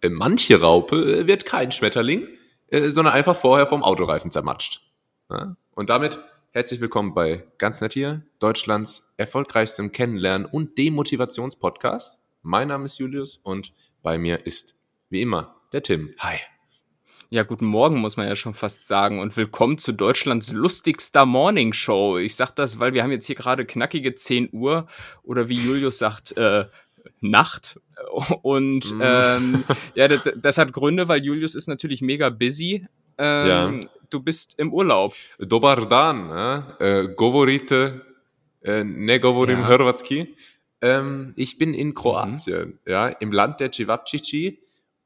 [0.00, 2.28] äh, manche Raupe äh, wird kein Schmetterling,
[2.68, 4.82] äh, sondern einfach vorher vom Autoreifen zermatscht.
[5.74, 6.18] Und damit
[6.50, 12.18] herzlich willkommen bei Ganz Nett hier, Deutschlands erfolgreichstem Kennenlernen und Demotivationspodcast.
[12.42, 14.76] Mein Name ist Julius und bei mir ist
[15.08, 16.12] wie immer der Tim.
[16.18, 16.38] Hi.
[17.28, 19.20] Ja, guten Morgen, muss man ja schon fast sagen.
[19.20, 22.18] Und willkommen zu Deutschlands lustigster Morning Show.
[22.18, 24.88] Ich sag das, weil wir haben jetzt hier gerade knackige 10 Uhr
[25.22, 26.64] oder wie Julius sagt, äh,
[27.20, 27.80] Nacht.
[28.42, 29.00] Und mm.
[29.02, 29.64] ähm,
[29.94, 32.86] ja, das, das, hat Gründe, weil Julius ist natürlich mega busy.
[33.18, 33.88] Ähm, ja.
[34.10, 35.14] Du bist im Urlaub.
[35.38, 38.04] Dobar dan, äh, govorite,
[38.62, 39.68] äh, ne govorim ja.
[39.68, 40.34] Hrvatski.
[40.82, 42.78] Ähm, ich bin in Kroatien, mhm.
[42.86, 44.58] ja, im Land der Cevapcici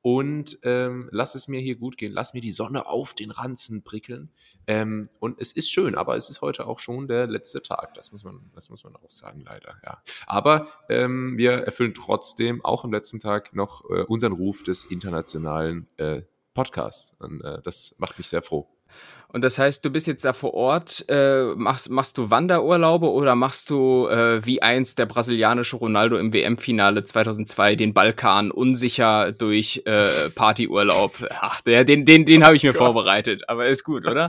[0.07, 3.81] und ähm, lass es mir hier gut gehen, lass mir die Sonne auf den Ranzen
[3.83, 4.31] prickeln.
[4.67, 7.95] Ähm, und es ist schön, aber es ist heute auch schon der letzte Tag.
[7.95, 9.77] Das muss man, das muss man auch sagen, leider.
[9.83, 10.03] Ja.
[10.27, 15.87] Aber ähm, wir erfüllen trotzdem auch am letzten Tag noch äh, unseren Ruf des internationalen
[15.97, 16.21] äh,
[16.53, 17.15] Podcasts.
[17.19, 18.69] Und äh, das macht mich sehr froh.
[19.35, 23.35] Und das heißt, du bist jetzt da vor Ort, äh, machst, machst du Wanderurlaube oder
[23.35, 29.83] machst du äh, wie einst der brasilianische Ronaldo im WM-Finale 2002 den Balkan unsicher durch
[29.87, 31.27] äh, Partyurlaub?
[31.41, 34.29] Ach, der, den den, den habe ich mir oh vorbereitet, aber ist gut, oder?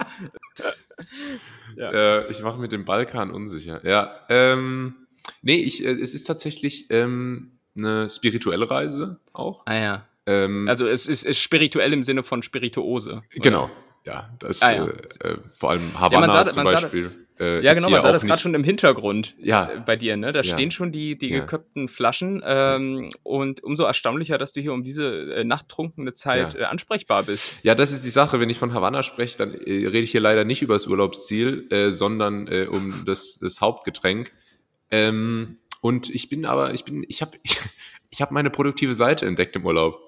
[1.78, 1.92] ja.
[1.92, 3.86] Äh, ich mache mit dem Balkan unsicher.
[3.88, 4.96] Ja, ähm,
[5.44, 9.68] nee, ich, äh, es ist tatsächlich ähm, eine spirituelle Reise auch.
[9.68, 10.08] Ah ja.
[10.26, 13.22] Ähm, also es ist, ist spirituell im Sinne von Spirituose.
[13.30, 13.70] Genau,
[14.06, 14.86] ja, das ah, ja.
[14.86, 17.10] Äh, äh, vor allem Havanna ja, zum Beispiel.
[17.40, 19.70] Äh, ja, genau, man sah das gerade schon im Hintergrund ja.
[19.70, 20.32] Äh, bei dir, ne?
[20.32, 20.54] Da ja.
[20.54, 25.34] stehen schon die, die geköpften Flaschen ähm, und umso erstaunlicher, dass du hier um diese
[25.34, 26.62] äh, nachttrunkene Zeit ja.
[26.62, 27.58] äh, ansprechbar bist.
[27.64, 28.40] Ja, das ist die Sache.
[28.40, 31.68] Wenn ich von Havanna spreche, dann äh, rede ich hier leider nicht über das Urlaubsziel,
[31.72, 34.32] äh, sondern äh, um das, das Hauptgetränk.
[34.92, 37.60] Ähm, und ich bin aber, ich bin, ich habe ich,
[38.12, 40.00] ich hab meine produktive Seite entdeckt im Urlaub.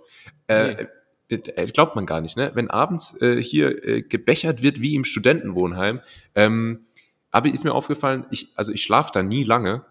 [0.47, 0.87] Äh, nee.
[1.29, 2.51] Äh, glaubt man gar nicht, ne?
[2.53, 5.99] Wenn abends äh, hier äh, gebechert wird wie im Studentenwohnheim,
[6.35, 6.85] ähm,
[7.31, 9.85] aber ist mir aufgefallen, ich, also ich schlafe da nie lange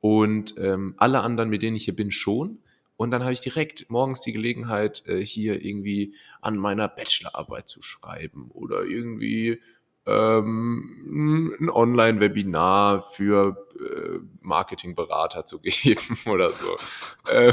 [0.00, 2.58] und ähm, alle anderen, mit denen ich hier bin, schon.
[2.96, 7.82] Und dann habe ich direkt morgens die Gelegenheit, äh, hier irgendwie an meiner Bachelorarbeit zu
[7.82, 9.60] schreiben oder irgendwie
[10.06, 16.76] ähm, ein Online-Webinar für äh, Marketingberater zu geben oder so.
[17.28, 17.52] Äh,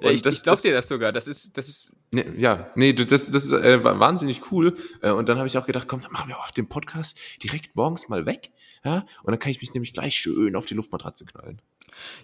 [0.00, 1.12] ich, ich glaube dir das sogar.
[1.12, 1.96] Das ist, das ist.
[2.12, 4.76] Ne, ja, nee, das, das ist äh, wahnsinnig cool.
[5.02, 7.74] Äh, und dann habe ich auch gedacht, komm, dann machen wir auch den Podcast direkt
[7.76, 8.50] morgens mal weg.
[8.84, 11.60] Ja, und dann kann ich mich nämlich gleich schön auf die Luftmatratze knallen.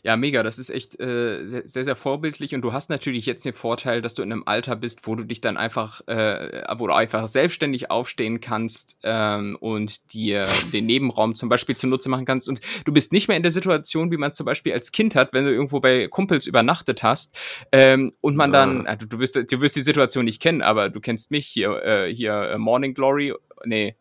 [0.02, 0.42] Ja, mega.
[0.42, 2.54] Das ist echt äh, sehr, sehr vorbildlich.
[2.54, 5.24] Und du hast natürlich jetzt den Vorteil, dass du in einem Alter bist, wo du
[5.24, 11.34] dich dann einfach, äh, wo du einfach selbstständig aufstehen kannst ähm, und dir den Nebenraum
[11.34, 12.48] zum Beispiel zunutze machen kannst.
[12.48, 15.32] Und du bist nicht mehr in der Situation, wie man zum Beispiel als Kind hat,
[15.32, 17.38] wenn du irgendwo bei Kumpels übernachtet hast
[17.72, 21.00] ähm, und man dann, also du wirst, du wirst die Situation nicht kennen, aber du
[21.00, 23.34] kennst mich hier, äh, hier äh, Morning Glory,
[23.64, 23.96] nee,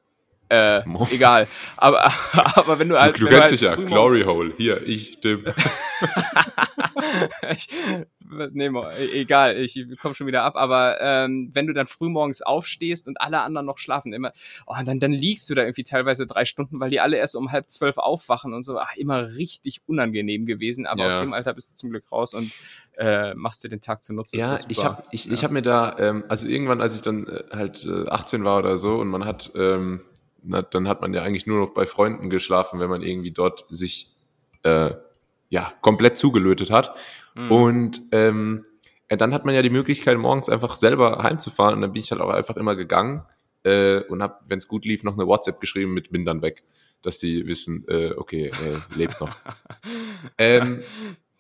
[0.50, 1.48] äh, egal.
[1.78, 3.16] Aber, aber wenn du halt.
[3.16, 4.54] Du, du kennst halt dich ja, Glory Hole.
[4.58, 5.46] Hier, ich, Tim.
[7.52, 7.70] ich,
[8.52, 8.70] nee,
[9.14, 10.56] egal, ich komme schon wieder ab.
[10.56, 14.32] Aber ähm, wenn du dann frühmorgens aufstehst und alle anderen noch schlafen, immer,
[14.68, 17.52] oh, dann, dann liegst du da irgendwie teilweise drei Stunden, weil die alle erst um
[17.52, 18.78] halb zwölf aufwachen und so.
[18.78, 20.86] Ach, immer richtig unangenehm gewesen.
[20.86, 21.16] Aber ja.
[21.16, 22.52] aus dem Alter bist du zum Glück raus und
[22.98, 24.38] äh, machst dir den Tag zu nutzen.
[24.38, 25.34] Ja, ich habe ich, ja.
[25.34, 28.60] ich hab mir da, ähm, also irgendwann, als ich dann äh, halt äh, 18 war
[28.60, 29.52] oder so und man hat.
[29.56, 30.02] Ähm,
[30.48, 33.66] na, dann hat man ja eigentlich nur noch bei Freunden geschlafen, wenn man irgendwie dort
[33.70, 34.12] sich
[34.64, 34.92] äh,
[35.50, 36.96] ja komplett zugelötet hat.
[37.36, 37.52] Mhm.
[37.52, 38.64] Und ähm,
[39.10, 41.76] ja, dann hat man ja die Möglichkeit, morgens einfach selber heimzufahren.
[41.76, 43.24] Und dann bin ich halt auch einfach immer gegangen
[43.64, 46.64] äh, und habe, wenn es gut lief, noch eine WhatsApp geschrieben mit bin dann weg,
[47.02, 49.36] dass die wissen, äh, okay, äh, lebt noch.
[50.38, 50.82] ähm,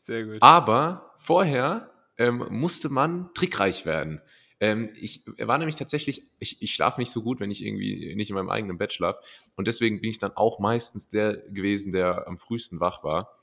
[0.01, 0.37] Sehr gut.
[0.41, 4.21] Aber vorher ähm, musste man trickreich werden.
[4.59, 8.29] Ähm, ich war nämlich tatsächlich, ich, ich schlafe nicht so gut, wenn ich irgendwie nicht
[8.29, 9.19] in meinem eigenen Bett schlafe.
[9.55, 13.39] Und deswegen bin ich dann auch meistens der gewesen, der am frühesten wach war.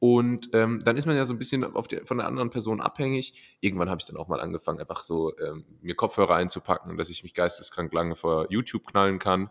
[0.00, 2.80] Und ähm, dann ist man ja so ein bisschen auf die, von der anderen Person
[2.80, 3.34] abhängig.
[3.60, 7.22] Irgendwann habe ich dann auch mal angefangen, einfach so ähm, mir Kopfhörer einzupacken, dass ich
[7.22, 9.50] mich geisteskrank lange vor YouTube knallen kann,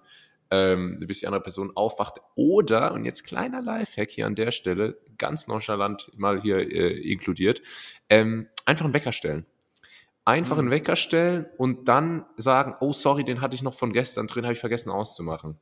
[0.50, 2.20] ähm, bis die andere Person aufwacht.
[2.34, 7.62] Oder, und jetzt kleiner Lifehack hier an der Stelle, ganz nonchalant mal hier äh, inkludiert,
[8.10, 9.46] ähm, einfach einen Wecker stellen.
[10.30, 10.60] Einfach mhm.
[10.60, 14.44] einen Wecker stellen und dann sagen, oh sorry, den hatte ich noch von gestern drin,
[14.44, 15.58] habe ich vergessen auszumachen.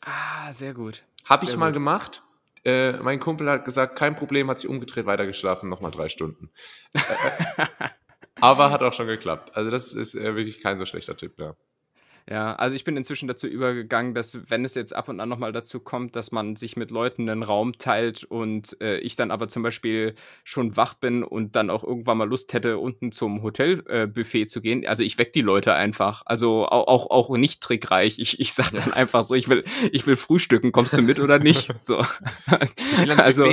[0.00, 1.04] Ah, sehr gut.
[1.26, 1.60] Habe ich gut.
[1.60, 2.24] mal gemacht.
[2.64, 6.50] Äh, mein Kumpel hat gesagt, kein Problem, hat sich umgedreht, weitergeschlafen, nochmal drei Stunden.
[8.40, 9.54] Aber hat auch schon geklappt.
[9.54, 11.54] Also das ist äh, wirklich kein so schlechter Tipp, ja.
[12.30, 15.50] Ja, also ich bin inzwischen dazu übergegangen, dass wenn es jetzt ab und an nochmal
[15.50, 19.48] dazu kommt, dass man sich mit Leuten einen Raum teilt und äh, ich dann aber
[19.48, 24.42] zum Beispiel schon wach bin und dann auch irgendwann mal Lust hätte, unten zum Hotelbuffet
[24.42, 24.86] äh, zu gehen.
[24.86, 26.22] Also ich weck die Leute einfach.
[26.24, 28.20] Also auch, auch, auch nicht trickreich.
[28.20, 31.40] Ich, ich sag dann einfach so, ich will, ich will frühstücken, kommst du mit oder
[31.40, 31.74] nicht?
[31.80, 32.04] So.
[33.16, 33.46] also,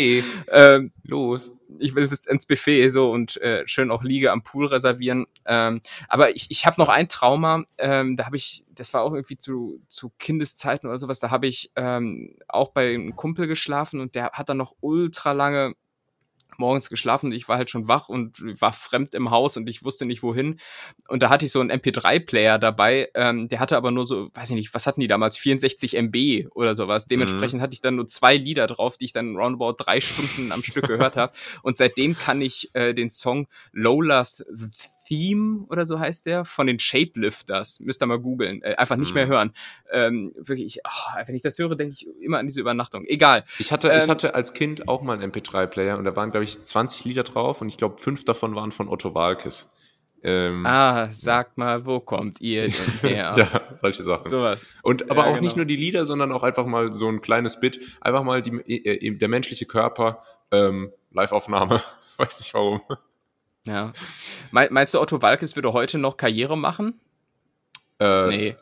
[0.50, 4.68] ähm, los ich will jetzt ins Buffet so und äh, schön auch Liege am Pool
[4.68, 5.27] reservieren.
[5.45, 9.13] Ähm, aber ich, ich habe noch ein Trauma, ähm, da habe ich, das war auch
[9.13, 13.99] irgendwie zu, zu Kindeszeiten oder sowas, da habe ich ähm, auch bei einem Kumpel geschlafen
[13.99, 15.75] und der hat dann noch ultra lange
[16.57, 17.31] morgens geschlafen.
[17.31, 20.59] Ich war halt schon wach und war fremd im Haus und ich wusste nicht wohin.
[21.07, 23.09] Und da hatte ich so einen MP3-Player dabei.
[23.13, 25.37] Ähm, der hatte aber nur so, weiß ich nicht, was hatten die damals?
[25.37, 27.07] 64 MB oder sowas.
[27.07, 27.63] Dementsprechend mhm.
[27.63, 30.87] hatte ich dann nur zwei Lieder drauf, die ich dann roundabout drei Stunden am Stück
[30.87, 31.33] gehört habe.
[31.61, 34.43] Und seitdem kann ich äh, den Song Lola's
[35.07, 37.80] Theme oder so heißt der, von den Shapelifters.
[37.80, 38.62] Müsst ihr mal googeln.
[38.62, 39.15] Äh, einfach nicht mhm.
[39.15, 39.54] mehr hören.
[39.92, 43.06] Ähm, wirklich, oh, wenn ich das höre, denke ich immer an diese Übernachtung.
[43.06, 43.45] Egal.
[43.57, 46.44] Ich hatte, ähm, ich hatte als Kind auch mal einen MP3-Player und da waren, glaube
[46.44, 49.69] ich, 20 Lieder drauf und ich glaube, fünf davon waren von Otto Walkes.
[50.24, 53.36] Ähm, ah, sagt mal, wo kommt ihr denn her?
[53.38, 54.30] ja, solche Sachen.
[54.30, 54.65] Sowas.
[54.81, 55.45] Und aber ja, auch genau.
[55.45, 58.51] nicht nur die Lieder, sondern auch einfach mal so ein kleines Bit, einfach mal die,
[58.86, 61.81] äh, der menschliche Körper, ähm, Live-Aufnahme.
[62.18, 62.81] Weiß nicht warum.
[63.67, 63.91] Ja.
[64.51, 66.99] Meinst du, Otto Walkes würde heute noch Karriere machen?
[67.99, 68.55] Äh, nee.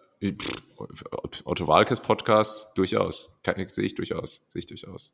[1.44, 3.32] Otto Walkes Podcast durchaus.
[3.72, 4.42] Sehe ich durchaus.
[4.50, 5.12] Sehe ich durchaus.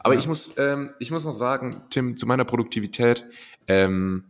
[0.00, 0.20] Aber ja.
[0.20, 3.26] ich, muss, ähm, ich muss noch sagen, Tim, zu meiner Produktivität,
[3.66, 4.24] ähm,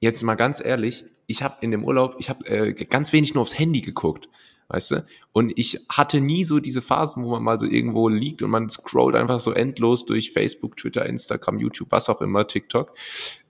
[0.00, 3.42] jetzt mal ganz ehrlich, ich habe in dem Urlaub, ich habe äh, ganz wenig nur
[3.42, 4.28] aufs Handy geguckt,
[4.68, 5.06] weißt du?
[5.32, 8.70] Und ich hatte nie so diese Phasen, wo man mal so irgendwo liegt und man
[8.70, 12.94] scrollt einfach so endlos durch Facebook, Twitter, Instagram, YouTube, was auch immer, TikTok.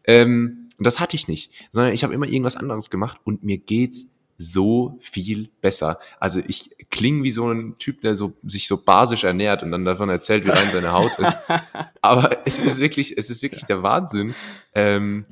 [0.05, 3.59] Ähm, und das hatte ich nicht, sondern ich habe immer irgendwas anderes gemacht und mir
[3.59, 5.99] geht's so viel besser.
[6.21, 9.85] Also ich klinge wie so ein Typ, der so, sich so basisch ernährt und dann
[9.85, 11.37] davon erzählt, wie rein seine Haut ist.
[12.03, 14.35] Aber es ist wirklich, es ist wirklich der Wahnsinn.
[14.75, 15.25] Ähm,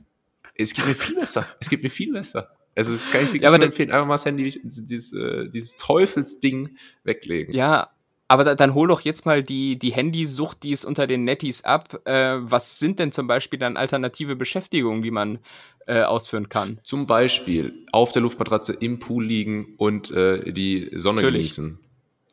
[0.57, 1.47] es geht mir viel besser.
[1.61, 2.51] Es geht mir viel besser.
[2.77, 3.91] Also das kann ich wirklich ja, aber empfehlen.
[3.93, 7.55] Einfach mal das Handy, dieses, äh, dieses Teufelsding weglegen.
[7.55, 7.91] Ja,
[8.27, 11.65] aber da, dann hol doch jetzt mal die, die Handysucht, die ist unter den Netties
[11.65, 12.01] ab.
[12.07, 15.41] Äh, was sind denn zum Beispiel dann alternative Beschäftigungen, die man
[15.87, 16.81] äh, ausführen kann?
[16.85, 21.55] Zum Beispiel auf der Luftmatratze im Pool liegen und äh, die Sonne Natürlich.
[21.55, 21.79] genießen.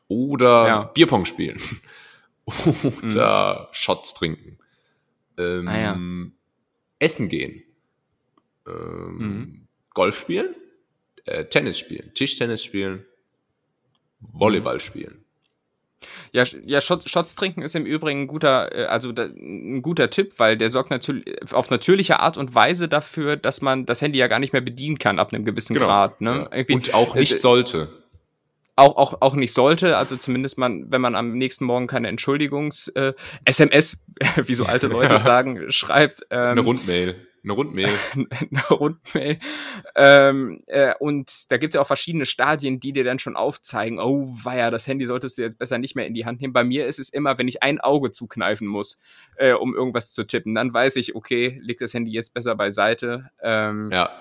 [0.07, 0.83] Oder ja.
[0.83, 1.59] Bierpong spielen.
[3.03, 3.73] Oder mhm.
[3.73, 4.57] Shots trinken.
[5.37, 5.99] Ähm, ah, ja.
[6.99, 7.63] Essen gehen.
[8.67, 9.67] Ähm, mhm.
[9.94, 10.55] Golf spielen.
[11.25, 12.13] Äh, Tennis spielen.
[12.13, 13.05] Tischtennis spielen.
[14.19, 15.20] Volleyball spielen.
[16.31, 20.09] Ja, ja Shots, Shots trinken ist im Übrigen ein guter, äh, also da, ein guter
[20.09, 24.19] Tipp, weil der sorgt natürlich auf natürliche Art und Weise dafür, dass man das Handy
[24.19, 25.88] ja gar nicht mehr bedienen kann ab einem gewissen genau.
[25.88, 26.21] Grad.
[26.21, 26.50] Ne?
[26.53, 26.75] Ja.
[26.75, 27.89] Und auch nicht äh, sollte
[28.75, 34.00] auch, auch, auch nicht sollte, also zumindest man, wenn man am nächsten Morgen keine Entschuldigungs-SMS,
[34.19, 36.25] äh, wie so alte Leute sagen, schreibt.
[36.30, 37.15] Ähm, eine Rundmail.
[37.43, 37.89] Eine Rundmail.
[38.13, 39.39] eine Rundmail.
[39.95, 43.99] Ähm, äh, und da gibt es ja auch verschiedene Stadien, die dir dann schon aufzeigen,
[43.99, 46.53] oh weia, das Handy solltest du jetzt besser nicht mehr in die Hand nehmen.
[46.53, 48.99] Bei mir ist es immer, wenn ich ein Auge zukneifen muss,
[49.38, 53.31] äh, um irgendwas zu tippen, dann weiß ich, okay, leg das Handy jetzt besser beiseite.
[53.41, 54.11] Ähm, ja.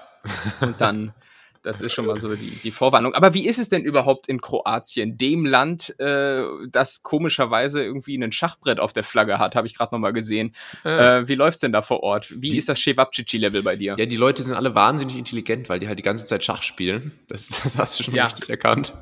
[0.61, 1.13] und dann
[1.63, 3.15] das ist schon mal so die, die Vorwarnung.
[3.15, 8.33] Aber wie ist es denn überhaupt in Kroatien, dem Land, äh, das komischerweise irgendwie ein
[8.33, 10.55] Schachbrett auf der Flagge hat, habe ich gerade nochmal gesehen.
[10.85, 12.31] Äh, wie läuft's denn da vor Ort?
[12.31, 13.97] Wie die, ist das Chewabchichi-Level bei dir?
[13.99, 17.13] Ja, die Leute sind alle wahnsinnig intelligent, weil die halt die ganze Zeit Schach spielen.
[17.29, 18.27] Das, das hast du schon ja.
[18.27, 18.95] richtig erkannt.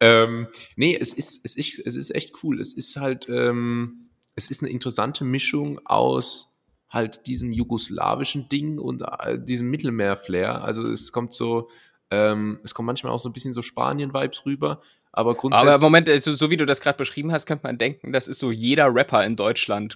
[0.00, 2.60] Ähm, nee, es ist, es, ist, es ist echt cool.
[2.60, 6.52] Es ist halt, ähm, es ist eine interessante Mischung aus
[6.90, 10.62] halt diesem jugoslawischen Ding und äh, diesem Mittelmeer-Flair.
[10.64, 11.68] Also es kommt so,
[12.10, 14.80] ähm, es kommt manchmal auch so ein bisschen so Spanien-Vibes rüber,
[15.12, 15.70] aber grundsätzlich.
[15.70, 18.38] Aber Moment, also, so wie du das gerade beschrieben hast, könnte man denken, das ist
[18.38, 19.94] so jeder Rapper in Deutschland.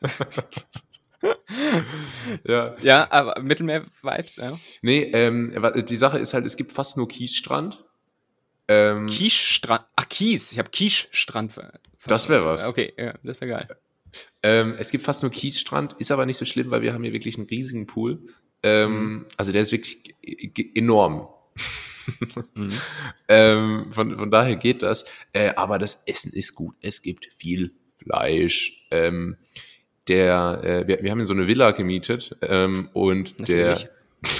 [2.44, 2.76] ja.
[2.80, 4.52] ja, aber Mittelmeer-Vibes, ja.
[4.82, 5.54] Nee, ähm,
[5.88, 7.84] die Sache ist halt, es gibt fast nur Kiesstrand.
[8.68, 9.84] Ähm, Kiesstrand.
[9.96, 10.52] Ach, Kies.
[10.52, 11.60] Ich habe Kiesstrand.
[12.06, 12.66] Das wäre was.
[12.66, 13.68] Okay, ja, das wäre geil.
[14.42, 17.12] Ähm, es gibt fast nur Kiesstrand, ist aber nicht so schlimm, weil wir haben hier
[17.12, 18.20] wirklich einen riesigen Pool.
[18.62, 19.26] Ähm, mhm.
[19.36, 20.14] Also der ist wirklich
[20.74, 21.28] enorm.
[22.54, 22.70] mhm.
[23.28, 25.04] ähm, von, von daher geht das.
[25.32, 26.74] Äh, aber das Essen ist gut.
[26.80, 28.86] Es gibt viel Fleisch.
[28.90, 29.36] Ähm,
[30.08, 33.78] der, äh, wir, wir haben hier so eine Villa gemietet ähm, und der,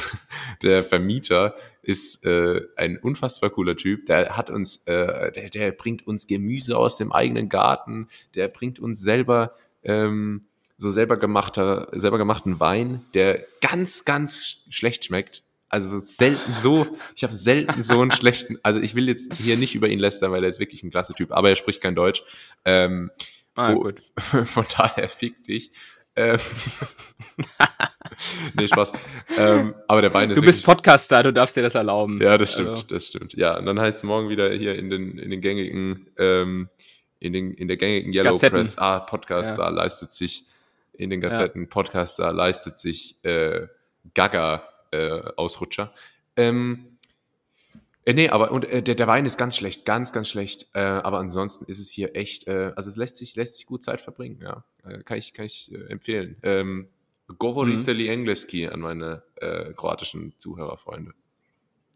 [0.62, 1.54] der Vermieter
[1.84, 4.06] ist äh, ein unfassbar cooler Typ.
[4.06, 8.08] Der hat uns, äh, der, der bringt uns Gemüse aus dem eigenen Garten.
[8.34, 15.04] Der bringt uns selber ähm, so selber gemachter, selber gemachten Wein, der ganz, ganz schlecht
[15.04, 15.42] schmeckt.
[15.68, 16.86] also selten so,
[17.16, 20.32] ich habe selten so einen schlechten, also ich will jetzt hier nicht über ihn lästern,
[20.32, 22.22] weil er ist wirklich ein klasse Typ, aber er spricht kein Deutsch.
[22.64, 23.10] Ähm,
[23.54, 24.00] ah, oh, gut.
[24.16, 25.72] Von daher fick dich.
[26.16, 26.38] Ähm,
[28.54, 28.92] nee, Spaß.
[29.38, 30.36] Ähm, aber der Bein ist.
[30.36, 32.20] Du bist Podcaster, du darfst dir das erlauben.
[32.20, 32.82] Ja, das stimmt, also.
[32.82, 33.34] das stimmt.
[33.34, 36.68] Ja, und dann heißt es morgen wieder hier in den, in den gängigen, ähm,
[37.20, 38.58] in, den, in der gängigen Yellow Gazetten.
[38.58, 39.68] Press, ah, Podcast, ja.
[39.68, 40.44] leistet sich,
[40.96, 41.68] in den Gazetten, ja.
[41.68, 43.66] Podcast, da leistet sich äh,
[44.14, 45.92] Gaga-Ausrutscher.
[46.36, 46.94] Äh, ähm,
[48.04, 50.68] äh, nee, aber und, äh, der, der Wein ist ganz schlecht, ganz, ganz schlecht.
[50.74, 53.82] Äh, aber ansonsten ist es hier echt, äh, also es lässt sich, lässt sich gut
[53.82, 54.64] Zeit verbringen, ja.
[54.86, 56.36] Äh, kann ich, kann ich äh, empfehlen.
[56.42, 56.88] Ähm,
[57.38, 58.08] Govorite mhm.
[58.08, 61.12] Engleski an meine äh, kroatischen Zuhörerfreunde.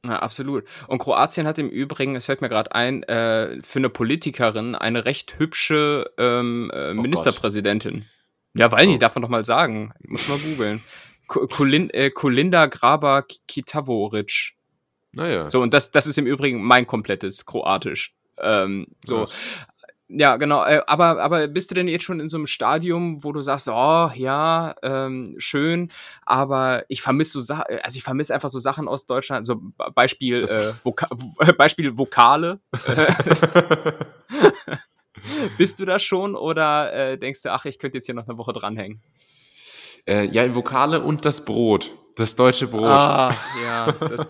[0.05, 0.65] Ja, absolut.
[0.87, 5.05] Und Kroatien hat im Übrigen, es fällt mir gerade ein, äh, für eine Politikerin eine
[5.05, 7.95] recht hübsche ähm, äh, oh Ministerpräsidentin.
[7.95, 8.05] Gott.
[8.55, 8.91] Ja, weil oh.
[8.91, 9.93] nicht, darf man doch mal sagen.
[10.07, 10.81] Muss mal googeln.
[11.27, 14.55] Kolin, äh, Kolinda Graber Kitavoric.
[15.13, 15.51] Naja.
[15.51, 18.15] So, und das, das ist im Übrigen mein komplettes Kroatisch.
[18.39, 19.21] Ähm, so.
[19.21, 19.27] Ja.
[20.11, 20.65] Ja, genau.
[20.65, 23.69] Äh, aber, aber bist du denn jetzt schon in so einem Stadium, wo du sagst,
[23.69, 25.91] oh ja, ähm, schön,
[26.25, 29.61] aber ich vermisse so Sachen, also ich vermisse einfach so Sachen aus Deutschland, so
[29.95, 31.09] Beispiel, äh, Voka
[31.59, 32.61] Beispiel Vokale.
[35.59, 38.39] bist du da schon oder äh, denkst du, ach, ich könnte jetzt hier noch eine
[38.39, 39.03] Woche dranhängen?
[40.07, 41.95] Äh, ja, Vokale und das Brot.
[42.19, 42.83] Das deutsche Brot.
[42.83, 43.33] Ah,
[43.63, 43.93] ja.
[43.93, 44.27] Das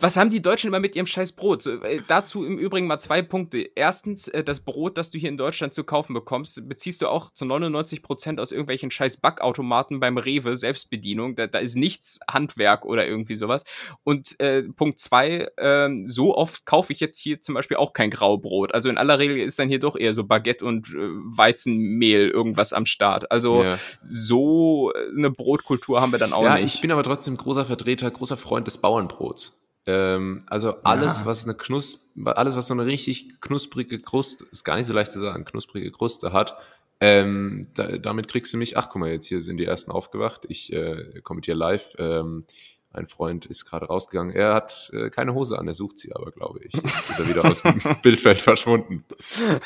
[0.00, 1.62] Was haben die Deutschen immer mit ihrem scheiß Brot?
[1.62, 3.64] So, äh, dazu im Übrigen mal zwei Punkte.
[3.76, 7.32] Erstens, äh, das Brot, das du hier in Deutschland zu kaufen bekommst, beziehst du auch
[7.32, 11.36] zu 99 Prozent aus irgendwelchen scheiß Backautomaten beim Rewe, Selbstbedienung.
[11.36, 13.62] Da, da ist nichts Handwerk oder irgendwie sowas.
[14.02, 18.10] Und äh, Punkt zwei, äh, so oft kaufe ich jetzt hier zum Beispiel auch kein
[18.10, 18.74] Graubrot.
[18.74, 22.72] Also in aller Regel ist dann hier doch eher so Baguette und äh, Weizenmehl irgendwas
[22.72, 23.30] am Start.
[23.30, 23.78] Also ja.
[24.00, 26.74] so äh, eine Brotkultur haben wir dann auch ja, nicht.
[26.74, 29.54] Ich bin aber trotzdem trotzdem großer Vertreter, großer Freund des Bauernbrots.
[29.86, 31.26] Ähm, also alles, ja.
[31.26, 35.12] was eine Knus alles, was so eine richtig knusprige Kruste, ist gar nicht so leicht
[35.12, 36.56] zu sagen, knusprige Kruste hat,
[37.00, 40.46] ähm, da, damit kriegst du mich, ach guck mal, jetzt hier sind die ersten aufgewacht,
[40.48, 42.44] ich äh, kommentiere live, ähm,
[42.92, 46.32] ein Freund ist gerade rausgegangen, er hat äh, keine Hose an, er sucht sie aber,
[46.32, 46.72] glaube ich.
[46.74, 49.04] Jetzt ist er wieder aus dem Bildfeld verschwunden.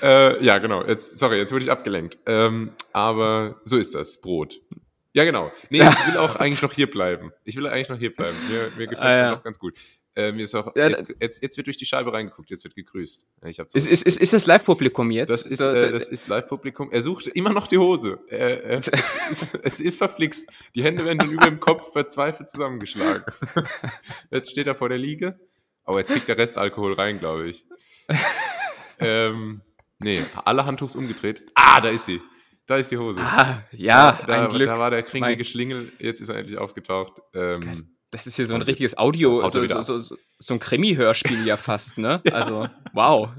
[0.01, 0.85] Äh, ja, genau.
[0.85, 2.17] Jetzt, sorry, jetzt wurde ich abgelenkt.
[2.25, 4.19] Ähm, aber so ist das.
[4.19, 4.61] Brot.
[5.13, 5.51] Ja, genau.
[5.69, 7.31] Nee, ich will auch eigentlich noch hier bleiben.
[7.43, 8.35] Ich will eigentlich noch hier bleiben.
[8.49, 9.31] Mir, mir gefällt es ah, ja.
[9.31, 9.73] noch ganz gut.
[10.15, 12.75] Äh, mir ist auch, ja, jetzt, jetzt, jetzt, wird durch die Scheibe reingeguckt, jetzt wird
[12.75, 13.27] gegrüßt.
[13.45, 15.29] Ich ist, ist, ist, ist das Live-Publikum jetzt?
[15.29, 16.91] Das ist, äh, das ist Live-Publikum.
[16.91, 18.19] Er sucht immer noch die Hose.
[18.27, 18.87] Er, es,
[19.29, 20.49] ist, es ist verflixt.
[20.75, 23.23] Die Hände werden über dem Kopf verzweifelt zusammengeschlagen.
[24.31, 25.39] Jetzt steht er vor der Liege.
[25.85, 27.65] Aber jetzt kriegt der Rest Alkohol rein, glaube ich.
[28.99, 29.61] ähm,
[29.99, 31.43] Nee, alle Handtuchs umgedreht.
[31.55, 32.21] Ah, da ist sie.
[32.65, 33.19] Da ist die Hose.
[33.19, 34.67] Ah, ja, da, ein Glück.
[34.67, 37.19] Da war der kringelige Schlingel, jetzt ist er endlich aufgetaucht.
[37.33, 41.57] Ähm, das ist hier so ein richtiges Audio, so, so, so, so, ein Krimi-Hörspiel ja
[41.57, 42.21] fast, ne?
[42.25, 42.33] ja.
[42.33, 43.29] Also, wow.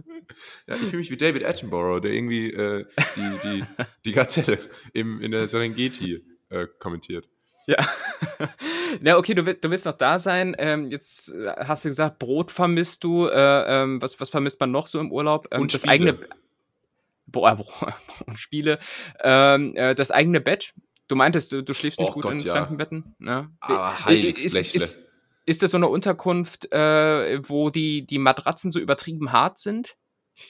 [0.69, 2.85] Ja, ich fühle mich wie David Attenborough, der irgendwie äh,
[3.17, 3.65] die, die,
[4.05, 4.59] die Gazelle
[4.93, 7.29] im, in der Serengeti äh, kommentiert.
[7.67, 7.77] Ja.
[9.01, 10.57] Na, okay, du, du willst noch da sein.
[10.59, 13.27] Ähm, jetzt hast du gesagt, Brot vermisst du.
[13.27, 15.49] Äh, ähm, was, was vermisst man noch so im Urlaub?
[15.51, 16.19] Ähm, Und das eigene
[17.31, 17.95] boah, boah,
[18.35, 18.79] Spiele,
[19.23, 20.75] ähm, äh, das eigene Bett.
[21.09, 22.55] Du meintest, du, du schläfst nicht oh gut Gott, in ja.
[22.55, 23.15] fremden Betten.
[23.19, 23.51] Ne?
[23.61, 25.03] Aber heilig ist, ist, ist,
[25.45, 29.97] ist das so eine Unterkunft, äh, wo die, die Matratzen so übertrieben hart sind?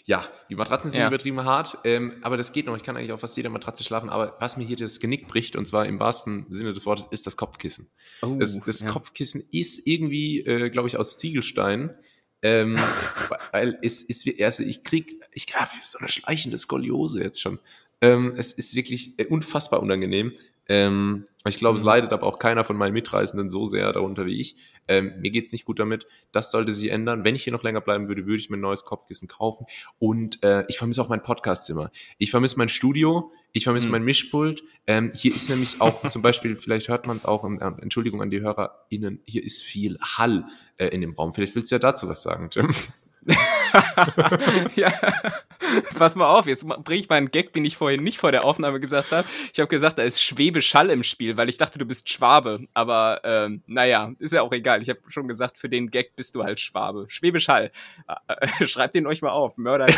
[0.04, 1.08] Ja, die Matratzen sind ja.
[1.08, 2.76] übertrieben hart, ähm, aber das geht noch.
[2.76, 4.08] Ich kann eigentlich auf fast jeder Matratze schlafen.
[4.08, 7.26] Aber was mir hier das Genick bricht, und zwar im wahrsten Sinne des Wortes, ist
[7.26, 7.90] das Kopfkissen.
[8.22, 8.90] Oh, das, das ja.
[8.90, 11.94] Kopfkissen ist irgendwie, äh, glaube ich, aus Ziegelstein.
[12.42, 12.76] Ähm,
[13.52, 17.58] weil es ist, also ich krieg, ich habe so eine schleichende Skoliose jetzt schon.
[18.00, 20.32] Ähm, es ist wirklich äh, unfassbar unangenehm.
[20.70, 21.88] Ähm, ich glaube, es mhm.
[21.88, 24.56] leidet aber auch keiner von meinen Mitreisenden so sehr darunter wie ich.
[24.86, 26.06] Ähm, mir geht's nicht gut damit.
[26.30, 27.24] Das sollte sich ändern.
[27.24, 29.66] Wenn ich hier noch länger bleiben würde, würde ich mir ein neues Kopfkissen kaufen.
[29.98, 31.90] Und äh, ich vermisse auch mein Podcastzimmer.
[32.18, 33.32] Ich vermisse mein Studio.
[33.52, 33.92] Ich vermisse mhm.
[33.92, 34.62] mein Mischpult.
[34.86, 38.30] Ähm, hier ist nämlich auch zum Beispiel, vielleicht hört man es auch, äh, Entschuldigung an
[38.30, 41.34] die HörerInnen, hier ist viel Hall äh, in dem Raum.
[41.34, 42.70] Vielleicht willst du ja dazu was sagen, Tim.
[44.76, 44.92] ja,
[45.96, 48.44] pass mal auf, jetzt bringe ich mal einen Gag, den ich vorhin nicht vor der
[48.44, 49.28] Aufnahme gesagt habe.
[49.52, 52.66] Ich habe gesagt, da ist Schwäbischall im Spiel, weil ich dachte, du bist Schwabe.
[52.72, 54.82] Aber ähm, naja, ist ja auch egal.
[54.82, 57.06] Ich habe schon gesagt, für den Gag bist du halt Schwabe.
[57.08, 57.70] Schwäbischall.
[58.26, 59.58] Äh, schreibt den euch mal auf.
[59.58, 59.88] Mörder.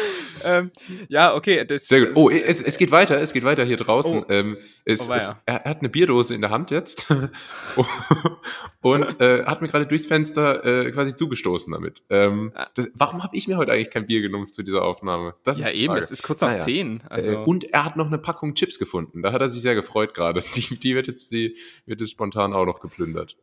[0.44, 0.70] ähm,
[1.08, 1.64] ja, okay.
[1.64, 2.16] Das, Sehr gut.
[2.16, 4.24] Oh, es, es geht weiter, es geht weiter hier draußen.
[4.24, 4.26] Oh.
[4.28, 7.06] Ähm, es, oh, es, er, hat eine Bierdose in der Hand jetzt
[8.82, 12.02] und äh, hat mir gerade durchs Fenster äh, quasi zugestoßen damit.
[12.10, 12.68] Ähm, ah.
[12.74, 15.34] das, warum habe ich mir heute eigentlich kein Bier genommen zu dieser Aufnahme?
[15.44, 16.64] Das ja, eben, es ist kurz nach naja.
[16.64, 17.00] zehn.
[17.00, 17.32] Äh, also.
[17.32, 19.22] Äh, und er hat noch eine Packung Chips gefunden.
[19.22, 20.42] Da hat er sich sehr gefreut gerade.
[20.54, 21.56] Die, die wird jetzt die,
[21.86, 23.36] wird jetzt spontan auch noch geplündert.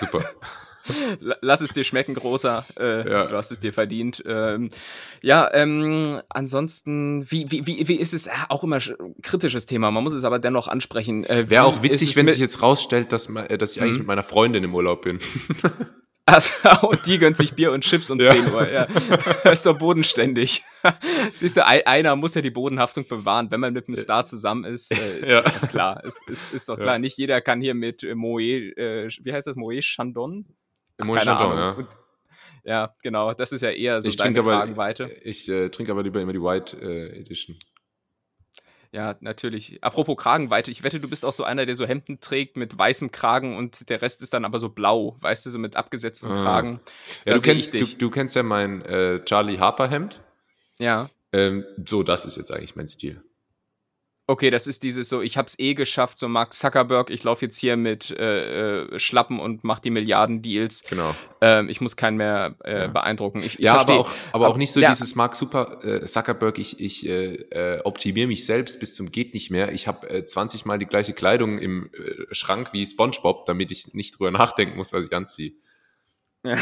[0.00, 0.24] Super.
[1.40, 2.64] Lass es dir schmecken, großer.
[2.78, 3.26] Äh, ja.
[3.26, 4.22] Du hast es dir verdient.
[4.26, 4.70] Ähm,
[5.22, 8.28] ja, ähm, ansonsten, wie, wie, wie, wie ist es?
[8.48, 8.78] Auch immer
[9.22, 9.90] kritisches Thema.
[9.90, 11.24] Man muss es aber dennoch ansprechen.
[11.24, 13.28] Äh, Wäre auch witzig, wenn sich jetzt rausstellt, dass,
[13.58, 13.98] dass ich eigentlich mhm.
[13.98, 15.18] mit meiner Freundin im Urlaub bin.
[16.28, 16.52] Also,
[16.86, 18.34] und die gönnt sich Bier und Chips um ja.
[18.34, 18.70] 10 Uhr.
[18.70, 18.86] Ja.
[19.44, 20.62] Das ist doch bodenständig.
[21.32, 23.50] Siehst du, einer muss ja die Bodenhaftung bewahren.
[23.50, 25.40] Wenn man mit einem Star zusammen ist, äh, ist, ja.
[25.40, 26.04] ist doch klar.
[26.04, 26.96] Ist, ist, ist doch klar.
[26.96, 26.98] Ja.
[26.98, 30.44] Nicht jeder kann hier mit Moe, äh, wie heißt das, Moe Chandon?
[30.98, 31.70] Ach, Moe Chandon, ja.
[31.72, 31.88] Und,
[32.64, 33.32] ja, genau.
[33.32, 35.10] Das ist ja eher so ich deine Kragenweite.
[35.22, 37.56] Ich äh, trinke aber lieber immer die White äh, Edition.
[38.90, 39.82] Ja, natürlich.
[39.84, 43.10] Apropos Kragenweite, ich wette, du bist auch so einer, der so Hemden trägt mit weißem
[43.10, 46.42] Kragen und der Rest ist dann aber so blau, weißt du, so mit abgesetzten ah.
[46.42, 46.80] Kragen.
[47.26, 50.22] Ja, du kennst, du, du, kennst ja mein äh, Charlie Harper Hemd.
[50.78, 51.10] Ja.
[51.32, 53.22] Ähm, so, das ist jetzt eigentlich mein Stil.
[54.30, 57.56] Okay, das ist dieses so, ich hab's eh geschafft, so Mark Zuckerberg, ich laufe jetzt
[57.56, 60.84] hier mit äh, äh, Schlappen und mach die Milliarden-Deals.
[60.86, 61.14] Genau.
[61.40, 62.86] Ähm, ich muss keinen mehr äh, ja.
[62.88, 63.40] beeindrucken.
[63.40, 64.90] Ich, ja, aber auch, aber auch nicht so ja.
[64.90, 69.32] dieses Mark Super äh, Zuckerberg, ich, ich äh, äh, optimiere mich selbst bis zum geht
[69.32, 69.72] nicht mehr.
[69.72, 73.94] Ich habe äh, 20 Mal die gleiche Kleidung im äh, Schrank wie SpongeBob, damit ich
[73.94, 75.52] nicht drüber nachdenken muss, was ich anziehe.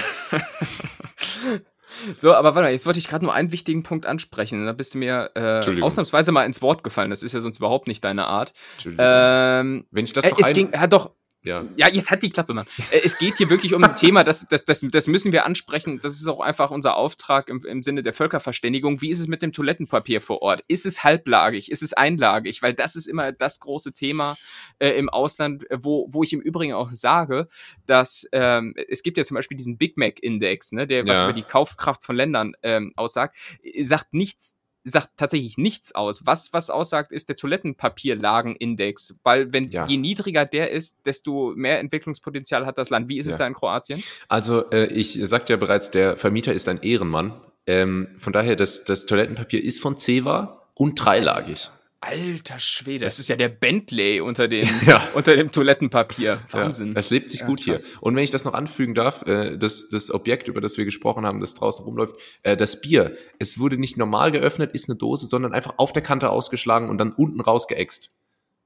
[2.16, 4.64] So, aber warte mal, jetzt wollte ich gerade nur einen wichtigen Punkt ansprechen.
[4.64, 7.10] Da bist du mir äh, ausnahmsweise mal ins Wort gefallen.
[7.10, 8.52] Das ist ja sonst überhaupt nicht deine Art.
[8.84, 11.12] Ähm, Wenn ich das äh, noch es ging, ja, doch,
[11.46, 11.64] ja.
[11.76, 12.66] ja, jetzt hat die Klappe, Mann.
[12.90, 16.00] Äh, es geht hier wirklich um ein Thema, das, das, das, das müssen wir ansprechen.
[16.02, 19.00] Das ist auch einfach unser Auftrag im, im Sinne der Völkerverständigung.
[19.00, 20.64] Wie ist es mit dem Toilettenpapier vor Ort?
[20.66, 21.70] Ist es halblagig?
[21.70, 22.62] Ist es einlagig?
[22.62, 24.36] Weil das ist immer das große Thema
[24.80, 27.48] äh, im Ausland, äh, wo, wo ich im Übrigen auch sage,
[27.86, 31.42] dass ähm, es gibt ja zum Beispiel diesen Big Mac-Index, ne, der was über die
[31.42, 33.36] Kaufkraft von Ländern ähm, aussagt,
[33.84, 34.58] sagt nichts
[34.88, 36.24] sagt tatsächlich nichts aus.
[36.26, 39.84] Was, was aussagt, ist der Toilettenpapierlagenindex, weil wenn ja.
[39.86, 43.08] je niedriger der ist, desto mehr Entwicklungspotenzial hat das Land.
[43.08, 43.32] Wie ist ja.
[43.32, 44.02] es da in Kroatien?
[44.28, 47.40] Also äh, ich sagte ja bereits, der Vermieter ist ein Ehrenmann.
[47.66, 51.70] Ähm, von daher, das, das Toilettenpapier ist von Ceva und dreilagig.
[52.06, 55.08] Alter Schwede, das ist ja der Bentley unter dem, ja.
[55.14, 56.38] unter dem Toilettenpapier.
[56.50, 56.92] Wahnsinn.
[56.92, 57.86] Ja, es lebt sich ja, gut krass.
[57.86, 58.02] hier.
[58.02, 61.26] Und wenn ich das noch anfügen darf, äh, das, das Objekt, über das wir gesprochen
[61.26, 65.26] haben, das draußen rumläuft, äh, das Bier, es wurde nicht normal geöffnet, ist eine Dose,
[65.26, 68.10] sondern einfach auf der Kante ausgeschlagen und dann unten rausgeäxt.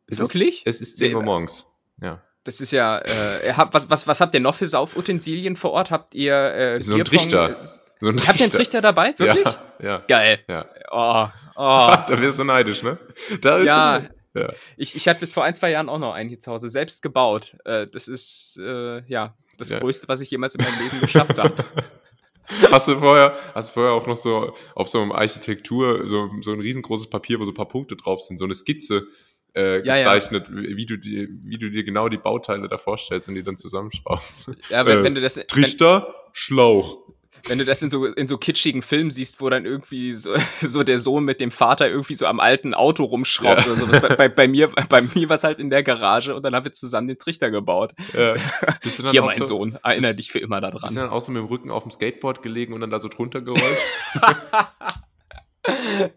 [0.07, 0.67] Es Wirklich?
[0.67, 1.67] Ist, es ist 10 Uhr morgens.
[2.03, 2.23] Ja.
[2.45, 5.91] Das ist ja, äh, was, was, was habt ihr noch für Saufutensilien vor Ort?
[5.91, 7.57] Habt ihr äh, so ein Trichter.
[8.01, 9.15] So Habt ihr einen Trichter dabei?
[9.17, 9.45] Wirklich?
[9.45, 9.61] Ja.
[9.83, 9.99] ja.
[10.09, 10.41] Geil.
[10.49, 10.67] Ja.
[10.91, 11.93] Oh, oh.
[12.09, 12.99] da wirst du neidisch, ne?
[13.43, 13.99] Da ja.
[14.33, 14.53] Du, ja.
[14.77, 17.03] Ich, ich hatte bis vor ein, zwei Jahren auch noch einen hier zu Hause, selbst
[17.03, 17.57] gebaut.
[17.65, 19.79] Äh, das ist, äh, ja, das ja.
[19.81, 21.55] Größte, was ich jemals in meinem Leben geschafft habe.
[22.73, 26.53] Hast du vorher, hast du vorher auch noch so auf so einem Architektur, so, so
[26.53, 29.07] ein riesengroßes Papier, wo so ein paar Punkte drauf sind, so eine Skizze
[29.55, 30.77] äh, gezeichnet, ja, ja.
[30.77, 34.51] Wie, du dir, wie du dir genau die Bauteile da vorstellst und die dann zusammenschraubst.
[34.69, 35.35] Ja, wenn, äh, wenn du das.
[35.47, 36.99] Trichter, wenn, Schlauch
[37.49, 40.83] wenn du das in so, in so kitschigen Filmen siehst, wo dann irgendwie so, so
[40.83, 43.73] der Sohn mit dem Vater irgendwie so am alten Auto rumschraubt ja.
[43.73, 44.01] oder sowas.
[44.01, 46.65] Bei, bei, bei mir, bei mir war es halt in der Garage und dann haben
[46.65, 47.93] wir zusammen den Trichter gebaut.
[48.17, 48.35] Ja.
[49.11, 50.81] Hier, mein so, Sohn, erinnere dich für immer daran.
[50.81, 53.01] Bist du dann auch so mit dem Rücken auf dem Skateboard gelegen und dann da
[53.01, 53.79] so drunter gerollt?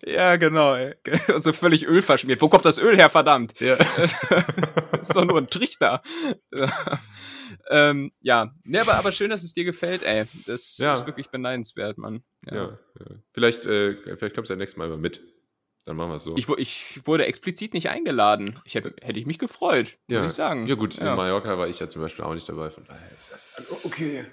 [0.05, 0.75] ja, genau.
[0.75, 0.95] Ey.
[1.33, 2.41] Und so völlig Öl verschmiert.
[2.41, 3.59] Wo kommt das Öl her, verdammt?
[3.59, 3.75] Ja.
[5.01, 6.01] ist doch nur ein Trichter
[7.69, 10.25] ähm, ja, ne, aber, aber schön, dass es dir gefällt, ey.
[10.45, 10.93] Das ja.
[10.93, 12.23] ist wirklich beneidenswert, Mann.
[12.45, 13.15] Ja, ja, ja.
[13.31, 15.21] Vielleicht, äh, vielleicht kommst du ja nächstes Mal mit.
[15.85, 16.35] Dann machen wir es so.
[16.37, 18.59] Ich, ich, wurde explizit nicht eingeladen.
[18.63, 20.21] Ich hätte, hätte ich mich gefreut, ja.
[20.21, 20.65] muss ich sagen.
[20.67, 23.33] Ja, gut, in Mallorca war ich ja zum Beispiel auch nicht dabei, von daher ist
[23.33, 23.49] das
[23.83, 24.25] okay.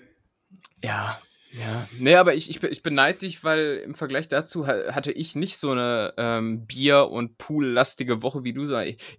[0.82, 1.20] Ja,
[1.52, 5.56] ja, nee, aber ich, ich, ich beneide dich, weil im Vergleich dazu hatte ich nicht
[5.58, 8.60] so eine ähm, Bier- und Pool-lastige Woche wie du.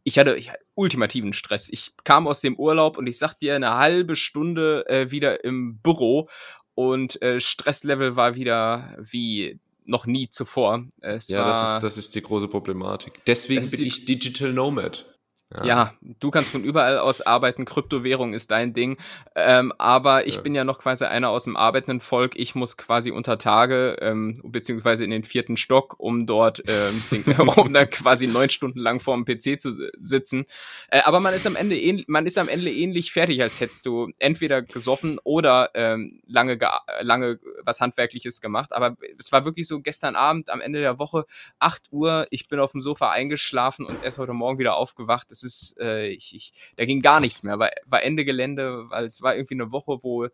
[0.03, 1.69] Ich hatte, ich hatte ultimativen Stress.
[1.69, 5.79] Ich kam aus dem Urlaub und ich sag dir, eine halbe Stunde äh, wieder im
[5.79, 6.29] Büro
[6.73, 10.85] und äh, Stresslevel war wieder wie noch nie zuvor.
[11.01, 13.21] Es ja, das ist, das ist die große Problematik.
[13.27, 15.05] Deswegen bin ich Digital Nomad.
[15.53, 15.65] Ja.
[15.65, 15.93] ja.
[16.01, 18.97] du kannst von überall aus arbeiten, Kryptowährung ist dein Ding.
[19.35, 20.41] Ähm, aber ich ja.
[20.41, 22.33] bin ja noch quasi einer aus dem arbeitenden Volk.
[22.35, 27.03] Ich muss quasi unter Tage, ähm, beziehungsweise in den vierten Stock, um dort, ähm,
[27.57, 30.45] um dann quasi neun Stunden lang vor dem PC zu sitzen.
[30.89, 33.85] Äh, aber man ist am Ende ähnlich, man ist am Ende ähnlich fertig, als hättest
[33.85, 36.57] du entweder gesoffen oder ähm, lange,
[37.01, 38.73] lange was Handwerkliches gemacht.
[38.73, 41.25] Aber es war wirklich so gestern Abend am Ende der Woche,
[41.59, 45.31] 8 Uhr, ich bin auf dem Sofa eingeschlafen und erst heute Morgen wieder aufgewacht.
[45.43, 49.05] Es ist, äh, ich, ich, da ging gar nichts mehr, war, war Ende Gelände, weil
[49.05, 50.27] es war irgendwie eine Woche, wo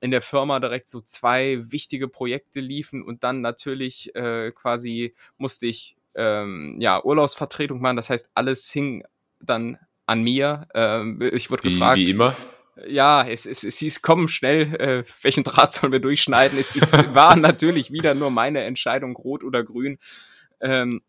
[0.00, 5.66] in der Firma direkt so zwei wichtige Projekte liefen und dann natürlich äh, quasi musste
[5.66, 7.96] ich ähm, ja Urlaubsvertretung machen.
[7.96, 9.04] Das heißt, alles hing
[9.40, 10.68] dann an mir.
[10.74, 11.98] Ähm, ich wurde gefragt.
[11.98, 12.36] Wie immer.
[12.86, 16.58] Ja, es, es, es hieß, komm schnell, äh, welchen Draht sollen wir durchschneiden?
[16.58, 19.98] Es, es war natürlich wieder nur meine Entscheidung, rot oder grün.
[20.60, 21.00] Ähm,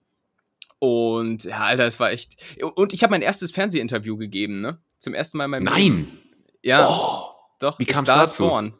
[0.79, 2.61] und ja, Alter, es war echt.
[2.61, 4.79] Und ich habe mein erstes Fernsehinterview gegeben, ne?
[4.97, 5.83] Zum ersten Mal in meinem Nein!
[5.83, 6.19] Leben.
[6.61, 6.87] Ja.
[6.87, 7.23] Oh,
[7.59, 8.43] doch, wie kam es dazu?
[8.43, 8.73] Born.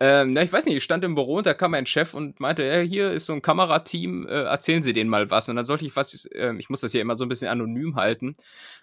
[0.00, 2.38] Ähm, na, ich weiß nicht, ich stand im Büro und da kam mein Chef und
[2.38, 5.48] meinte, ja, hier ist so ein Kamerateam, äh, erzählen Sie denen mal was.
[5.48, 7.96] Und dann sollte ich was, äh, ich muss das ja immer so ein bisschen anonym
[7.96, 8.36] halten.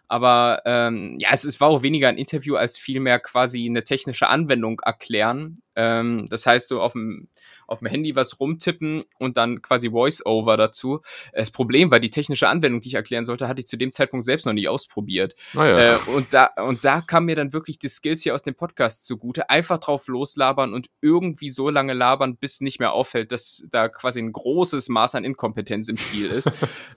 [0.07, 4.27] Aber ähm, ja, es, es war auch weniger ein Interview als vielmehr quasi eine technische
[4.27, 5.57] Anwendung erklären.
[5.75, 7.27] Ähm, das heißt, so auf dem,
[7.67, 11.01] auf dem Handy was rumtippen und dann quasi Voice-Over dazu.
[11.33, 14.25] Das Problem war, die technische Anwendung, die ich erklären sollte, hatte ich zu dem Zeitpunkt
[14.25, 15.35] selbst noch nicht ausprobiert.
[15.55, 15.95] Oh ja.
[15.95, 19.05] äh, und, da, und da kam mir dann wirklich die Skills hier aus dem Podcast
[19.05, 19.49] zugute.
[19.49, 24.21] Einfach drauf loslabern und irgendwie so lange labern, bis nicht mehr auffällt, dass da quasi
[24.21, 26.51] ein großes Maß an Inkompetenz im Spiel ist.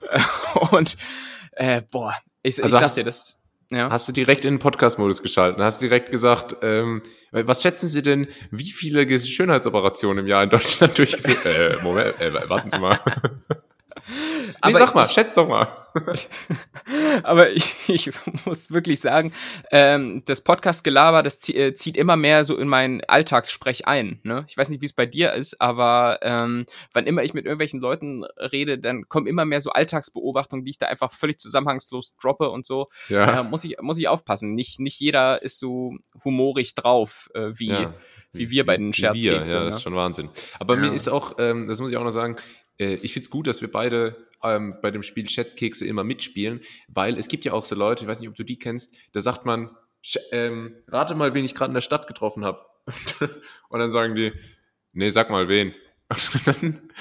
[0.71, 0.95] und
[1.51, 3.39] äh, boah, ich, also ich sag dir das.
[3.71, 3.91] Ja.
[3.91, 5.61] Hast du direkt in den Podcast-Modus geschalten?
[5.61, 10.49] Hast du direkt gesagt, ähm, was schätzen Sie denn, wie viele Schönheitsoperationen im Jahr in
[10.49, 11.45] Deutschland durchgeführt?
[11.45, 12.99] äh, Moment, äh, warten Sie mal.
[14.65, 15.67] Nee, sag mal, ich, schätz doch mal.
[17.23, 18.11] aber ich, ich,
[18.45, 19.33] muss wirklich sagen,
[19.71, 24.19] ähm, das Podcast-Gelaber, das äh, zieht immer mehr so in meinen Alltagssprech ein.
[24.23, 24.45] Ne?
[24.47, 27.79] Ich weiß nicht, wie es bei dir ist, aber ähm, wann immer ich mit irgendwelchen
[27.79, 32.49] Leuten rede, dann kommen immer mehr so Alltagsbeobachtungen, die ich da einfach völlig zusammenhangslos droppe
[32.49, 32.89] und so.
[33.07, 33.41] Ja.
[33.41, 34.55] Äh, muss, ich, muss ich aufpassen.
[34.55, 35.93] Nicht, nicht jeder ist so
[36.23, 37.93] humorig drauf, äh, wie, ja.
[38.33, 39.53] wie wir bei den Scherzkeksen.
[39.53, 39.83] Ja, das ist ne?
[39.83, 40.29] schon Wahnsinn.
[40.59, 40.81] Aber ja.
[40.81, 42.37] mir ist auch, ähm, das muss ich auch noch sagen,
[42.79, 46.61] äh, ich finde es gut, dass wir beide ähm, bei dem Spiel Schätzkekse immer mitspielen,
[46.87, 49.21] weil es gibt ja auch so Leute, ich weiß nicht, ob du die kennst, da
[49.21, 49.71] sagt man,
[50.31, 52.65] ähm, rate mal, wen ich gerade in der Stadt getroffen habe.
[53.69, 54.31] und dann sagen die,
[54.93, 55.73] nee, sag mal wen.
[56.09, 56.47] und,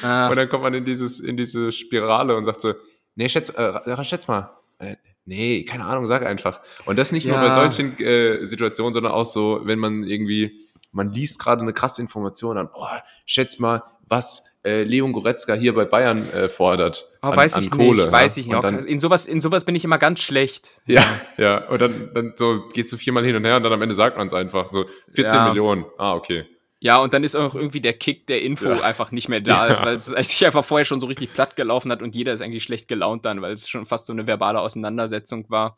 [0.02, 2.74] dann, und dann kommt man in dieses in diese Spirale und sagt so,
[3.14, 4.50] nee, schätz, äh, schätz mal.
[4.78, 6.60] Äh, nee, keine Ahnung, sag einfach.
[6.84, 7.32] Und das nicht ja.
[7.32, 10.60] nur bei solchen äh, Situationen, sondern auch so, wenn man irgendwie,
[10.92, 15.74] man liest gerade eine krasse Information, dann, boah, schätz mal, was äh, Leon Goretzka hier
[15.74, 17.08] bei Bayern äh, fordert.
[17.22, 18.62] Oh, an, weiß ich Kohle, nicht, weiß ich nicht.
[18.62, 20.70] Dann, in, sowas, in sowas bin ich immer ganz schlecht.
[20.86, 21.04] Ja,
[21.38, 21.66] ja.
[21.68, 24.18] Und dann, dann so gehst du viermal hin und her und dann am Ende sagt
[24.18, 24.72] man es einfach.
[24.72, 25.48] So 14 ja.
[25.48, 25.86] Millionen.
[25.96, 26.44] Ah, okay.
[26.80, 28.80] Ja, und dann ist auch irgendwie der Kick der Info ja.
[28.82, 29.84] einfach nicht mehr da, ja.
[29.84, 32.62] weil es sich einfach vorher schon so richtig platt gelaufen hat und jeder ist eigentlich
[32.62, 35.76] schlecht gelaunt dann, weil es schon fast so eine verbale Auseinandersetzung war.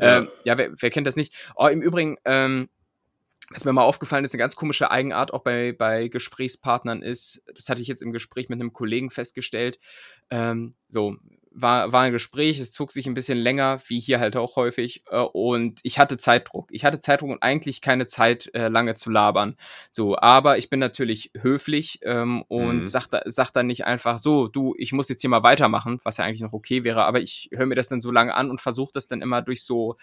[0.00, 1.32] Ja, ähm, ja wer, wer kennt das nicht?
[1.54, 2.68] Oh, im Übrigen, ähm,
[3.54, 7.68] was mir mal aufgefallen ist, eine ganz komische Eigenart auch bei, bei Gesprächspartnern ist, das
[7.68, 9.78] hatte ich jetzt im Gespräch mit einem Kollegen festgestellt,
[10.30, 11.16] ähm, so,
[11.54, 15.04] war, war ein Gespräch, es zog sich ein bisschen länger, wie hier halt auch häufig,
[15.10, 16.68] äh, und ich hatte Zeitdruck.
[16.70, 19.56] Ich hatte Zeitdruck und eigentlich keine Zeit, äh, lange zu labern.
[19.90, 22.84] So, aber ich bin natürlich höflich ähm, und mhm.
[22.84, 26.16] sag, da, sag dann nicht einfach so, du, ich muss jetzt hier mal weitermachen, was
[26.16, 28.60] ja eigentlich noch okay wäre, aber ich höre mir das dann so lange an und
[28.60, 29.96] versuche das dann immer durch so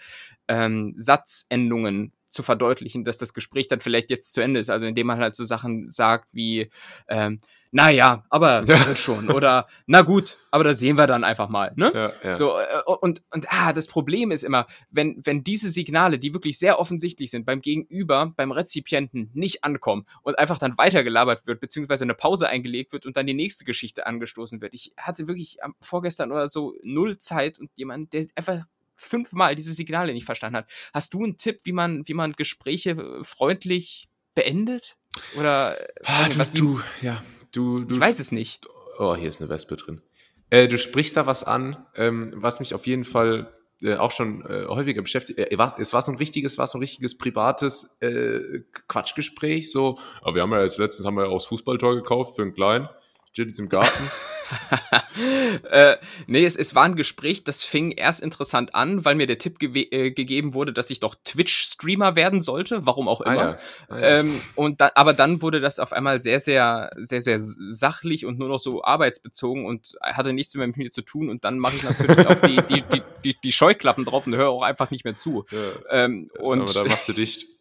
[0.48, 4.70] ähm, Satzendungen zu verdeutlichen, dass das Gespräch dann vielleicht jetzt zu Ende ist.
[4.70, 6.70] Also indem man halt so Sachen sagt wie,
[7.08, 7.40] ähm,
[7.72, 8.96] naja, aber ja.
[8.96, 9.30] schon.
[9.30, 11.72] Oder na gut, aber das sehen wir dann einfach mal.
[11.76, 11.92] Ne?
[11.94, 12.34] Ja, ja.
[12.34, 16.58] So, äh, und, und ah, das Problem ist immer, wenn, wenn diese Signale, die wirklich
[16.58, 22.04] sehr offensichtlich sind, beim Gegenüber, beim Rezipienten nicht ankommen und einfach dann weitergelabert wird, beziehungsweise
[22.04, 24.74] eine Pause eingelegt wird und dann die nächste Geschichte angestoßen wird.
[24.74, 28.64] Ich hatte wirklich vorgestern oder so null Zeit und jemand, der einfach
[29.00, 30.70] fünfmal diese Signale nicht verstanden hat.
[30.92, 34.96] Hast du einen Tipp, wie man, wie man Gespräche äh, freundlich beendet?
[35.38, 37.96] Oder äh, ah, du, was, du, ja, du, du.
[37.96, 38.66] Ich weiß es nicht.
[38.98, 40.02] Oh, hier ist eine Wespe drin.
[40.50, 44.44] Äh, du sprichst da was an, ähm, was mich auf jeden Fall äh, auch schon
[44.46, 45.38] äh, häufiger beschäftigt.
[45.38, 49.72] Äh, war, es war so ein richtiges, war so ein richtiges privates äh, Quatschgespräch.
[49.72, 52.42] So, aber wir haben ja jetzt letztens haben wir ja auch das Fußballtor gekauft für
[52.42, 52.88] einen kleinen.
[53.32, 54.10] Steht jetzt im Garten.
[55.70, 59.38] äh, nee, es, es war ein Gespräch, das fing erst interessant an, weil mir der
[59.38, 63.32] Tipp ge äh, gegeben wurde, dass ich doch Twitch-Streamer werden sollte, warum auch immer.
[63.32, 63.58] Ah, ja.
[63.88, 64.08] Ah, ja.
[64.20, 68.38] Ähm, und da, aber dann wurde das auf einmal sehr, sehr, sehr, sehr sachlich und
[68.38, 71.28] nur noch so arbeitsbezogen und hatte nichts mehr mit mir zu tun.
[71.28, 74.50] Und dann mache ich natürlich auch die, die, die, die, die Scheuklappen drauf und höre
[74.50, 75.44] auch einfach nicht mehr zu.
[75.50, 76.04] Ja.
[76.04, 77.46] Ähm, und aber da machst du dicht.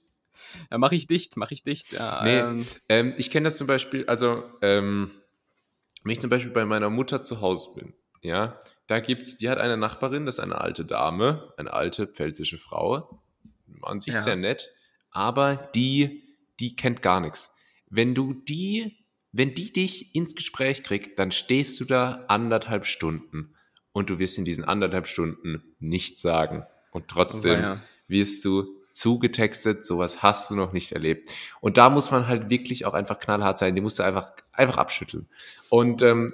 [0.71, 1.91] Ja, mache ich dicht, mache ich dicht.
[1.91, 5.12] Ja, nee, ähm, ähm, ich kenne das zum Beispiel, also ähm,
[6.03, 9.59] wenn ich zum Beispiel bei meiner Mutter zu Hause bin, ja, da gibt's, die hat
[9.59, 13.21] eine Nachbarin, das ist eine alte Dame, eine alte pfälzische Frau,
[13.81, 14.21] an sich ja.
[14.21, 14.71] sehr nett,
[15.12, 16.23] aber die,
[16.59, 17.51] die kennt gar nichts.
[17.89, 23.55] Wenn du die, wenn die dich ins Gespräch kriegt, dann stehst du da anderthalb Stunden
[23.91, 26.65] und du wirst in diesen anderthalb Stunden nichts sagen.
[26.91, 27.81] Und trotzdem oh, ja.
[28.07, 31.29] wirst du zugetextet, sowas hast du noch nicht erlebt.
[31.62, 34.77] Und da muss man halt wirklich auch einfach knallhart sein, die musst du einfach, einfach
[34.77, 35.27] abschütteln.
[35.69, 36.33] Und ähm,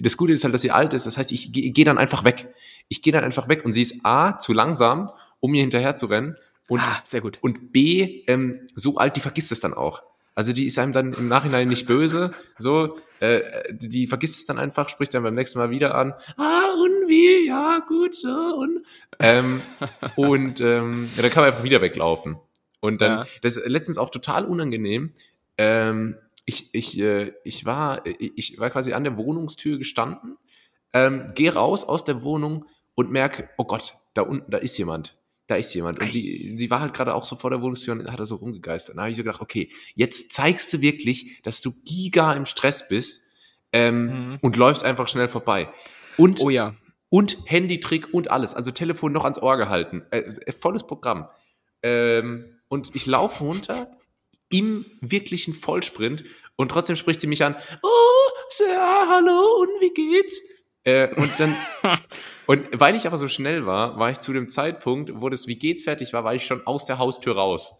[0.00, 2.24] das Gute ist halt, dass sie alt ist, das heißt, ich gehe geh dann einfach
[2.24, 2.52] weg.
[2.88, 6.06] Ich gehe dann einfach weg und sie ist A, zu langsam, um mir hinterher zu
[6.06, 6.36] rennen.
[6.68, 7.38] Und, ah, sehr gut.
[7.42, 10.02] Und B, ähm, so alt, die vergisst es dann auch.
[10.34, 14.58] Also die ist einem dann im Nachhinein nicht böse, so, äh, die vergisst es dann
[14.58, 18.84] einfach, spricht dann beim nächsten Mal wieder an, ah, und wie, ja, gut, so, und,
[19.20, 19.62] ähm,
[20.16, 22.36] und ähm, ja, dann kann man einfach wieder weglaufen.
[22.80, 23.26] Und dann, ja.
[23.42, 25.12] das ist letztens auch total unangenehm,
[25.56, 26.16] ähm,
[26.46, 30.36] ich, ich, äh, ich, war, ich war quasi an der Wohnungstür gestanden,
[30.92, 35.16] ähm, gehe raus aus der Wohnung und merke, oh Gott, da unten, da ist jemand
[35.46, 36.00] da ist jemand.
[36.00, 38.36] Und die, sie war halt gerade auch so vor der Wohnungstür und hat da so
[38.36, 38.96] rumgegeistert.
[38.96, 42.88] Da habe ich so gedacht, okay, jetzt zeigst du wirklich, dass du giga im Stress
[42.88, 43.22] bist
[43.72, 44.38] ähm, mhm.
[44.40, 45.68] und läufst einfach schnell vorbei.
[46.16, 46.74] Und, oh ja.
[47.10, 48.54] Und Handytrick und alles.
[48.54, 50.02] Also Telefon noch ans Ohr gehalten.
[50.10, 51.28] Äh, äh volles Programm.
[51.82, 53.90] Ähm, und ich laufe runter
[54.50, 56.24] im wirklichen Vollsprint
[56.56, 57.56] und trotzdem spricht sie mich an.
[57.82, 60.40] Oh, sehr, hallo und wie geht's?
[60.84, 61.56] Äh, und dann,
[62.46, 65.56] und weil ich aber so schnell war, war ich zu dem Zeitpunkt, wo das Wie
[65.56, 67.74] geht's fertig war, war ich schon aus der Haustür raus.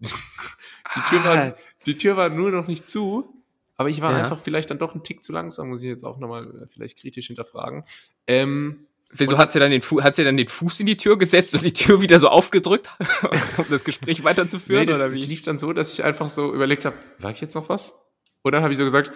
[0.00, 1.54] die, Tür war, ah.
[1.86, 3.42] die Tür war nur noch nicht zu,
[3.76, 4.18] aber ich war ja.
[4.22, 6.98] einfach vielleicht dann doch ein Tick zu langsam, muss ich jetzt auch nochmal äh, vielleicht
[6.98, 7.84] kritisch hinterfragen.
[8.26, 8.86] Ähm,
[9.16, 11.62] Wieso hat sie, dann den hat sie dann den Fuß in die Tür gesetzt und
[11.62, 12.90] die Tür wieder so aufgedrückt,
[13.56, 14.86] um das Gespräch weiterzuführen?
[14.86, 15.20] Nee, das, oder wie?
[15.20, 17.94] Das lief dann so, dass ich einfach so überlegt habe, sag ich jetzt noch was?
[18.42, 19.12] Und dann habe ich so gesagt,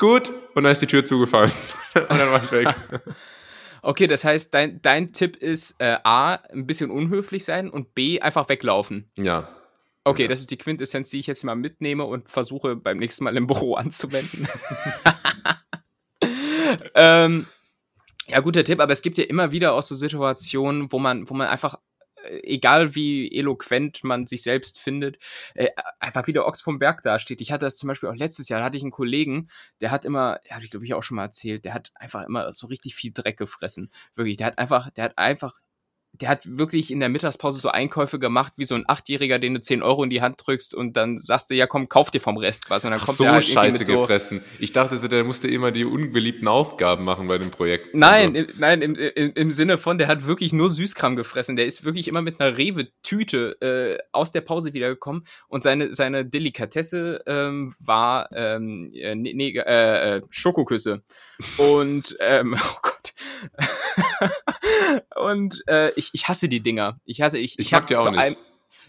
[0.00, 1.52] gut, und dann ist die Tür zugefallen.
[1.94, 2.74] und dann war ich weg.
[3.82, 8.20] Okay, das heißt, dein, dein Tipp ist äh, A, ein bisschen unhöflich sein und B,
[8.20, 9.10] einfach weglaufen.
[9.16, 9.48] Ja.
[10.04, 10.28] Okay, ja.
[10.28, 13.46] das ist die Quintessenz, die ich jetzt mal mitnehme und versuche beim nächsten Mal im
[13.46, 14.46] Büro anzuwenden.
[16.94, 17.46] ähm,
[18.26, 21.34] ja, guter Tipp, aber es gibt ja immer wieder auch so Situationen, wo man, wo
[21.34, 21.78] man einfach
[22.42, 25.18] egal wie eloquent man sich selbst findet,
[25.54, 27.40] äh, einfach wieder Ochs vom Berg dasteht.
[27.40, 29.48] Ich hatte das zum Beispiel auch letztes Jahr, da hatte ich einen Kollegen,
[29.80, 32.52] der hat immer, ja, ich glaube ich auch schon mal erzählt, der hat einfach immer
[32.52, 33.90] so richtig viel Dreck gefressen.
[34.14, 35.60] Wirklich, der hat einfach, der hat einfach
[36.12, 39.60] der hat wirklich in der Mittagspause so Einkäufe gemacht, wie so ein Achtjähriger, den du
[39.60, 42.36] 10 Euro in die Hand drückst und dann sagst du, ja komm, kauf dir vom
[42.36, 42.84] Rest was.
[42.84, 44.42] Und dann Ach, kommt so der halt scheiße so gefressen.
[44.58, 47.94] Ich dachte so, der musste immer die unbeliebten Aufgaben machen bei dem Projekt.
[47.94, 48.50] Nein, also.
[48.50, 51.56] im, nein, im, im, im Sinne von, der hat wirklich nur Süßkram gefressen.
[51.56, 56.24] Der ist wirklich immer mit einer Rewe-Tüte äh, aus der Pause wiedergekommen und seine, seine
[56.24, 61.02] Delikatesse ähm, war ähm, äh, nee, äh, äh, Schokoküsse.
[61.56, 63.14] und, ähm, oh Gott.
[65.16, 67.00] und äh, ich, ich hasse die Dinger.
[67.04, 68.20] Ich hasse, ich, ich, ich mag die auch nicht.
[68.20, 68.36] Einem,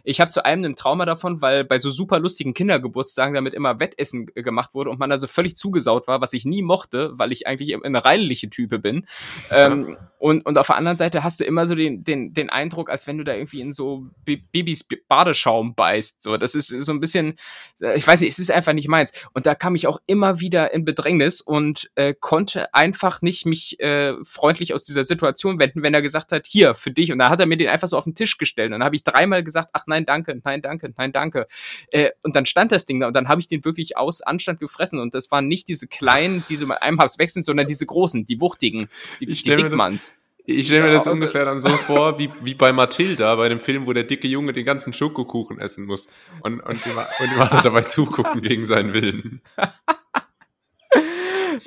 [0.03, 3.79] ich habe zu einem ein Trauma davon, weil bei so super lustigen Kindergeburtstagen damit immer
[3.79, 7.31] Wettessen gemacht wurde und man da so völlig zugesaut war, was ich nie mochte, weil
[7.31, 9.05] ich eigentlich eine reinliche Type bin.
[9.51, 12.91] ähm, und, und auf der anderen Seite hast du immer so den, den, den Eindruck,
[12.91, 16.21] als wenn du da irgendwie in so Babys Badeschaum beißt.
[16.21, 17.35] So, das ist so ein bisschen,
[17.81, 19.11] äh, ich weiß nicht, es ist einfach nicht meins.
[19.33, 23.79] Und da kam ich auch immer wieder in Bedrängnis und äh, konnte einfach nicht mich
[23.79, 27.11] äh, freundlich aus dieser Situation wenden, wenn er gesagt hat, hier, für dich.
[27.11, 28.67] Und da hat er mir den einfach so auf den Tisch gestellt.
[28.67, 31.47] Und dann habe ich dreimal gesagt, ach nein, danke, nein, danke, nein, danke.
[31.91, 34.59] Äh, und dann stand das Ding da und dann habe ich den wirklich aus Anstand
[34.59, 34.99] gefressen.
[34.99, 38.25] Und das waren nicht diese kleinen, diese mal einem Habs weg sind, sondern diese großen,
[38.25, 40.17] die wuchtigen, die, die Dickmanns.
[40.45, 43.85] Ich stelle mir das ungefähr dann so vor, wie, wie bei Matilda, bei dem Film,
[43.85, 46.07] wo der dicke Junge den ganzen Schokokuchen essen muss
[46.41, 49.41] und, und, die, und die Mutter dabei zugucken gegen seinen Willen.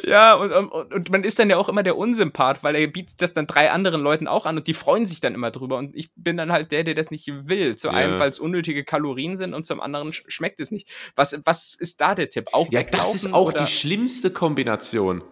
[0.04, 3.20] Ja, und, und, und man ist dann ja auch immer der Unsympath, weil er bietet
[3.20, 5.78] das dann drei anderen Leuten auch an und die freuen sich dann immer drüber.
[5.78, 7.76] Und ich bin dann halt der, der das nicht will.
[7.76, 7.94] Zu ja.
[7.94, 10.88] einem, weil es unnötige Kalorien sind und zum anderen schmeckt es nicht.
[11.16, 12.48] Was, was ist da der Tipp?
[12.52, 13.64] Auch ja, das ist auch oder?
[13.64, 15.22] die schlimmste Kombination.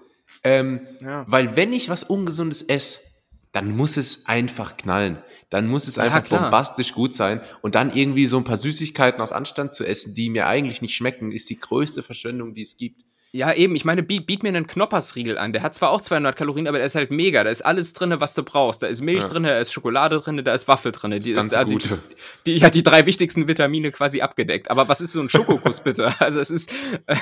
[0.45, 1.25] Ähm, ja.
[1.29, 3.01] Weil wenn ich was Ungesundes esse,
[3.53, 5.19] dann muss es einfach knallen.
[5.51, 7.43] Dann muss es einfach ja, bombastisch gut sein.
[7.61, 10.97] Und dann irgendwie so ein paar Süßigkeiten aus Anstand zu essen, die mir eigentlich nicht
[10.97, 13.05] schmecken, ist die größte Verschwendung, die es gibt.
[13.35, 13.75] Ja, eben.
[13.75, 15.55] Ich meine, biet, biet mir einen Knoppersriegel an.
[15.55, 17.43] Der hat zwar auch 200 Kalorien, aber der ist halt mega.
[17.43, 18.83] Da ist alles drin, was du brauchst.
[18.83, 19.29] Da ist Milch ja.
[19.29, 21.19] drin, da ist Schokolade drin, da ist Waffel drin.
[21.19, 21.79] Die ist, da, die,
[22.45, 24.71] die, ja, die drei wichtigsten Vitamine quasi abgedeckt.
[24.71, 26.15] Aber was ist so ein Schokokuss bitte?
[26.21, 26.75] Also es ist,
[27.07, 27.17] äh,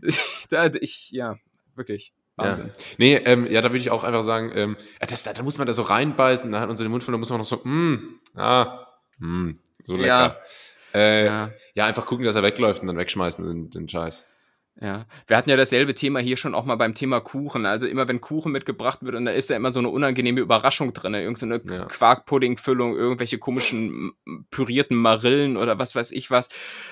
[0.48, 1.36] da, ich, ja,
[1.74, 2.14] wirklich.
[2.36, 2.68] Wahnsinn.
[2.68, 2.72] Ja.
[2.96, 5.66] Nee, ähm, ja, da würde ich auch einfach sagen, ähm, das, da, da muss man
[5.66, 7.60] da so reinbeißen, da hat man so den Mund voll, da muss man noch so,
[7.62, 8.86] mm, ah,
[9.18, 9.52] mm,
[9.84, 10.06] so lecker.
[10.06, 10.36] Ja.
[10.94, 11.50] Äh, ja.
[11.74, 11.84] ja.
[11.84, 14.24] einfach gucken, dass er wegläuft und dann wegschmeißen den, den Scheiß.
[14.78, 17.64] Ja, wir hatten ja dasselbe Thema hier schon auch mal beim Thema Kuchen.
[17.64, 20.92] Also immer wenn Kuchen mitgebracht wird und da ist ja immer so eine unangenehme Überraschung
[20.92, 21.86] drin, irgend so eine ja.
[21.86, 24.12] Quarkpuddingfüllung, irgendwelche komischen
[24.50, 26.50] pürierten Marillen oder was weiß ich was.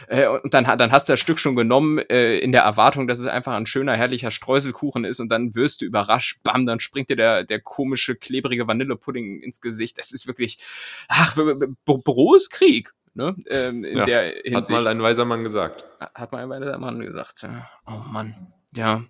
[0.08, 3.18] Äh, und dann, dann hast du das Stück schon genommen äh, in der Erwartung, dass
[3.18, 7.10] es einfach ein schöner, herrlicher Streuselkuchen ist und dann wirst du überrascht, bam, dann springt
[7.10, 9.98] dir der, der komische, klebrige Vanillepudding ins Gesicht.
[9.98, 10.58] Das ist wirklich,
[11.08, 11.36] ach,
[11.84, 12.94] Büro ist Krieg.
[13.14, 13.36] Ne?
[13.48, 14.54] Ähm, in ja, der Hinsicht.
[14.54, 15.84] Hat mal ein weiser Mann gesagt.
[16.14, 17.46] Hat mal ein weiser Mann gesagt.
[17.86, 18.52] Oh Mann.
[18.74, 19.04] Ja.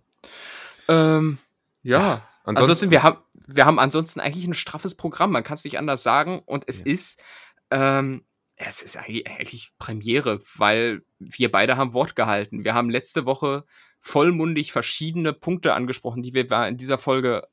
[0.88, 1.38] Ähm,
[1.82, 1.98] ja.
[1.98, 5.32] ja ansonsten, ansonsten, wir haben, wir haben ansonsten eigentlich ein straffes Programm.
[5.32, 6.42] Man kann es nicht anders sagen.
[6.44, 6.92] Und es ja.
[6.92, 7.22] ist,
[7.70, 8.24] ähm,
[8.56, 12.62] es ist eigentlich, eigentlich Premiere, weil wir beide haben Wort gehalten.
[12.62, 13.64] Wir haben letzte Woche
[14.00, 17.48] vollmundig verschiedene Punkte angesprochen, die wir in dieser Folge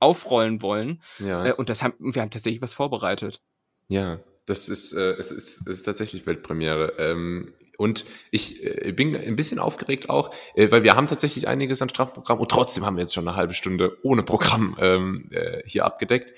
[0.00, 1.02] aufrollen wollen.
[1.18, 1.44] Ja.
[1.44, 3.42] Äh, und das haben, wir haben tatsächlich was vorbereitet.
[3.88, 6.94] Ja, das ist, äh, es ist, es ist tatsächlich Weltpremiere.
[6.98, 11.82] Ähm, und ich äh, bin ein bisschen aufgeregt auch, äh, weil wir haben tatsächlich einiges
[11.82, 15.62] an Strafprogramm und trotzdem haben wir jetzt schon eine halbe Stunde ohne Programm ähm, äh,
[15.66, 16.32] hier abgedeckt.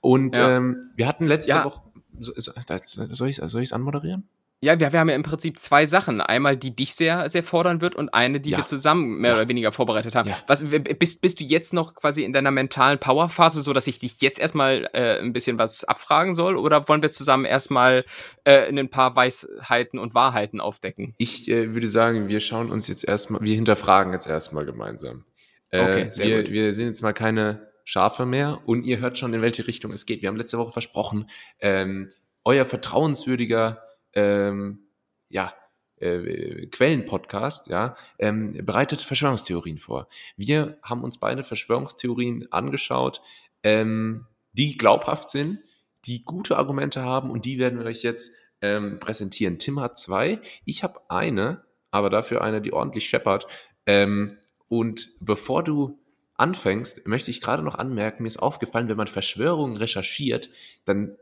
[0.00, 0.56] Und ja.
[0.56, 1.64] ähm, wir hatten letzte ja.
[1.64, 1.82] Woche.
[2.18, 4.28] Soll ich es soll anmoderieren?
[4.64, 6.20] Ja, wir, wir haben ja im Prinzip zwei Sachen.
[6.20, 8.58] Einmal, die dich sehr, sehr fordern wird und eine, die ja.
[8.58, 9.36] wir zusammen mehr ja.
[9.38, 10.28] oder weniger vorbereitet haben.
[10.28, 10.38] Ja.
[10.46, 14.20] Was, bist, bist du jetzt noch quasi in deiner mentalen Powerphase, so dass ich dich
[14.20, 16.56] jetzt erstmal äh, ein bisschen was abfragen soll?
[16.56, 18.04] Oder wollen wir zusammen erstmal
[18.44, 21.16] äh, ein paar Weisheiten und Wahrheiten aufdecken?
[21.18, 25.24] Ich äh, würde sagen, wir schauen uns jetzt erstmal, wir hinterfragen jetzt erstmal gemeinsam.
[25.70, 26.52] Äh, okay, sehr wir, gut.
[26.52, 30.06] wir sind jetzt mal keine Schafe mehr und ihr hört schon, in welche Richtung es
[30.06, 30.22] geht.
[30.22, 32.10] Wir haben letzte Woche versprochen, ähm,
[32.44, 33.82] euer vertrauenswürdiger
[34.14, 34.86] ähm,
[35.28, 35.52] ja,
[35.96, 40.08] äh, Quellenpodcast, ja, ähm, bereitet Verschwörungstheorien vor.
[40.36, 43.22] Wir haben uns beide Verschwörungstheorien angeschaut,
[43.62, 45.60] ähm, die glaubhaft sind,
[46.04, 49.58] die gute Argumente haben und die werden wir euch jetzt ähm, präsentieren.
[49.58, 53.46] Tim hat zwei, ich habe eine, aber dafür eine, die ordentlich scheppert.
[53.86, 55.98] Ähm, und bevor du
[56.34, 60.50] anfängst, möchte ich gerade noch anmerken, mir ist aufgefallen, wenn man Verschwörungen recherchiert,
[60.84, 61.16] dann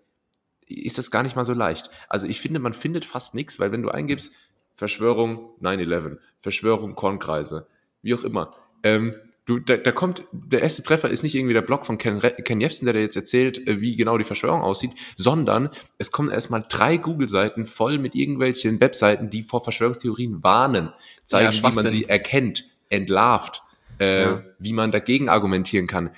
[0.71, 1.91] ist das gar nicht mal so leicht.
[2.09, 4.33] Also ich finde, man findet fast nichts, weil wenn du eingibst,
[4.75, 7.67] Verschwörung 9-11, Verschwörung Kornkreise,
[8.03, 11.63] wie auch immer, ähm, du, da, da kommt, der erste Treffer ist nicht irgendwie der
[11.63, 14.93] Blog von Ken, Ken Jebsen, der dir jetzt erzählt, äh, wie genau die Verschwörung aussieht,
[15.17, 20.93] sondern es kommen erstmal drei Google-Seiten voll mit irgendwelchen Webseiten, die vor Verschwörungstheorien warnen,
[21.25, 23.63] zeigen, ja, wie man sie erkennt, entlarvt,
[23.99, 24.45] äh, ja.
[24.59, 26.11] wie man dagegen argumentieren kann.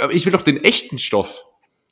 [0.00, 1.44] Aber ich will doch den echten Stoff.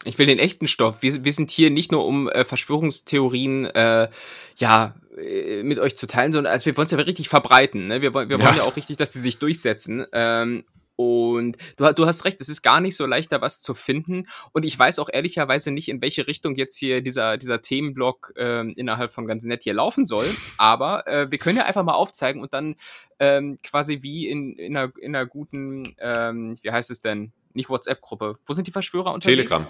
[0.05, 1.03] Ich will den echten Stoff.
[1.03, 4.09] Wir, wir sind hier nicht nur, um äh, Verschwörungstheorien äh,
[4.57, 7.87] ja äh, mit euch zu teilen, sondern also wir wollen es ja richtig verbreiten.
[7.87, 8.03] Ne?
[8.03, 8.57] Wir, wir wollen ja.
[8.57, 10.05] ja auch richtig, dass die sich durchsetzen.
[10.13, 10.65] Ähm,
[10.97, 14.29] und du, du, hast recht, es ist gar nicht so leicht, da was zu finden.
[14.53, 18.71] Und ich weiß auch ehrlicherweise nicht, in welche Richtung jetzt hier dieser, dieser Themenblock äh,
[18.73, 20.27] innerhalb von ganz nett hier laufen soll.
[20.59, 22.77] Aber äh, wir können ja einfach mal aufzeigen und dann
[23.19, 27.33] ähm, quasi wie in, in, einer, in einer guten, ähm, wie heißt es denn?
[27.55, 28.39] Nicht WhatsApp-Gruppe.
[28.47, 29.49] Wo sind die Verschwörer unterwegs?
[29.49, 29.67] Telegram.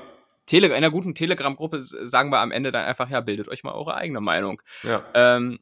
[0.47, 3.73] Tele in einer guten Telegram-Gruppe sagen wir am Ende dann einfach, ja, bildet euch mal
[3.73, 4.61] eure eigene Meinung.
[4.83, 5.05] Ja.
[5.15, 5.61] Ähm,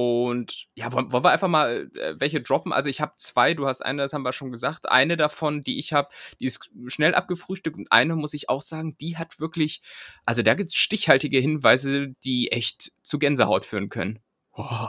[0.00, 2.72] und ja, wollen, wollen wir einfach mal äh, welche droppen?
[2.72, 4.88] Also ich habe zwei, du hast eine, das haben wir schon gesagt.
[4.88, 8.96] Eine davon, die ich habe, die ist schnell abgefrühstückt und eine muss ich auch sagen,
[8.98, 9.82] die hat wirklich,
[10.24, 14.20] also da gibt es stichhaltige Hinweise, die echt zu Gänsehaut führen können.
[14.52, 14.88] Oh.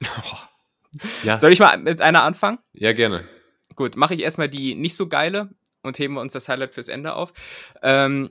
[1.24, 1.40] ja.
[1.40, 2.58] Soll ich mal mit einer anfangen?
[2.72, 3.24] Ja, gerne.
[3.74, 5.50] Gut, mache ich erstmal die nicht so geile
[5.82, 7.32] und heben wir uns das Highlight fürs Ende auf.
[7.82, 8.30] Ähm,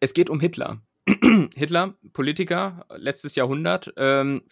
[0.00, 0.80] es geht um Hitler.
[1.54, 3.92] Hitler, Politiker, letztes Jahrhundert.
[3.96, 4.42] Ähm,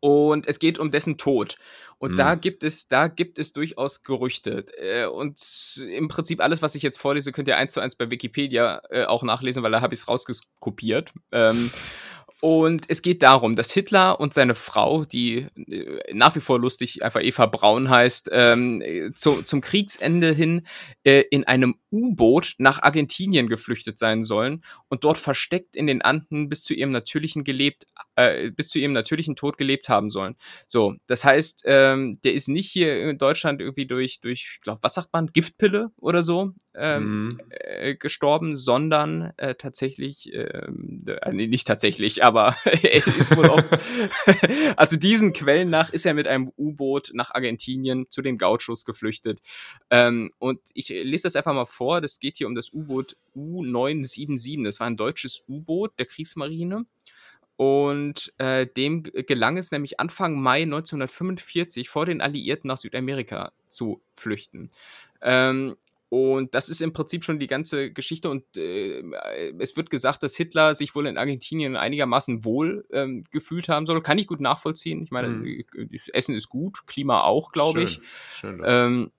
[0.00, 1.56] und es geht um dessen Tod.
[1.96, 2.16] Und mhm.
[2.16, 4.66] da gibt es, da gibt es durchaus Gerüchte.
[4.76, 8.10] Äh, und im Prinzip alles, was ich jetzt vorlese, könnt ihr eins zu eins bei
[8.10, 11.14] Wikipedia äh, auch nachlesen, weil da habe ich es rausgekopiert.
[11.32, 11.70] Ähm,
[12.42, 17.02] und es geht darum, dass Hitler und seine Frau, die äh, nach wie vor lustig
[17.02, 18.82] einfach Eva Braun heißt, ähm,
[19.14, 20.66] zu, zum Kriegsende hin
[21.04, 26.48] äh, in einem U-Boot nach Argentinien geflüchtet sein sollen und dort versteckt in den Anden
[26.48, 30.34] bis zu ihrem natürlichen gelebt, äh, bis zu ihrem natürlichen Tod gelebt haben sollen.
[30.66, 34.80] So, das heißt, ähm, der ist nicht hier in Deutschland irgendwie durch, durch, ich glaube,
[34.82, 37.40] was sagt man, Giftpille oder so ähm, mhm.
[37.50, 43.62] äh, gestorben, sondern äh, tatsächlich, ähm, äh, nee, nicht tatsächlich, aber er ist wohl auch,
[44.76, 49.40] also diesen Quellen nach ist er mit einem U-Boot nach Argentinien zu den Gauchos geflüchtet.
[49.90, 54.64] Ähm, und ich lese das einfach mal vor, das geht hier um das U-Boot U-977,
[54.64, 56.86] das war ein deutsches U-Boot der Kriegsmarine.
[57.56, 64.00] Und äh, dem gelang es nämlich Anfang Mai 1945 vor den Alliierten nach Südamerika zu
[64.16, 64.70] flüchten.
[65.22, 65.76] Ähm,
[66.08, 68.30] und das ist im Prinzip schon die ganze Geschichte.
[68.30, 69.02] Und äh,
[69.58, 74.00] es wird gesagt, dass Hitler sich wohl in Argentinien einigermaßen wohl ähm, gefühlt haben soll.
[74.00, 75.02] Kann ich gut nachvollziehen.
[75.02, 75.64] Ich meine, mhm.
[76.12, 78.00] Essen ist gut, Klima auch, glaube ich.
[78.32, 79.10] Schön, ähm,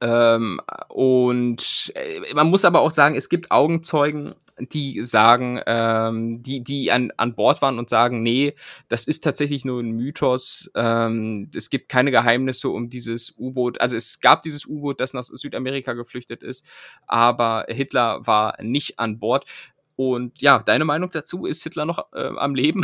[0.00, 6.62] ähm, und äh, man muss aber auch sagen, es gibt Augenzeugen, die sagen, ähm, die,
[6.62, 8.54] die an, an Bord waren und sagen, nee,
[8.88, 10.70] das ist tatsächlich nur ein Mythos.
[10.74, 13.80] Ähm, es gibt keine Geheimnisse um dieses U-Boot.
[13.80, 16.66] Also es gab dieses U-Boot, das nach Südamerika geflüchtet ist,
[17.06, 19.46] aber Hitler war nicht an Bord.
[19.96, 22.82] Und ja, deine Meinung dazu, ist Hitler noch äh, am Leben?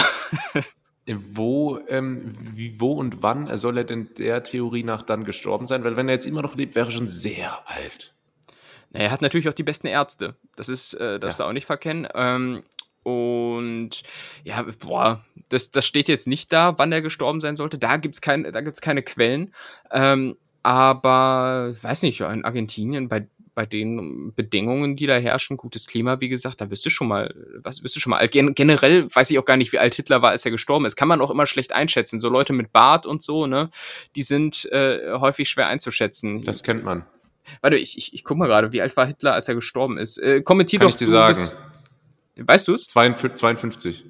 [1.06, 5.82] Wo, ähm, wie, wo und wann soll er denn der Theorie nach dann gestorben sein?
[5.82, 8.14] Weil wenn er jetzt immer noch lebt, wäre er schon sehr alt.
[8.92, 10.36] Er hat natürlich auch die besten Ärzte.
[10.54, 11.46] Das ist, äh, das ja.
[11.46, 12.06] auch nicht verkennen.
[12.14, 12.62] Ähm,
[13.02, 14.02] und
[14.44, 17.78] ja, boah, das, das steht jetzt nicht da, wann er gestorben sein sollte.
[17.78, 19.52] Da gibt's kein, da gibt's keine Quellen.
[19.90, 26.20] Ähm, aber weiß nicht, in Argentinien, bei, bei den Bedingungen, die da herrschen, gutes Klima,
[26.20, 28.32] wie gesagt, da wirst du schon mal, was wirst du schon mal alt.
[28.32, 30.96] Gen generell weiß ich auch gar nicht, wie alt Hitler war, als er gestorben ist.
[30.96, 32.20] Kann man auch immer schlecht einschätzen.
[32.20, 33.70] So Leute mit Bart und so, ne,
[34.16, 36.44] die sind äh, häufig schwer einzuschätzen.
[36.44, 37.04] Das kennt man.
[37.60, 40.18] Warte, ich, ich, ich guck mal gerade, wie alt war Hitler, als er gestorben ist.
[40.18, 40.94] Äh, kommentier Kann doch.
[40.94, 41.36] ich dir sagen.
[41.36, 41.56] Bist,
[42.36, 42.86] weißt du es?
[42.86, 44.04] 52.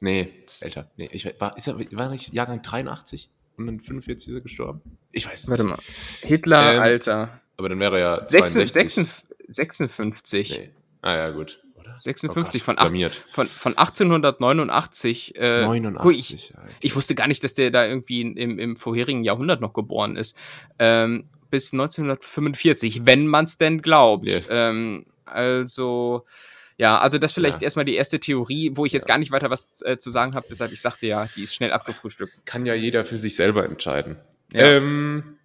[0.00, 0.90] Nee, älter.
[0.96, 3.30] Nee, ich war, ist er, war nicht Jahrgang 83?
[3.56, 4.82] Und dann 45 ist er gestorben?
[5.12, 5.50] Ich weiß nicht.
[5.50, 5.78] Warte mal.
[6.20, 7.40] Hitler, ähm, Alter.
[7.56, 9.24] Aber dann wäre er ja 62.
[9.48, 10.50] 56.
[10.50, 10.70] Nee.
[11.02, 11.60] Ah ja, gut.
[11.76, 11.94] Oder?
[11.94, 12.92] 56 oh von, acht,
[13.30, 15.36] von, von 1889.
[15.36, 16.18] Äh, 89.
[16.18, 20.16] Ich, ich, wusste gar nicht, dass der da irgendwie im, im vorherigen Jahrhundert noch geboren
[20.16, 20.36] ist.
[20.78, 24.26] Ähm, bis 1945, wenn man es denn glaubt.
[24.26, 24.42] Yeah.
[24.70, 26.24] Ähm, also,
[26.76, 27.64] ja, also das vielleicht ja.
[27.64, 29.14] erstmal die erste Theorie, wo ich jetzt ja.
[29.14, 30.46] gar nicht weiter was äh, zu sagen habe.
[30.50, 32.32] Deshalb, ich sagte ja, die ist schnell abgefrühstückt.
[32.44, 34.16] Kann ja jeder für sich selber entscheiden.
[34.52, 34.64] Ja.
[34.64, 35.38] Ähm,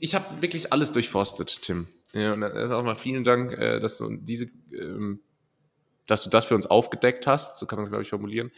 [0.00, 1.86] ich habe wirklich alles durchforstet, Tim.
[2.12, 5.20] Ja, und erst auch mal vielen Dank, äh, dass du diese, ähm,
[6.06, 7.56] dass du das für uns aufgedeckt hast.
[7.58, 8.50] So kann man es, glaube ich, formulieren.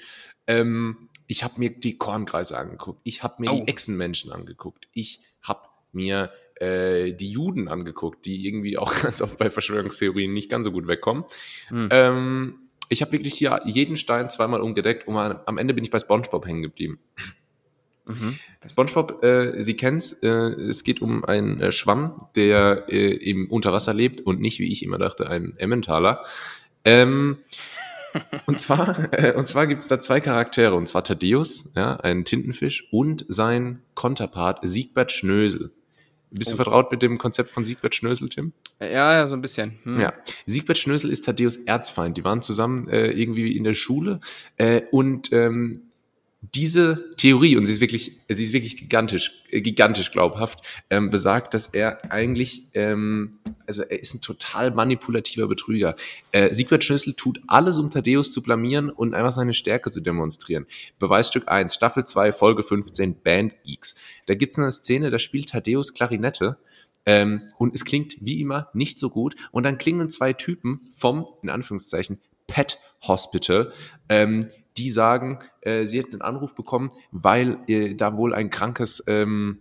[0.46, 3.00] Ähm, ich habe mir die Kornkreise angeguckt.
[3.04, 3.56] Ich habe mir oh.
[3.56, 4.88] die Echsenmenschen angeguckt.
[4.92, 10.50] Ich habe mir äh, die Juden angeguckt, die irgendwie auch ganz oft bei Verschwörungstheorien nicht
[10.50, 11.24] ganz so gut wegkommen.
[11.70, 11.88] Mhm.
[11.90, 15.98] Ähm, ich habe wirklich hier jeden Stein zweimal umgedeckt und am Ende bin ich bei
[15.98, 17.00] SpongeBob hängen geblieben.
[18.06, 18.38] Mhm.
[18.68, 23.94] SpongeBob, äh, Sie kennt's, äh, es geht um einen äh, Schwamm, der äh, im Unterwasser
[23.94, 26.24] lebt und nicht, wie ich immer dachte, ein Emmentaler.
[26.84, 27.38] Ähm,
[28.46, 32.88] und zwar, äh, und zwar gibt's da zwei Charaktere, und zwar Thaddeus, ja, ein Tintenfisch,
[32.90, 35.70] und sein Konterpart Siegbert Schnösel.
[36.30, 36.52] Bist oh.
[36.52, 38.52] du vertraut mit dem Konzept von Siegbert Schnösel, Tim?
[38.80, 39.78] Ja, ja, so ein bisschen.
[39.84, 40.00] Hm.
[40.00, 40.14] Ja.
[40.46, 42.16] Siegbert Schnösel ist Thaddeus Erzfeind.
[42.16, 44.20] Die waren zusammen äh, irgendwie in der Schule
[44.56, 45.91] äh, und ähm,
[46.42, 51.54] diese Theorie, und sie ist wirklich, sie ist wirklich gigantisch, äh, gigantisch glaubhaft, ähm, besagt,
[51.54, 55.94] dass er eigentlich, ähm, also er ist ein total manipulativer Betrüger.
[56.32, 60.66] Äh, Siegbert Schlüssel tut alles, um Thaddeus zu blamieren und einfach seine Stärke zu demonstrieren.
[60.98, 63.94] Beweisstück 1, Staffel 2, Folge 15, Band Geeks.
[64.26, 66.58] Da gibt's eine Szene, da spielt Thaddeus Klarinette
[67.06, 69.36] ähm, und es klingt wie immer nicht so gut.
[69.52, 73.72] Und dann klingen zwei Typen vom, in Anführungszeichen, Pet Hospital,
[74.08, 79.02] ähm, die sagen, äh, sie hätten einen Anruf bekommen, weil äh, da wohl ein krankes,
[79.06, 79.60] ähm,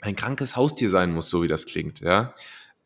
[0.00, 2.34] ein krankes Haustier sein muss, so wie das klingt, ja.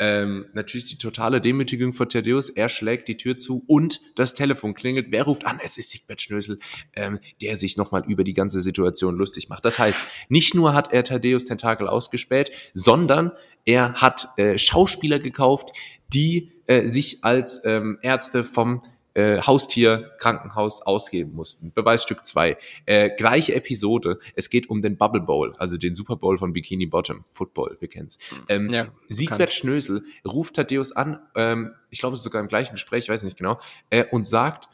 [0.01, 2.51] Ähm, natürlich die totale Demütigung von Thaddeus.
[2.51, 5.09] Er schlägt die Tür zu und das Telefon klingelt.
[5.11, 5.59] Wer ruft an?
[5.63, 6.61] Es ist Siegbert Schnösel,
[6.95, 9.65] ähm, der sich nochmal über die ganze Situation lustig macht.
[9.65, 13.33] Das heißt, nicht nur hat er Thaddeus Tentakel ausgespäht, sondern
[13.65, 15.71] er hat äh, Schauspieler gekauft,
[16.13, 18.83] die äh, sich als ähm, Ärzte vom
[19.19, 21.73] äh, Haustier Krankenhaus ausgeben mussten.
[21.73, 22.57] Beweisstück 2.
[22.87, 24.21] Äh, gleiche Episode.
[24.37, 27.25] Es geht um den Bubble Bowl, also den Super Bowl von Bikini Bottom.
[27.33, 28.19] Football, wir kennen's.
[28.49, 32.75] Ähm, ja, Siegbert Schnösel ruft Thaddeus an, ähm, ich glaube, es ist sogar im gleichen
[32.75, 33.59] Gespräch, ich weiß nicht genau,
[33.91, 34.69] äh, und sagt,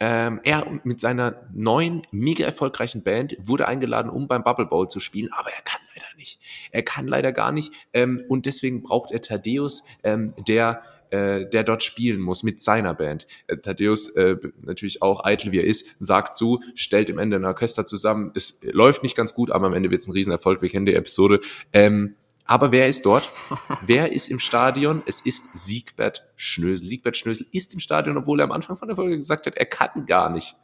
[0.00, 4.98] ähm, er mit seiner neuen, mega erfolgreichen Band wurde eingeladen, um beim Bubble Bowl zu
[4.98, 6.40] spielen, aber er kann leider nicht.
[6.72, 7.72] Er kann leider gar nicht.
[7.92, 10.82] Ähm, und deswegen braucht er Thaddeus, ähm, der
[11.14, 13.26] äh, der dort spielen muss mit seiner Band.
[13.46, 17.44] Äh, Thaddeus, äh, natürlich auch eitel wie er ist, sagt zu, stellt im Ende ein
[17.44, 18.32] Orchester zusammen.
[18.34, 20.60] Es läuft nicht ganz gut, aber am Ende wird es ein Riesenerfolg.
[20.60, 21.40] Wir kennen die Episode.
[21.72, 23.30] Ähm, aber wer ist dort?
[23.86, 25.02] wer ist im Stadion?
[25.06, 26.88] Es ist Siegbert Schnösel.
[26.88, 29.66] Siegbert Schnösel ist im Stadion, obwohl er am Anfang von der Folge gesagt hat, er
[29.66, 30.56] kann gar nicht.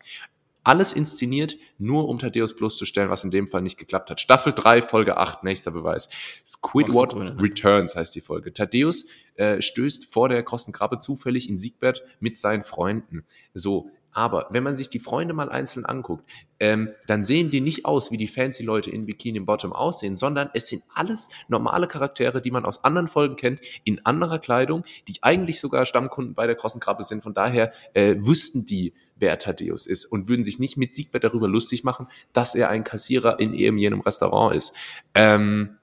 [0.62, 4.20] Alles inszeniert, nur um Thaddeus bloßzustellen, was in dem Fall nicht geklappt hat.
[4.20, 6.08] Staffel 3, Folge 8, nächster Beweis.
[6.44, 8.52] Squidward Returns heißt die Folge.
[8.52, 9.06] Thaddeus
[9.36, 13.24] äh, stößt vor der krossen Krabbe zufällig in Siegbert mit seinen Freunden.
[13.54, 16.24] So, aber wenn man sich die Freunde mal einzeln anguckt,
[16.58, 20.50] ähm, dann sehen die nicht aus, wie die fancy Leute in Bikini Bottom aussehen, sondern
[20.52, 25.22] es sind alles normale Charaktere, die man aus anderen Folgen kennt, in anderer Kleidung, die
[25.22, 27.22] eigentlich sogar Stammkunden bei der Krossen Krabbe sind.
[27.22, 31.48] Von daher äh, wüssten die, wer Thaddeus ist und würden sich nicht mit Siegbert darüber
[31.48, 34.74] lustig machen, dass er ein Kassierer in eben jenem Restaurant ist.
[35.14, 35.76] Ähm,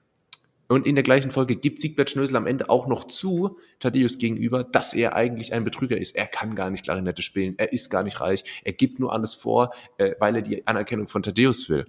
[0.68, 4.64] und in der gleichen Folge gibt Siegbert Schnösel am Ende auch noch zu, Thaddeus gegenüber,
[4.64, 6.16] dass er eigentlich ein Betrüger ist.
[6.16, 9.34] Er kann gar nicht Klarinette spielen, er ist gar nicht reich, er gibt nur alles
[9.34, 11.86] vor, äh, weil er die Anerkennung von Thaddeus will.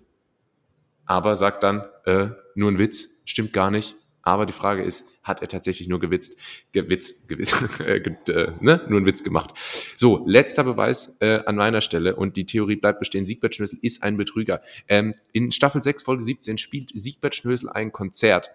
[1.07, 3.97] Aber sagt dann, äh, nur ein Witz, stimmt gar nicht.
[4.23, 6.39] Aber die Frage ist, hat er tatsächlich nur gewitzt,
[6.73, 8.85] gewitzt, gewitzt äh, äh, ne?
[8.89, 9.55] nur einen Witz gemacht.
[9.97, 14.03] So, letzter Beweis äh, an meiner Stelle und die Theorie bleibt bestehen, Siegbert Schnösel ist
[14.03, 14.61] ein Betrüger.
[14.87, 18.51] Ähm, in Staffel 6, Folge 17 spielt Siegbert Schnösel ein Konzert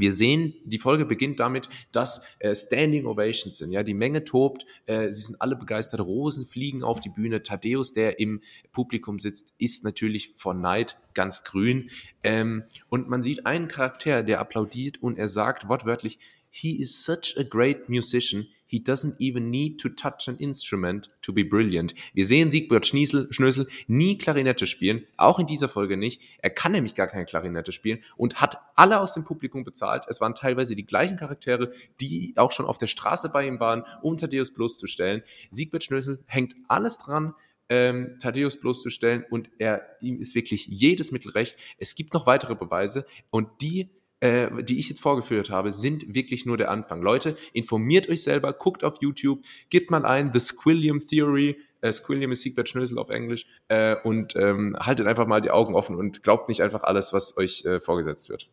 [0.00, 3.72] wir sehen, die Folge beginnt damit, dass äh, Standing Ovations sind.
[3.72, 7.42] Ja, die Menge tobt, äh, sie sind alle begeistert, Rosen fliegen auf die Bühne.
[7.42, 8.40] Thaddeus, der im
[8.72, 11.90] Publikum sitzt, ist natürlich vor Neid ganz grün.
[12.22, 16.18] Ähm, und man sieht einen Charakter, der applaudiert und er sagt wortwörtlich,
[16.50, 18.46] He is such a great musician.
[18.68, 21.94] He doesn't even need to touch an instrument to be brilliant.
[22.14, 26.20] Wir sehen Siegbert Schniesel, Schnösel nie Klarinette spielen, auch in dieser Folge nicht.
[26.38, 30.04] Er kann nämlich gar keine Klarinette spielen und hat alle aus dem Publikum bezahlt.
[30.08, 33.84] Es waren teilweise die gleichen Charaktere, die auch schon auf der Straße bei ihm waren,
[34.02, 35.22] um Thaddeus bloßzustellen.
[35.50, 37.34] Siegbert Schnösel hängt alles dran,
[37.68, 41.56] ähm, Thaddeus bloßzustellen und er, ihm ist wirklich jedes Mittel recht.
[41.78, 43.90] Es gibt noch weitere Beweise und die
[44.20, 47.02] äh, die ich jetzt vorgeführt habe, sind wirklich nur der Anfang.
[47.02, 52.32] Leute, informiert euch selber, guckt auf YouTube, gebt mal ein The Squillium Theory, äh, Squillium
[52.32, 56.22] ist Siegbert Schnösel auf Englisch, äh, und ähm, haltet einfach mal die Augen offen und
[56.22, 58.48] glaubt nicht einfach alles, was euch äh, vorgesetzt wird.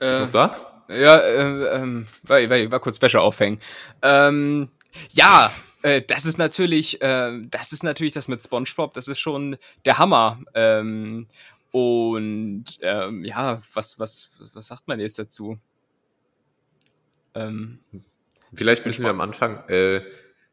[0.00, 0.84] Äh, ist noch da?
[0.88, 3.58] Ja, äh, ähm, war, war, war kurz Wäsche aufhängen.
[4.02, 4.68] Ähm,
[5.10, 5.50] ja,
[5.82, 9.98] äh, das ist natürlich, äh, das ist natürlich das mit SpongeBob, das ist schon der
[9.98, 10.40] Hammer.
[10.54, 11.26] Ähm,
[11.74, 15.58] und ähm, ja, was, was, was sagt man jetzt dazu?
[17.34, 17.80] Ähm,
[18.54, 20.02] vielleicht müssen wir am Anfang, äh,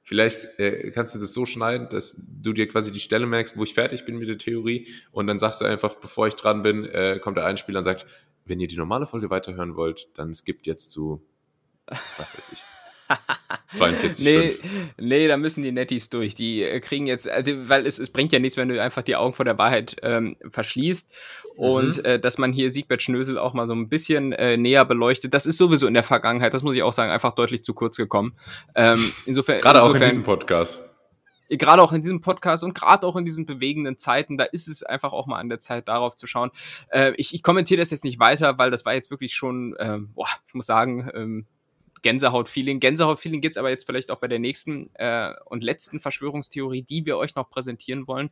[0.01, 3.63] vielleicht äh, kannst du das so schneiden, dass du dir quasi die Stelle merkst, wo
[3.63, 6.85] ich fertig bin mit der Theorie und dann sagst du einfach, bevor ich dran bin,
[6.85, 8.07] äh, kommt der Einspieler und sagt,
[8.45, 11.23] wenn ihr die normale Folge weiterhören wollt, dann skippt jetzt zu,
[12.17, 12.63] was weiß ich.
[13.73, 14.25] 42.
[14.25, 14.55] nee,
[14.97, 16.35] nee, da müssen die Netties durch.
[16.35, 19.15] Die äh, kriegen jetzt, also, weil es, es bringt ja nichts, wenn du einfach die
[19.15, 21.11] Augen vor der Wahrheit ähm, verschließt.
[21.55, 21.59] Mhm.
[21.59, 25.33] Und äh, dass man hier Siegbert Schnösel auch mal so ein bisschen äh, näher beleuchtet,
[25.33, 27.97] das ist sowieso in der Vergangenheit, das muss ich auch sagen, einfach deutlich zu kurz
[27.97, 28.33] gekommen.
[28.75, 29.59] Ähm, insofern.
[29.59, 30.83] Gerade insofern, auch in diesem Podcast
[31.57, 34.83] gerade auch in diesem Podcast und gerade auch in diesen bewegenden Zeiten, da ist es
[34.83, 36.51] einfach auch mal an der Zeit, darauf zu schauen.
[36.89, 40.11] Äh, ich, ich kommentiere das jetzt nicht weiter, weil das war jetzt wirklich schon, ähm,
[40.13, 41.45] boah, ich muss sagen, ähm,
[42.01, 42.79] Gänsehaut-Feeling.
[42.79, 47.05] Gänsehaut-Feeling gibt es aber jetzt vielleicht auch bei der nächsten äh, und letzten Verschwörungstheorie, die
[47.05, 48.29] wir euch noch präsentieren wollen.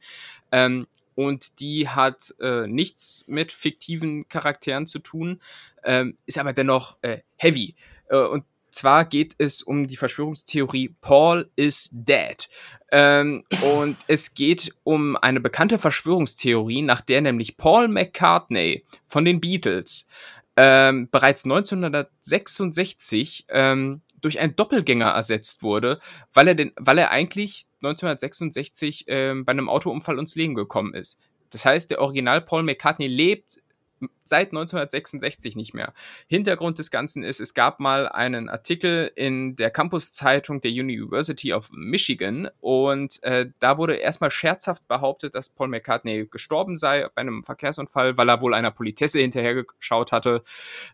[0.51, 5.41] Ähm, und die hat äh, nichts mit fiktiven Charakteren zu tun,
[5.83, 7.75] ähm, ist aber dennoch äh, heavy.
[8.09, 12.47] Äh, und zwar geht es um die Verschwörungstheorie Paul is dead.
[12.91, 19.41] Ähm, und es geht um eine bekannte Verschwörungstheorie, nach der nämlich Paul McCartney von den
[19.41, 20.07] Beatles
[20.61, 26.01] ähm, bereits 1966 ähm, durch einen Doppelgänger ersetzt wurde,
[26.33, 31.17] weil er, den, weil er eigentlich 1966 ähm, bei einem Autounfall ums Leben gekommen ist.
[31.49, 33.61] Das heißt, der Original Paul McCartney lebt
[34.23, 35.93] seit 1966 nicht mehr.
[36.27, 41.69] Hintergrund des Ganzen ist, es gab mal einen Artikel in der Campus-Zeitung der University of
[41.71, 47.43] Michigan und äh, da wurde erstmal scherzhaft behauptet, dass Paul McCartney gestorben sei bei einem
[47.43, 50.43] Verkehrsunfall, weil er wohl einer Politesse hinterhergeschaut hatte,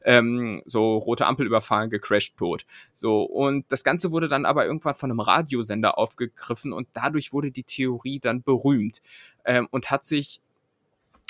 [0.04, 2.66] ähm, so rote Ampel überfahren, gecrashed, tot.
[2.94, 7.52] So, und das Ganze wurde dann aber irgendwann von einem Radiosender aufgegriffen und dadurch wurde
[7.52, 9.02] die Theorie dann berühmt
[9.46, 10.42] ähm, und hat sich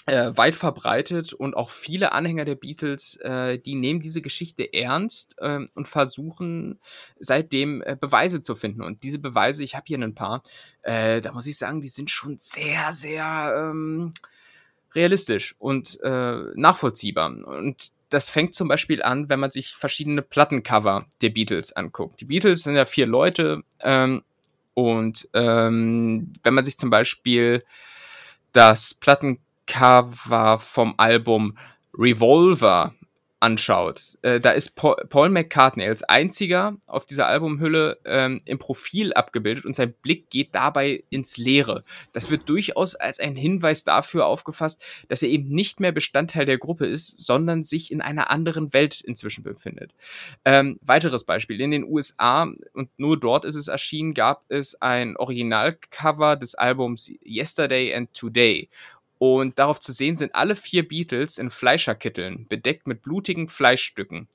[0.06, 5.36] äh, weit verbreitet und auch viele Anhänger der Beatles, äh, die nehmen diese Geschichte ernst
[5.40, 6.80] äh, und versuchen
[7.20, 8.84] seitdem äh, Beweise zu finden.
[8.84, 10.44] Und diese Beweise, ich habe hier ein paar,
[10.84, 14.14] äh, da muss ich sagen, die sind schon sehr, sehr ähm,
[14.94, 17.32] realistisch und äh, nachvollziehbar.
[17.46, 22.22] Und das fängt zum Beispiel an, wenn man sich verschiedene Plattencover der Beatles anguckt.
[22.22, 24.24] Die Beatles sind ja vier Leute ähm,
[24.76, 27.64] und ähm, wenn man sich zum Beispiel
[28.52, 31.58] das Plattencover vom Album
[31.98, 32.94] Revolver
[33.46, 39.14] anschaut, äh, da ist Paul, Paul, McCartney als einziger auf dieser Albumhülle ähm, im Profil
[39.14, 41.84] abgebildet und sein Blick geht dabei ins Leere.
[42.12, 46.58] Das wird durchaus als ein Hinweis dafür aufgefasst, dass er eben nicht mehr Bestandteil der
[46.58, 49.94] Gruppe ist, sondern sich in einer anderen Welt inzwischen befindet.
[50.44, 51.62] Ähm, weiteres Beispiel.
[51.62, 57.12] In den USA, und nur dort ist es erschienen, gab es ein Originalcover des Albums
[57.24, 58.70] Yesterday and Today.
[59.34, 64.28] Und darauf zu sehen sind alle vier Beatles in Fleischerkitteln, bedeckt mit blutigen Fleischstücken.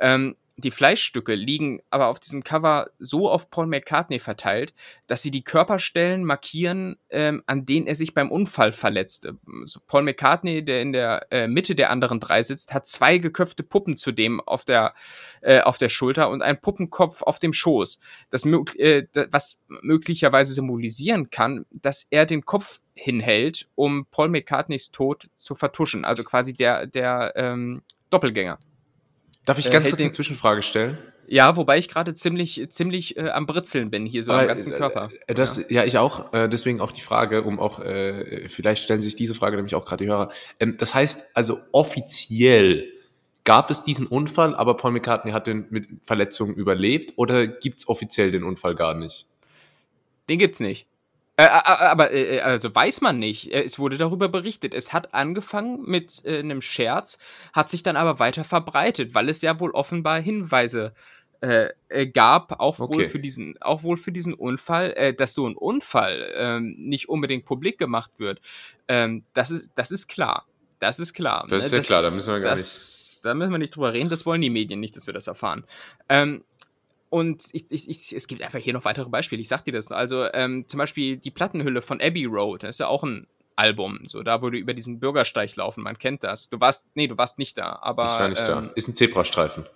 [0.00, 4.74] Ähm, die Fleischstücke liegen aber auf diesem Cover so auf Paul McCartney verteilt,
[5.06, 9.38] dass sie die Körperstellen markieren, ähm, an denen er sich beim Unfall verletzte.
[9.60, 13.62] Also Paul McCartney, der in der äh, Mitte der anderen drei sitzt, hat zwei geköpfte
[13.62, 14.94] Puppen zudem auf der,
[15.42, 18.00] äh, auf der Schulter und einen Puppenkopf auf dem Schoß.
[18.30, 25.30] Das, äh, was möglicherweise symbolisieren kann, dass er den Kopf hinhält, um Paul McCartneys Tod
[25.36, 26.04] zu vertuschen.
[26.04, 28.58] Also quasi der, der ähm, Doppelgänger.
[29.48, 30.98] Darf ich äh, ganz kurz eine Zwischenfrage stellen?
[31.26, 34.74] Ja, wobei ich gerade ziemlich, ziemlich äh, am Britzeln bin, hier so Aber, am ganzen
[34.74, 35.10] Körper.
[35.26, 35.64] Äh, das, ja.
[35.70, 35.84] ja.
[35.84, 36.34] ich auch.
[36.34, 39.86] Äh, deswegen auch die Frage, um auch, äh, vielleicht stellen sich diese Frage nämlich auch
[39.86, 40.28] gerade die Hörer.
[40.60, 42.92] Ähm, das heißt also offiziell
[43.44, 47.88] gab es diesen Unfall, aber Paul McCartney hat den mit Verletzungen überlebt oder gibt es
[47.88, 49.26] offiziell den Unfall gar nicht?
[50.28, 50.86] Den gibt's nicht.
[51.38, 53.52] Äh, äh, äh, aber äh, also weiß man nicht.
[53.52, 54.74] Es wurde darüber berichtet.
[54.74, 57.18] Es hat angefangen mit äh, einem Scherz,
[57.52, 60.92] hat sich dann aber weiter verbreitet, weil es ja wohl offenbar Hinweise
[61.40, 61.68] äh,
[62.08, 62.96] gab, auch okay.
[62.96, 67.44] wohl für diesen, auch wohl für diesen Unfall, dass so ein Unfall ähm, nicht unbedingt
[67.44, 68.40] publik gemacht wird.
[68.88, 70.46] Ähm, das ist, das ist klar.
[70.80, 71.46] Das ist klar.
[71.48, 72.02] Das ist ja das, klar.
[72.02, 73.24] Da müssen wir gar das, nicht.
[73.24, 74.08] Da müssen wir nicht drüber reden.
[74.08, 75.64] Das wollen die Medien nicht, dass wir das erfahren.
[76.08, 76.42] Ähm,
[77.10, 79.40] und ich, ich, ich, es gibt einfach hier noch weitere Beispiele.
[79.40, 79.90] Ich sag dir das.
[79.90, 82.62] Also ähm, zum Beispiel die Plattenhülle von Abbey Road.
[82.62, 84.00] Das ist ja auch ein Album.
[84.04, 85.82] So, da wo du über diesen Bürgersteig laufen.
[85.82, 86.48] Man kennt das.
[86.48, 87.78] Du warst, nee, du warst nicht da.
[87.82, 88.72] Aber ich war nicht ähm, da.
[88.74, 89.66] Ist ein Zebrastreifen.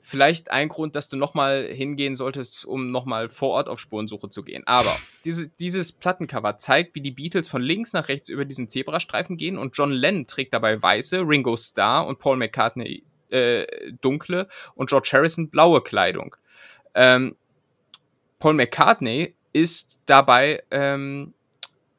[0.00, 4.44] Vielleicht ein Grund, dass du nochmal hingehen solltest, um nochmal vor Ort auf Spurensuche zu
[4.44, 4.62] gehen.
[4.66, 4.94] Aber
[5.24, 9.58] diese, dieses Plattencover zeigt, wie die Beatles von links nach rechts über diesen Zebrastreifen gehen
[9.58, 13.66] und John Lennon trägt dabei weiße, Ringo Starr und Paul McCartney äh,
[14.00, 16.36] dunkle und George Harrison blaue Kleidung.
[16.98, 17.36] Ähm,
[18.40, 21.32] Paul McCartney ist dabei ähm,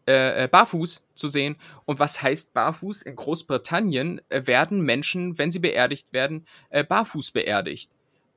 [0.06, 1.56] äh, äh, barfuß zu sehen.
[1.86, 3.04] Und was heißt barfuß?
[3.04, 7.90] In Großbritannien äh, werden Menschen, wenn sie beerdigt werden, äh, barfuß beerdigt.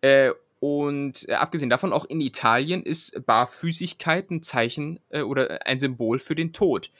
[0.02, 6.20] Äh, und äh, abgesehen davon, auch in Italien ist Barfüßigkeit ein Zeichen oder ein Symbol
[6.20, 6.92] für den Tod.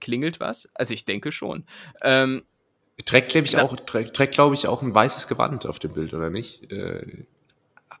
[0.00, 0.68] Klingelt was?
[0.74, 1.64] Also ich denke schon.
[2.02, 2.42] Ähm,
[3.04, 6.12] trägt, glaube ich, auch, trägt, trägt, glaube ich, auch ein weißes Gewand auf dem Bild,
[6.12, 6.72] oder nicht?
[6.72, 7.26] Äh,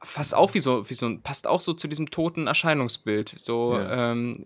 [0.04, 3.34] fast auch wie so, wie so ein, passt auch so zu diesem toten Erscheinungsbild.
[3.38, 4.12] So ja.
[4.12, 4.44] ähm,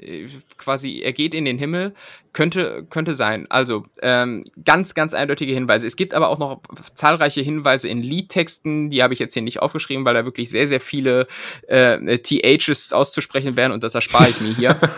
[0.57, 1.95] quasi, er geht in den Himmel,
[2.33, 3.47] könnte, könnte sein.
[3.51, 5.87] Also ähm, ganz, ganz eindeutige Hinweise.
[5.87, 6.63] Es gibt aber auch noch
[6.95, 10.67] zahlreiche Hinweise in Liedtexten, die habe ich jetzt hier nicht aufgeschrieben, weil da wirklich sehr,
[10.67, 11.27] sehr viele
[11.67, 14.79] äh, THs auszusprechen wären und das erspare ich mir hier.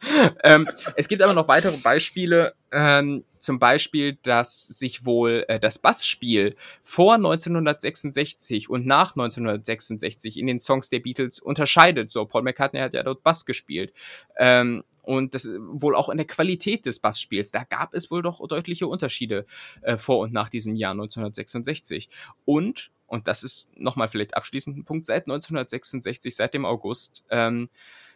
[0.44, 5.78] ähm, es gibt aber noch weitere Beispiele, ähm, zum Beispiel, dass sich wohl äh, das
[5.78, 12.10] Bassspiel vor 1966 und nach 1966 in den Songs der Beatles unterscheidet.
[12.10, 13.92] So, Paul McCartney hat ja dort Bass gespielt.
[14.36, 17.50] Ähm, und das wohl auch in der Qualität des Bassspiels.
[17.50, 19.46] Da gab es wohl doch deutliche Unterschiede
[19.82, 22.08] äh, vor und nach diesem Jahr 1966.
[22.44, 27.70] Und, und das ist nochmal vielleicht abschließend ein Punkt, seit 1966, seit dem August, ähm,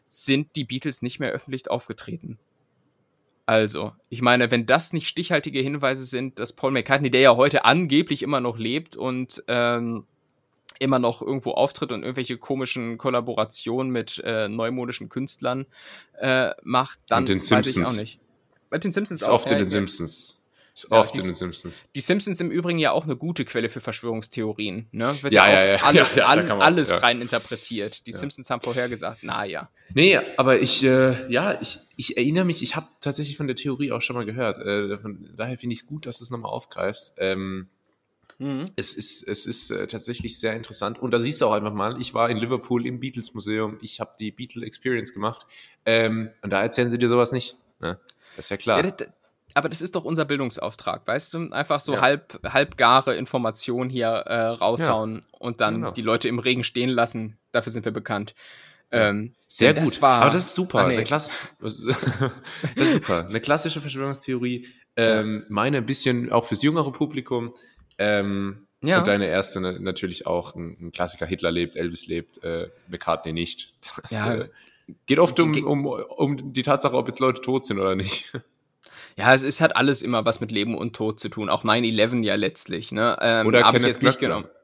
[0.04, 2.38] sind die Beatles nicht mehr öffentlich aufgetreten.
[3.46, 7.64] Also, ich meine, wenn das nicht stichhaltige Hinweise sind, dass Paul McCartney, der ja heute
[7.64, 10.06] angeblich immer noch lebt und ähm,
[10.78, 15.66] immer noch irgendwo auftritt und irgendwelche komischen Kollaborationen mit äh, neumodischen Künstlern
[16.18, 18.18] äh, macht, dann weiß ich auch nicht.
[18.70, 19.34] Mit den Simpsons auch.
[19.34, 20.40] Oft in den Simpsons.
[20.74, 21.84] Ist ja, oft die, in den Simpsons.
[21.94, 24.88] Die Simpsons im Übrigen ja auch eine gute Quelle für Verschwörungstheorien.
[24.90, 25.16] Ne?
[25.22, 25.76] Wird ja, ja, ja.
[25.84, 26.96] Alles, ja, an, alles ja.
[26.96, 28.04] rein interpretiert.
[28.08, 29.70] Die Simpsons haben vorhergesagt, naja.
[29.94, 33.92] Nee, aber ich, äh, ja, ich, ich erinnere mich, ich habe tatsächlich von der Theorie
[33.92, 34.58] auch schon mal gehört.
[34.66, 37.14] Äh, von daher finde ich es gut, dass du es nochmal aufgreifst.
[37.18, 37.68] Ähm,
[38.38, 38.64] mhm.
[38.74, 40.98] Es ist, es ist äh, tatsächlich sehr interessant.
[40.98, 44.00] Und da siehst du auch einfach mal, ich war in Liverpool im Beatles Museum, ich
[44.00, 45.46] habe die Beatle Experience gemacht.
[45.86, 47.56] Ähm, und da erzählen sie dir sowas nicht.
[47.78, 48.00] Ne?
[48.34, 48.84] Das ist ja klar.
[48.84, 48.92] Ja,
[49.54, 51.50] aber das ist doch unser Bildungsauftrag, weißt du?
[51.50, 52.00] Einfach so ja.
[52.00, 55.20] halb, halbgare Informationen hier äh, raushauen ja.
[55.38, 55.90] und dann genau.
[55.92, 57.38] die Leute im Regen stehen lassen.
[57.52, 58.34] Dafür sind wir bekannt.
[58.90, 60.00] Ähm, Sehr gut.
[60.02, 60.80] war- Aber das ist super.
[60.80, 60.94] Ah, nee.
[60.94, 61.30] Eine Klasse,
[61.60, 63.26] das ist super.
[63.28, 64.68] Eine klassische Verschwörungstheorie.
[64.96, 67.54] Ähm, meine ein bisschen auch fürs jüngere Publikum.
[67.98, 68.98] Ähm, Ja.
[68.98, 71.26] Und deine erste na- natürlich auch ein, Klassiker.
[71.26, 73.72] Hitler lebt, Elvis lebt, äh, McCartney nicht.
[74.02, 74.34] Das, Ja.
[74.34, 74.48] äh,
[75.06, 78.32] geht oft um, um, um die Tatsache, ob jetzt Leute tot sind oder nicht.
[79.16, 81.48] Ja, es ist, hat alles immer was mit Leben und Tod zu tun.
[81.48, 82.90] Auch 9-11 ja letztlich.
[82.92, 83.16] Ne?
[83.20, 84.42] Ähm, Oder hab ich jetzt nicht Glöckler.
[84.42, 84.54] genommen.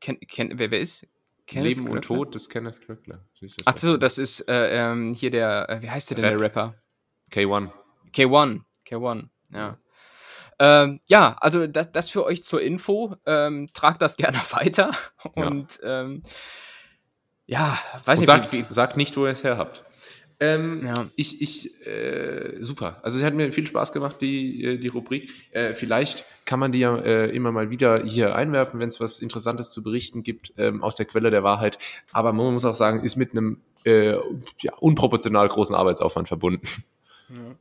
[0.00, 1.06] Ken, ken, wer, wer ist?
[1.46, 2.16] Kenneth Leben und Glöckler?
[2.16, 3.24] Tod des Kenneth Glöckler.
[3.64, 3.80] Ach das?
[3.80, 6.54] so, das ist äh, ähm, hier der, äh, wie heißt der denn, Rap.
[6.54, 6.74] der Rapper?
[7.32, 7.70] K1.
[8.14, 8.60] K1.
[8.86, 9.78] K1, ja.
[10.58, 13.16] Ähm, ja, also das, das für euch zur Info.
[13.26, 14.90] Ähm, tragt das gerne weiter.
[15.34, 15.46] Ja.
[15.46, 16.22] Und ähm,
[17.46, 19.84] ja, weiß Und nicht, sagt, wie, sagt nicht, wo ihr es her habt.
[20.42, 21.08] Ähm, Ja.
[21.14, 22.98] Ich, ich, äh, super.
[23.02, 25.30] Also es hat mir viel Spaß gemacht, die, äh, die Rubrik.
[25.52, 29.20] Äh, vielleicht kann man die ja äh, immer mal wieder hier einwerfen, wenn es was
[29.20, 31.78] Interessantes zu berichten gibt ähm, aus der Quelle der Wahrheit.
[32.10, 34.16] Aber man muss auch sagen, ist mit einem äh,
[34.60, 36.66] ja, unproportional großen Arbeitsaufwand verbunden.
[37.30, 37.56] Ja,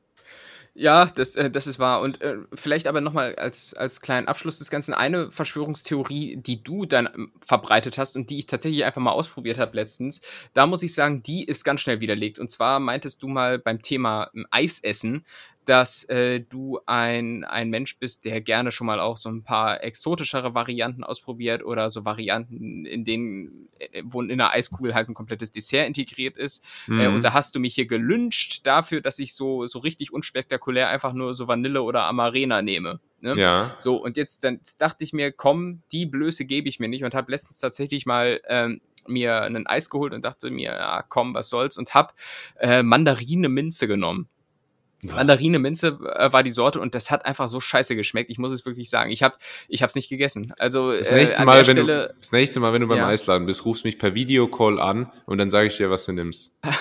[0.73, 2.01] das, äh, das ist wahr.
[2.01, 6.85] Und äh, vielleicht aber nochmal als, als kleinen Abschluss des Ganzen eine Verschwörungstheorie, die du
[6.85, 10.21] dann ähm, verbreitet hast und die ich tatsächlich einfach mal ausprobiert habe letztens.
[10.53, 12.39] Da muss ich sagen, die ist ganz schnell widerlegt.
[12.39, 15.25] Und zwar meintest du mal beim Thema ähm, Eisessen,
[15.65, 19.83] dass äh, du ein, ein Mensch bist, der gerne schon mal auch so ein paar
[19.83, 25.13] exotischere Varianten ausprobiert oder so Varianten, in denen, äh, wo in einer Eiskugel halt ein
[25.13, 26.63] komplettes Dessert integriert ist.
[26.87, 27.15] Äh, Mhm.
[27.15, 31.13] und da hast du mich hier gelünscht dafür, dass ich so, so richtig unspektakulär einfach
[31.13, 32.99] nur so Vanille oder Amarena nehme.
[33.19, 33.35] Ne?
[33.37, 33.75] ja.
[33.79, 37.13] So, und jetzt dann dachte ich mir, komm, die Blöße gebe ich mir nicht und
[37.13, 41.49] habe letztens tatsächlich mal ähm, mir einen Eis geholt und dachte mir, ja, komm, was
[41.49, 42.15] soll's und hab
[42.59, 44.27] äh, Mandarine Minze genommen.
[45.03, 48.29] Mandarine Minze äh, war die Sorte und das hat einfach so scheiße geschmeckt.
[48.29, 49.09] Ich muss es wirklich sagen.
[49.11, 49.35] Ich habe
[49.67, 50.53] ich hab's nicht gegessen.
[50.59, 52.99] Also Das äh, nächste, an Mal, wenn Stelle, du, das nächste Mal, wenn du beim
[52.99, 53.07] Ja.
[53.07, 56.51] Eisladen bist, rufst mich per Videocall an und dann sage ich dir, was du nimmst.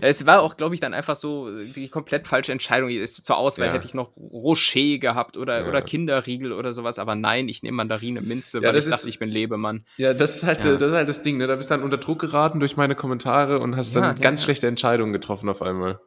[0.00, 2.88] Es war auch, glaube ich, dann einfach so die komplett falsche Entscheidung.
[2.88, 3.72] Ist zur Auswahl Ja.
[3.74, 5.68] hätte ich noch Rocher gehabt oder, Ja.
[5.68, 9.02] oder Kinderriegel oder sowas, aber nein, ich nehme Mandarine Minze, Ja, weil das ich dachte,
[9.02, 9.84] ist- ich bin Lebemann.
[9.98, 10.72] Ja, das ist halt, Ja.
[10.74, 11.46] äh, das ist halt das Ding, ne?
[11.46, 14.22] Da bist du dann unter Druck geraten durch meine Kommentare und hast Ja, dann ja,
[14.22, 14.44] ganz ja.
[14.44, 16.00] schlechte Entscheidungen getroffen auf einmal.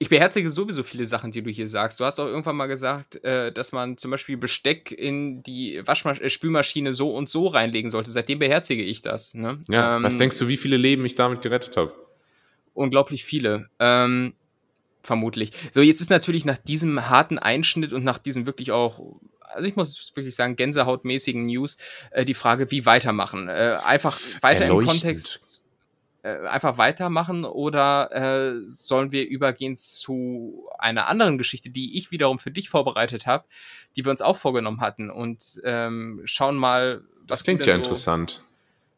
[0.00, 1.98] Ich beherzige sowieso viele Sachen, die du hier sagst.
[1.98, 6.20] Du hast auch irgendwann mal gesagt, äh, dass man zum Beispiel Besteck in die Waschmasch
[6.20, 8.10] äh, Spülmaschine so und so reinlegen sollte.
[8.12, 9.34] Seitdem beherzige ich das.
[9.34, 9.60] Ne?
[9.68, 11.92] Ja, Ähm, was denkst du, wie viele Leben ich damit gerettet habe?
[12.74, 13.68] unglaublich viele.
[13.80, 14.34] Ähm,
[15.02, 15.50] vermutlich.
[15.72, 19.74] So, jetzt ist natürlich nach diesem harten Einschnitt und nach diesem wirklich auch, also ich
[19.74, 21.78] muss wirklich sagen, gänsehautmäßigen News,
[22.12, 23.48] äh, die Frage, wie weitermachen.
[23.48, 24.84] Äh, einfach weiter im.
[24.86, 25.64] Kontext,
[26.22, 32.38] äh, einfach weitermachen oder äh, sollen wir übergehen zu einer anderen Geschichte, die ich wiederum
[32.38, 33.44] für dich vorbereitet habe,
[33.96, 37.78] die wir uns auch vorgenommen hatten und ähm, schauen mal, Das du klingt ja so-
[37.78, 38.42] interessant.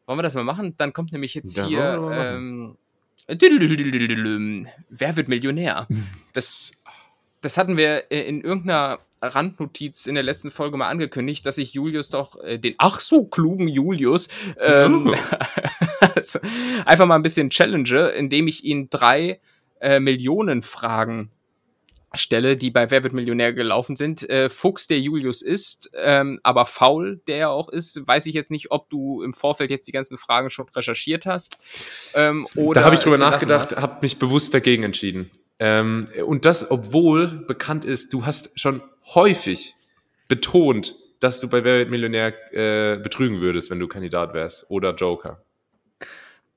[0.05, 0.75] wollen wir das mal machen?
[0.77, 1.77] Dann kommt nämlich jetzt Ja, hier.
[2.01, 2.77] wir Ähm.
[4.89, 5.87] Wer wird Millionär?
[6.33, 6.71] Das,
[7.41, 12.09] das hatten wir in irgendeiner Randnotiz in der letzten Folge mal angekündigt, dass ich Julius
[12.09, 15.13] doch, äh, den ach so klugen Julius, ähm,
[16.15, 16.39] also
[16.85, 19.39] einfach mal ein bisschen challenge, indem ich ihn drei
[19.79, 21.31] äh, Millionen Fragen
[22.13, 24.29] stelle, die bei Wer wird Millionär gelaufen sind.
[24.29, 28.51] Äh, Fuchs, der Julius ist, ähm, aber faul, der er auch ist, weiß ich jetzt
[28.51, 31.57] nicht, ob du im Vorfeld jetzt die ganzen Fragen schon recherchiert hast.
[32.13, 35.31] Ähm, oder da habe ich drüber nachgedacht, habe mich bewusst dagegen entschieden.
[35.61, 38.81] Ähm, und das, obwohl bekannt ist, du hast schon
[39.13, 39.75] häufig
[40.27, 44.95] betont, dass du bei Wer wird Millionär äh, betrügen würdest, wenn du Kandidat wärst oder
[44.95, 45.39] Joker.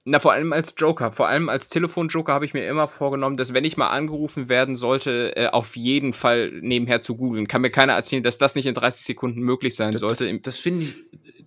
[0.07, 3.55] Na, vor allem als Joker, vor allem als Telefonjoker habe ich mir immer vorgenommen, dass
[3.55, 7.49] wenn ich mal angerufen werden sollte, äh, auf jeden Fall nebenher zu googeln.
[7.49, 10.31] Kann mir keiner erzählen, dass das nicht in 30 Sekunden möglich sein sollte.
[10.31, 10.95] Das, das finde ich,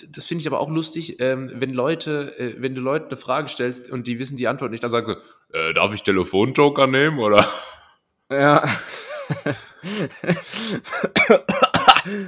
[0.09, 3.47] das finde ich aber auch lustig, ähm, wenn Leute, äh, wenn du Leuten eine Frage
[3.47, 5.17] stellst und die wissen die Antwort nicht, dann sagen sie,
[5.55, 7.47] äh, darf ich Telefonjoker nehmen oder?
[8.31, 8.67] ja.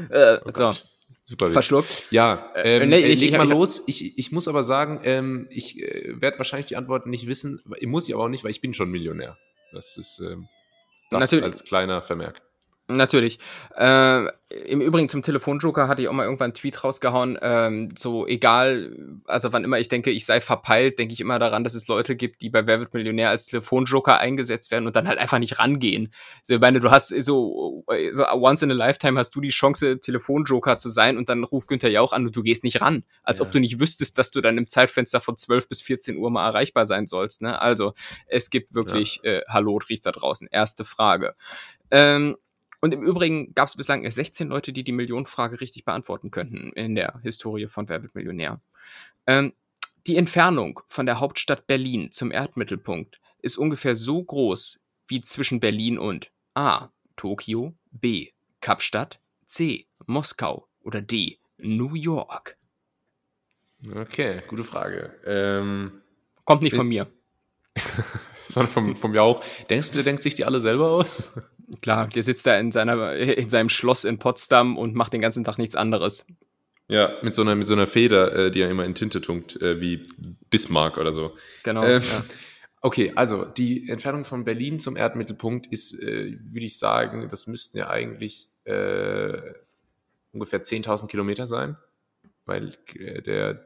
[0.10, 0.72] äh, Oh so.
[1.30, 1.52] Super.
[1.52, 2.08] verschluckt.
[2.12, 3.84] Ja, Äh, ähm, nee, äh, ich- leg mal ich- los.
[3.86, 7.62] Ich, ich muss aber sagen, ähm, ich äh, werde wahrscheinlich die Antworten nicht wissen.
[7.86, 9.38] Muss ich aber auch nicht, weil ich bin schon Millionär.
[9.72, 10.48] Das ist ähm,
[11.12, 11.46] das Natürlich.
[11.46, 12.42] als kleiner Vermerk.
[12.92, 13.38] Natürlich.
[13.78, 14.26] Äh,
[14.66, 17.38] Im Übrigen zum Telefonjoker hatte ich auch mal irgendwann einen Tweet rausgehauen.
[17.40, 21.64] Ähm, so egal, also wann immer ich denke, ich sei verpeilt, denke ich immer daran,
[21.64, 25.08] dass es Leute gibt, die bei Wer wird Millionär als Telefonjoker eingesetzt werden und dann
[25.08, 26.12] halt einfach nicht rangehen.
[26.44, 30.00] So, ich meine, du hast so, so once in a lifetime hast du die Chance,
[30.00, 33.04] Telefonjoker zu sein und dann ruft Günther Jauch an und du gehst nicht ran.
[33.22, 33.46] Als Ja.
[33.46, 36.48] ob du nicht wüsstest, dass du dann im Zeitfenster von 12 bis 14 Uhr mal
[36.48, 37.44] erreichbar sein sollst.
[37.44, 37.62] Ne?
[37.62, 37.94] Also
[38.26, 40.48] es gibt wirklich, äh, hallo, riecht da draußen.
[40.52, 41.36] Erste Frage.
[41.92, 42.36] Ähm,
[42.82, 46.72] und im Übrigen gab es bislang erst 16 Leute, die die Millionenfrage richtig beantworten könnten
[46.74, 48.62] in der Historie von Wer wird Millionär.
[49.28, 49.54] Ähm,
[50.08, 55.98] Die Entfernung von der Hauptstadt Berlin zum Erdmittelpunkt ist ungefähr so groß wie zwischen Berlin
[56.00, 56.90] und A.
[57.16, 58.30] Tokio, B.
[58.62, 59.88] Kapstadt, C.
[60.06, 61.38] Moskau oder D.
[61.58, 62.58] New York.
[63.94, 65.14] Okay, gute Frage.
[65.26, 66.02] Ähm,
[66.46, 67.08] Kommt nicht von mir.
[68.50, 69.44] sondern vom, vom Jauch.
[69.70, 71.32] Denkst du, der denkt sich die alle selber aus?
[71.82, 75.44] Klar, der sitzt da in, seiner, in seinem Schloss in Potsdam und macht den ganzen
[75.44, 76.26] Tag nichts anderes.
[76.88, 79.62] Ja, mit so einer, mit so einer Feder, äh, die er immer in Tinte tunkt,
[79.62, 80.04] äh, wie
[80.50, 81.38] Bismarck oder so.
[81.64, 81.84] Genau.
[81.84, 82.24] Ähm, ja.
[82.82, 87.78] Okay, also die Entfernung von Berlin zum Erdmittelpunkt ist, äh, würde ich sagen, das müssten
[87.78, 89.38] ja eigentlich äh,
[90.32, 91.76] ungefähr 10.000 Kilometer sein,
[92.46, 93.66] weil äh, der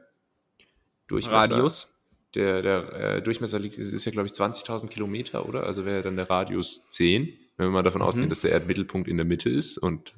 [1.06, 1.93] Durchmesser, Radius.
[2.34, 5.64] Der, der äh, Durchmesser liegt, ist, ist ja glaube ich 20.000 Kilometer, oder?
[5.64, 8.06] Also wäre dann der Radius 10, wenn wir mal davon Mhm.
[8.08, 10.14] ausgehen, dass der Erdmittelpunkt in der Mitte ist und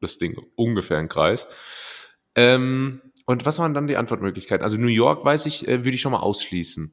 [0.00, 1.46] das Ding ungefähr ein Kreis.
[2.34, 4.64] Ähm, und was waren dann die Antwortmöglichkeiten?
[4.64, 6.92] Also New York, weiß ich, äh, würde ich schon mal ausschließen.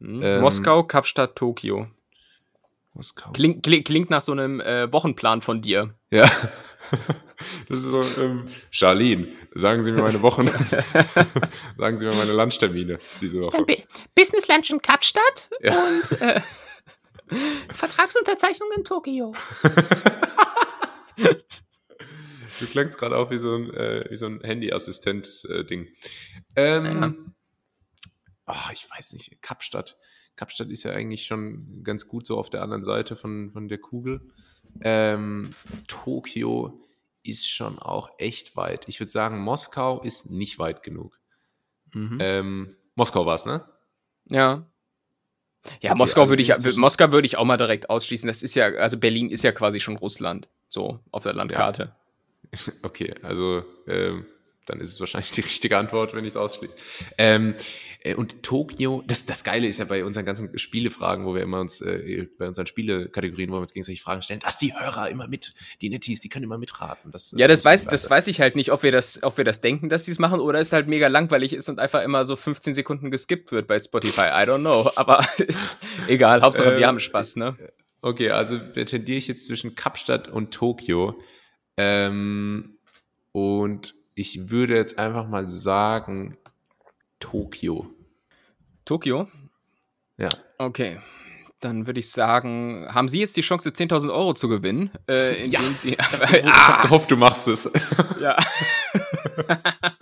[0.00, 0.20] Hm.
[0.22, 1.88] Ähm, Moskau, Kapstadt, Tokio.
[2.94, 3.32] Moskau.
[3.32, 5.94] Klingt, klingt, klingt nach so einem äh, Wochenplan von dir.
[6.10, 6.30] Ja.
[7.68, 10.48] Das ist so, ähm, Charlene, sagen Sie mir meine Wochen,
[11.78, 13.64] sagen Sie mir meine Lunchtermine diese Woche.
[14.14, 15.74] Business Lunch in Kapstadt Ja.
[15.76, 16.40] und äh,
[17.72, 19.34] Vertragsunterzeichnung in Tokio.
[22.60, 25.88] Du klangst gerade auch wie so ein, äh, wie so ein Handy-Assistent-Ding.
[26.56, 27.34] ähm,
[28.46, 29.96] ah, ich weiß nicht, Kapstadt.
[30.36, 33.78] Kapstadt ist ja eigentlich schon ganz gut so auf der anderen Seite von, von der
[33.78, 34.28] Kugel.
[34.82, 35.50] Ähm,
[35.88, 36.80] Tokio
[37.24, 38.88] ist schon auch echt weit.
[38.88, 41.18] Ich würde sagen, Moskau ist nicht weit genug.
[41.92, 42.18] Mhm.
[42.20, 43.64] Ähm, Moskau war es, ne?
[44.26, 44.66] Ja.
[45.80, 48.26] Ja, Okay, Moskau also würde ich, Moskau würde ich auch mal direkt ausschließen.
[48.26, 51.94] Das ist ja, also Berlin ist ja quasi schon Russland, so auf der Landkarte.
[52.82, 54.26] Okay, also ähm,
[54.66, 56.76] dann ist es wahrscheinlich die richtige Antwort, wenn ich es ausschließe.
[57.18, 57.54] Ähm,
[58.00, 61.60] äh, und Tokio, das, das Geile ist ja bei unseren ganzen Spielefragen, wo wir immer
[61.60, 65.28] uns, äh, bei unseren Spielekategorien, wo wir uns gegenseitig Fragen stellen, dass die Hörer immer
[65.28, 67.10] mit, die Netties, die können immer mitraten.
[67.10, 69.44] Das, Ja, das weiß, ich das weiß ich halt nicht, ob wir das, ob wir
[69.44, 72.24] das denken, dass die es machen, oder es halt mega langweilig ist und einfach immer
[72.24, 74.28] so 15 Sekunden geskippt wird bei Spotify.
[74.28, 74.90] I don't know.
[74.96, 77.56] Aber ist egal, Hauptsache Ähm, wir haben Spaß, ne?
[78.02, 81.18] Okay, also tendiere ich jetzt zwischen Kapstadt und Tokio.
[81.76, 82.78] Ähm,
[83.32, 86.36] und ich würde jetzt einfach mal sagen,
[87.20, 87.86] Tokio.
[88.84, 89.28] Tokio?
[90.16, 90.28] Ja.
[90.58, 91.00] Okay.
[91.60, 95.62] Dann würde ich sagen, haben Sie jetzt die Chance, 10.000 Euro zu gewinnen, äh, indem
[95.62, 95.72] Ja.
[95.74, 95.90] Sie.
[95.98, 97.70] Ich habe gehofft, du machst es.
[98.20, 98.36] Ja.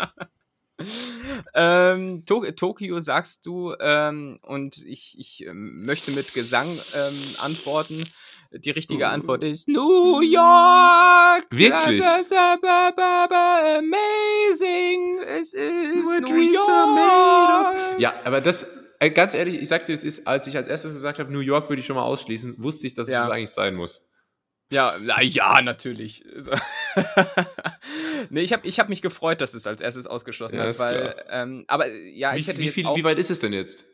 [1.55, 8.09] ähm, to Tokio sagst du, ähm, und ich, ich ähm, möchte mit Gesang ähm, antworten.
[8.55, 11.47] Die richtige Antwort ist New York!
[11.51, 12.05] Wirklich?
[13.79, 15.21] Amazing!
[15.27, 17.75] Es ist My New York!
[17.99, 18.67] Ja, aber das,
[19.01, 21.71] äh, ganz ehrlich, ich sagte, es ist, als ich als erstes gesagt habe, New York
[21.71, 23.25] würde ich schon mal ausschließen, wusste ich, dass Ja.
[23.25, 24.09] es eigentlich sein muss.
[24.71, 26.25] Ja, na ja, natürlich.
[28.31, 30.73] Nee, ich habe ich hab mich gefreut, dass du es als erstes ausgeschlossen Ja, hast,
[30.73, 33.41] ist weil, ähm, aber ja, Wie, ich hätte wie, viel, auch, wie weit ist es
[33.41, 33.85] denn jetzt?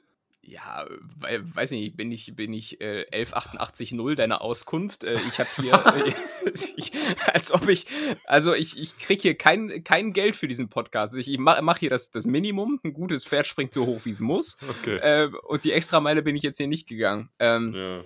[0.49, 0.87] Ja,
[1.21, 5.05] we weiß nicht, bin ich, bin ich äh, 11880 deine Auskunft?
[5.05, 5.73] Äh, ich habe hier,
[6.07, 6.93] äh, ich,
[7.27, 7.87] als ob ich,
[8.25, 11.17] also ich, ich krieg hier kein, kein Geld für diesen Podcast.
[11.17, 14.11] Ich, ich mache mach hier das, das Minimum, ein gutes Pferd springt so hoch, wie
[14.11, 14.57] es muss.
[14.69, 14.97] Okay.
[14.97, 17.31] Äh, und die Extrameile bin ich jetzt hier nicht gegangen.
[17.39, 18.05] Ähm, ja.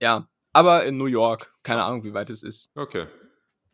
[0.00, 2.76] ja, aber in New York, keine Ahnung, wie weit es ist.
[2.76, 3.06] Okay.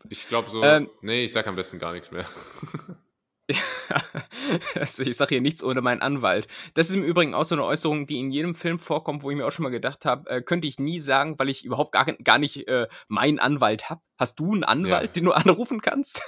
[0.08, 2.26] Ich glaube so, Ähm, nee, ich sag am besten gar nichts mehr.
[4.74, 6.48] also ich sage hier nichts ohne meinen Anwalt.
[6.74, 9.36] Das ist im Übrigen auch so eine Äußerung, die in jedem Film vorkommt, wo ich
[9.36, 12.04] mir auch schon mal gedacht habe, äh, könnte ich nie sagen, weil ich überhaupt gar,
[12.06, 14.00] gar nicht äh, meinen Anwalt habe.
[14.18, 15.06] Hast du einen Anwalt, Ja.
[15.08, 16.22] den du anrufen kannst?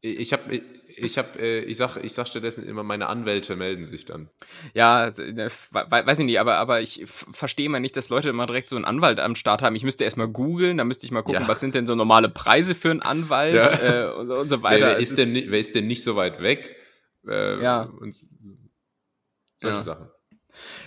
[0.00, 0.62] Ich habe, ich,
[0.96, 4.28] ich habe, äh, ich sag, ich sag stattdessen immer, meine Anwälte melden sich dann.
[4.74, 8.68] ja, we- weiß ich nicht, aber, aber ich verstehe mal nicht, dass Leute immer direkt
[8.68, 9.74] so einen Anwalt am Start haben.
[9.76, 11.48] Ich müsste erstmal googeln, dann müsste ich mal gucken, Ja.
[11.48, 14.10] was sind denn so normale Preise für einen Anwalt Ja.
[14.10, 14.86] äh, und, und so Wer, weiter.
[14.86, 16.76] wer, Es ist denn, ni- wer ist denn nicht so weit weg?
[17.26, 17.82] Äh, Ja.
[17.82, 18.14] Und
[19.60, 19.80] solche.
[19.82, 20.08] Sachen.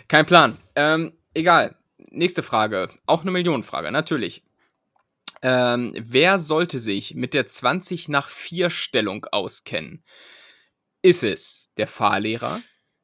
[0.08, 0.58] Kein Plan.
[0.76, 1.76] Ähm, egal.
[2.12, 2.90] Nächste Frage.
[3.06, 4.44] Auch eine Millionenfrage, natürlich.
[5.42, 10.04] Ähm, wer sollte sich mit der 20 nach 4 Stellung auskennen?
[11.02, 12.62] Ist es der Fahrlehrer,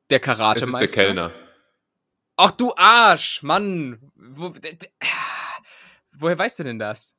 [0.10, 0.84] der Es Karatemeister?
[0.86, 1.34] ist der Kellner.
[2.38, 4.00] Ach du Arsch, Mann.
[4.16, 4.54] Wo,
[6.14, 7.16] woher weißt du denn das?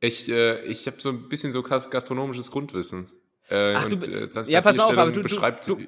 [0.00, 3.10] Ich, äh, ich habe so ein bisschen so gas- gastronomisches Grundwissen.
[3.48, 5.68] Äh, Ach, du und, bi- äh, 20 ja, pass mal auf, aber du- du- beschreibt,
[5.68, 5.84] du-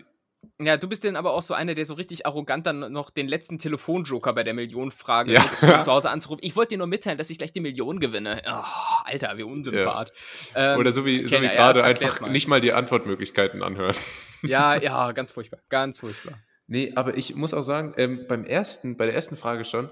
[0.61, 3.29] Ja, du bist denn aber auch so einer, der so richtig arrogant dann noch den
[3.29, 5.43] letzten Telefonjoker bei der Millionenfrage Ja.
[5.43, 5.49] um
[5.83, 6.41] zu Hause anzurufen.
[6.45, 8.43] Ich wollte dir nur mitteilen, dass ich gleich die Million gewinne.
[8.47, 8.63] Oh,
[9.05, 10.13] Alter, wie unsympath.
[10.55, 12.33] Ähm, oder so wie, so wie ja, gerade erklär's einfach mal.
[12.33, 13.95] nicht mal die Antwortmöglichkeiten anhören.
[14.43, 16.39] Ja, ja, ganz furchtbar, ganz furchtbar.
[16.69, 19.91] Nee, aber ich muss auch sagen, ähm, beim ersten, bei der ersten Frage schon,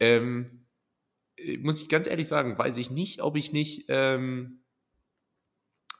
[0.00, 0.66] ähm,
[1.36, 4.61] äh, muss ich ganz ehrlich sagen, weiß ich nicht, ob ich nicht, ähm,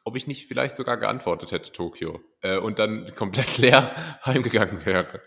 [0.05, 3.95] ob ich nicht vielleicht sogar geantwortet hätte, Tokio, äh, und dann komplett leer
[4.27, 5.21] heimgegangen wäre.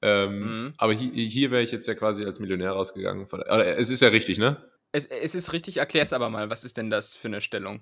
[0.00, 0.72] Ähm, Mhm.
[0.78, 3.28] Aber hier, hier wäre ich jetzt ja quasi als Millionär rausgegangen.
[3.28, 4.56] Von, oder, es ist ja richtig, ne?
[4.90, 7.80] Es, es ist richtig, erklär's aber mal, was ist denn das für eine Stellung?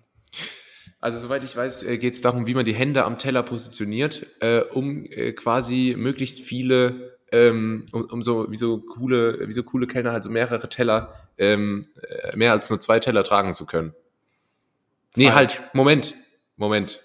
[1.01, 4.61] Also soweit ich weiß, geht es darum, wie man die Hände am Teller positioniert, äh,
[4.61, 9.87] um äh, quasi möglichst viele, ähm, um, um so wie so coole, wie so coole
[9.87, 13.95] Kellner halt so mehrere Teller, ähm, äh, mehr als nur zwei Teller tragen zu können.
[15.17, 16.15] Nee, halt, Moment,
[16.57, 17.03] Moment,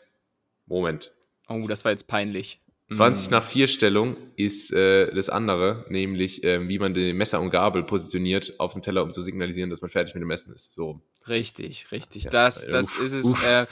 [0.67, 1.11] Moment.
[1.47, 2.59] Oh, das war jetzt peinlich.
[2.91, 3.31] 20 Mm.
[3.31, 7.81] nach 4 Stellung ist äh, das andere, nämlich ähm, wie man die Messer und Gabel
[7.83, 10.73] positioniert auf dem Teller, um zu signalisieren, dass man fertig mit dem Essen ist.
[10.73, 11.01] So.
[11.27, 12.25] Richtig, richtig.
[12.25, 13.25] Ja, das äh, das uff, ist es.
[13.25, 13.43] uff.
[13.43, 13.65] Äh,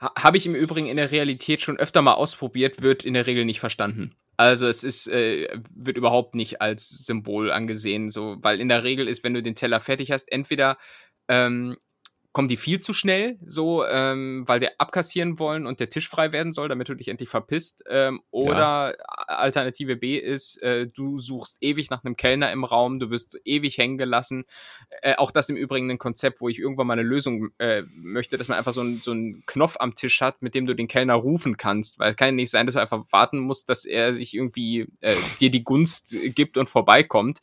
[0.00, 3.26] ha- Habe ich im Übrigen in der Realität schon öfter mal ausprobiert, wird in der
[3.26, 4.14] Regel nicht verstanden.
[4.36, 9.08] Also es ist, äh, wird überhaupt nicht als Symbol angesehen, so, weil in der Regel
[9.08, 10.76] ist, wenn du den Teller fertig hast, entweder
[11.28, 11.76] ähm,
[12.34, 16.32] kommen die viel zu schnell, so, ähm, weil wir abkassieren wollen und der Tisch frei
[16.32, 17.84] werden soll, damit du dich endlich verpisst.
[17.88, 23.10] Ähm, oder Alternative B ist, äh, du suchst ewig nach einem Kellner im Raum, du
[23.10, 24.46] wirst ewig hängen gelassen.
[25.00, 28.36] Äh, auch das im Übrigen ein Konzept, wo ich irgendwann mal eine Lösung äh, möchte,
[28.36, 30.88] dass man einfach so, ein, so einen Knopf am Tisch hat, mit dem du den
[30.88, 32.00] Kellner rufen kannst.
[32.00, 34.88] Weil es kann ja nicht sein, dass du einfach warten musst, dass er sich irgendwie
[35.02, 37.42] äh, dir die Gunst gibt und vorbeikommt.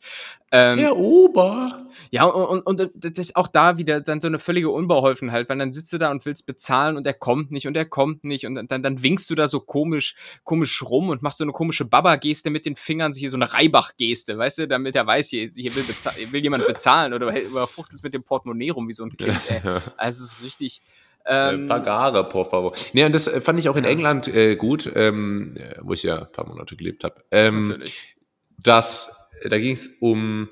[0.54, 1.86] Ähm, Ober!
[2.10, 5.58] ja, und, und, und das ist auch da wieder dann so eine völlige Unbeholfenheit, weil
[5.58, 8.46] dann sitzt du da und willst bezahlen und er kommt nicht und er kommt nicht
[8.46, 11.84] und dann, dann winkst du da so komisch, komisch rum und machst so eine komische
[11.84, 15.74] Baba-Geste mit den Fingern, hier so eine Reibach-Geste, weißt du, damit er weiß, hier, hier
[15.76, 15.84] will,
[16.16, 19.60] hier will jemand bezahlen oder überfuchtelt mit dem Portemonnaie rum wie so ein Kind, ey.
[19.96, 20.82] Also es ist richtig.
[21.24, 22.72] Ähm, äh, Pagare, por favor.
[22.92, 23.84] Nee, und das äh, fand ich auch in.
[23.84, 27.22] England äh, gut, ähm, äh, wo ich ja ein paar Monate gelebt habe.
[27.30, 28.16] Ähm, natürlich.
[28.58, 29.16] dass
[29.48, 30.48] da ging es um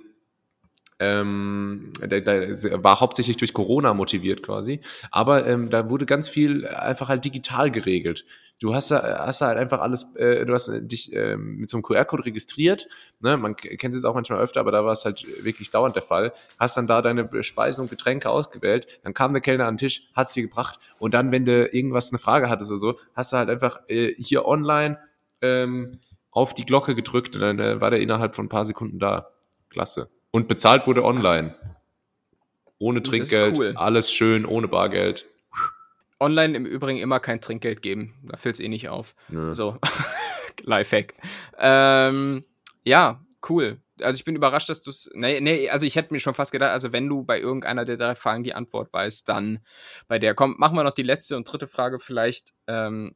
[1.00, 4.80] ähm, da, da war hauptsächlich durch Corona motiviert quasi,
[5.10, 8.26] aber ähm, da wurde ganz viel einfach halt digital geregelt.
[8.60, 11.70] Du hast da, hast da halt einfach alles, äh, du hast äh, dich ähm, mit
[11.70, 12.86] so einem QR-Code registriert,
[13.20, 13.38] ne?
[13.38, 16.02] man kennt es jetzt auch manchmal öfter, aber da war es halt wirklich dauernd der
[16.02, 19.78] Fall, hast dann da deine Speisen und Getränke ausgewählt, dann kam der Kellner an den
[19.78, 22.98] Tisch, hat es dir gebracht und dann, wenn du irgendwas, eine Frage hattest oder so,
[23.14, 24.98] hast du halt einfach äh, hier online
[25.40, 25.98] ähm,
[26.30, 29.30] auf die Glocke gedrückt und dann äh, war der innerhalb von ein paar Sekunden da.
[29.70, 30.10] Klasse.
[30.30, 31.54] Und bezahlt wurde online.
[32.78, 33.74] Ohne Trinkgeld, cool.
[33.76, 35.26] alles schön, ohne Bargeld.
[36.18, 39.14] Online im Übrigen immer kein Trinkgeld geben, da fällt es eh nicht auf.
[39.28, 39.54] Nö.
[39.54, 39.78] So,
[40.62, 41.14] Lifehack.
[41.58, 42.44] Ähm,
[42.84, 43.80] ja, cool.
[44.02, 45.10] Also ich bin überrascht, dass du es.
[45.14, 47.96] Nee, nee, also ich hätte mir schon fast gedacht, also wenn du bei irgendeiner der
[47.96, 49.60] drei Fragen die Antwort weißt, dann
[50.08, 50.34] bei der.
[50.34, 52.52] Komm, machen wir noch die letzte und dritte Frage vielleicht.
[52.66, 53.14] Ähm,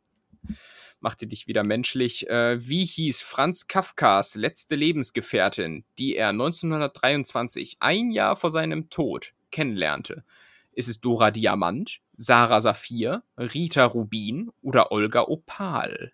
[1.04, 2.28] macht die dich wieder menschlich.
[2.28, 9.34] Äh, wie hieß Franz Kafkas letzte Lebensgefährtin, die er 1923, ein Jahr vor seinem Tod,
[9.52, 10.24] kennenlernte?
[10.72, 16.12] Ist es Dora Diamant, Sarah Saphir, Rita Rubin oder Olga Opal?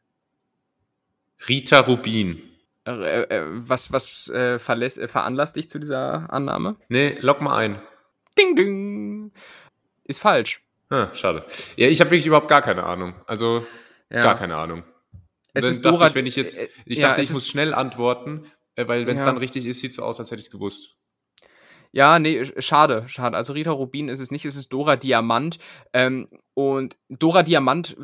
[1.48, 2.42] Rita Rubin.
[2.84, 6.76] Äh, äh, was was äh, verlässt, äh, veranlasst dich zu dieser Annahme?
[6.88, 7.80] Nee, lock mal ein.
[8.36, 9.32] Ding, ding.
[10.02, 10.62] Ist falsch.
[10.88, 11.44] Ah, schade.
[11.76, 13.14] Ja, ich habe wirklich überhaupt gar keine Ahnung.
[13.26, 13.64] Also
[14.12, 14.22] Ja.
[14.22, 14.82] gar keine Ahnung.
[15.52, 17.34] Es Dann ist dachte Dora- ich, wenn ich jetzt, äh, ich ja, dachte, es ich
[17.34, 18.44] muss schnell antworten,
[18.76, 19.26] äh, weil wenn es Ja.
[19.26, 20.96] dann richtig ist, sieht so aus, als hätte ich es gewusst.
[21.92, 23.36] Ja, nee, sch- schade, schade.
[23.36, 25.58] Also Rita Rubin ist es nicht, es ist Dora Diamant.
[25.92, 27.96] Ähm, und Dora Diamant,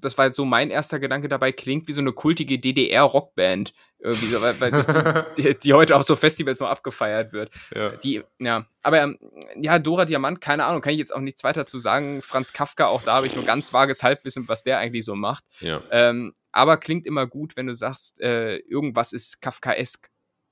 [0.00, 3.72] das war jetzt so mein erster Gedanke dabei, klingt wie so eine kultige DDR-Rockband.
[4.00, 7.50] Irgendwie weil, weil die, die, heute auf so Festivals noch abgefeiert wird.
[7.74, 7.96] Ja.
[7.96, 9.18] Die, ja, aber ähm,
[9.60, 12.22] ja, Dora Diamant, keine Ahnung, kann ich jetzt auch nichts weiter zu sagen.
[12.22, 15.44] Franz Kafka, auch da habe ich nur ganz vages Halbwissen, was der eigentlich so macht.
[15.60, 15.82] Ja.
[15.90, 20.08] Ähm, aber klingt immer gut, wenn du sagst, äh, irgendwas ist Kafkaesk.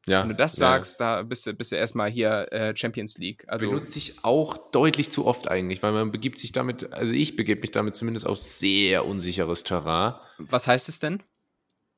[0.07, 0.23] ja.
[0.23, 0.67] Wenn du das ja.
[0.67, 3.45] sagst, da bist du, bist du erstmal hier äh, Champions League.
[3.47, 7.37] Also, benutze ich auch deutlich zu oft eigentlich, weil man begibt sich damit, also ich
[7.37, 10.15] begebe mich damit zumindest auf sehr unsicheres Terrain.
[10.39, 11.23] was heißt es denn?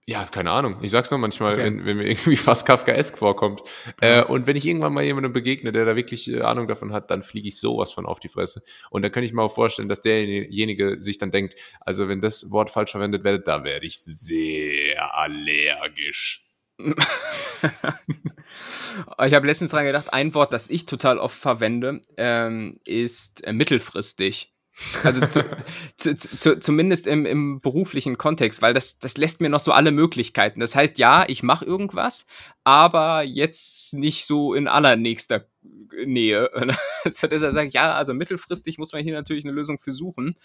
[0.08, 0.78] Ja, keine Ahnung.
[0.80, 1.64] Ich sag's nur manchmal, Okay.
[1.64, 3.60] wenn, wenn mir irgendwie fast Kafkaesk vorkommt.
[4.00, 7.10] Äh, und wenn ich irgendwann mal jemandem begegne, der da wirklich äh, Ahnung davon hat,
[7.10, 8.62] dann fliege ich sowas von auf die Fresse.
[8.88, 12.50] Und da könnte ich mir auch vorstellen, dass derjenige sich dann denkt, also wenn das
[12.50, 16.46] Wort falsch verwendet werde, da werde ich sehr allergisch.
[16.78, 16.94] ich
[19.34, 24.54] habe letztens dran gedacht, ein Wort, das ich total oft verwende, ähm, ist äh, mittelfristig.
[25.02, 25.44] Also zu,
[25.96, 29.90] zu, zu, zumindest im, im beruflichen Kontext, weil das, das lässt mir noch so alle
[29.90, 30.60] Möglichkeiten.
[30.60, 32.26] Das heißt, ja, ich mache irgendwas,
[32.64, 35.46] aber jetzt nicht so in allernächster
[36.04, 36.50] Nähe.
[37.04, 40.36] Hat er gesagt, ja, also mittelfristig muss man hier natürlich eine Lösung für suchen.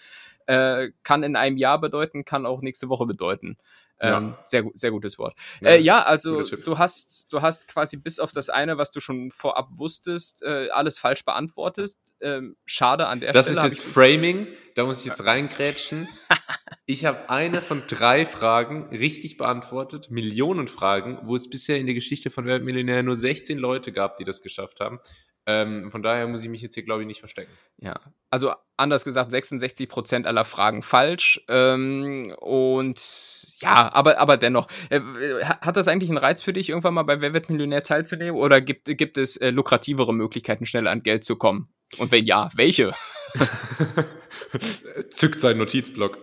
[0.46, 3.56] Äh, kann in einem Jahr bedeuten, kann auch nächste Woche bedeuten.
[4.00, 4.38] Ähm, Ja.
[4.44, 5.34] sehr, gut, sehr gutes Wort.
[5.60, 9.00] Ja, äh, ja also du hast, du hast quasi bis auf das eine, was du
[9.00, 11.94] schon vorab wusstest, äh, alles falsch beantwortet.
[12.20, 13.56] Ähm, schade an der Das Stelle.
[13.58, 16.08] ist hab jetzt Framing, da muss ich jetzt reingrätschen.
[16.86, 21.94] Ich habe eine von drei Fragen richtig beantwortet, Millionen Fragen, wo es bisher in der
[21.94, 25.00] Geschichte von Wer wird Millionär nur 16 Leute gab, die das geschafft haben.
[25.46, 27.52] Ähm, von daher muss ich mich jetzt hier, glaube ich, nicht verstecken.
[27.78, 31.44] Ja, also anders gesagt, 66% aller Fragen falsch.
[31.48, 32.98] Ähm, und
[33.60, 35.00] ja, aber, aber dennoch, äh,
[35.44, 38.40] ha- hat das eigentlich einen Reiz für dich, irgendwann mal bei Wer wird Millionär teilzunehmen?
[38.40, 41.68] Oder gibt, gibt es äh, lukrativere Möglichkeiten, schnell an Geld zu kommen?
[41.98, 42.92] Und wenn ja, welche?
[45.10, 46.18] Zückt seinen Notizblock.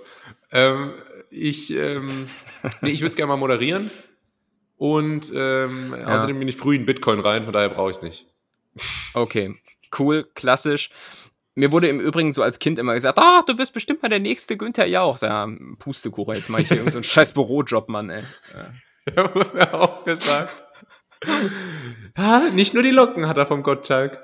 [0.52, 0.94] Ähm,
[1.30, 2.28] ich ähm,
[2.82, 3.92] nee, ich würde es gerne mal moderieren.
[4.78, 8.26] Und ähm, außerdem bin ich früh in Bitcoin rein, von daher brauche ich es nicht.
[9.14, 9.56] Okay,
[10.00, 10.90] cool, klassisch.
[11.54, 14.20] Mir wurde im Übrigen so als Kind immer gesagt, ah, du wirst bestimmt mal der
[14.20, 15.20] nächste Günther Jauch.
[15.22, 15.48] Ja,
[15.80, 18.24] Pustekuchen, jetzt mache ich hier irgendeinen so einen scheiß Bürojob, Mann, ey.
[19.16, 19.34] Ja.
[19.34, 20.64] Wurde mir auch gesagt.
[22.16, 24.18] Ja, nicht nur die Locken hat er vom Gottschalk.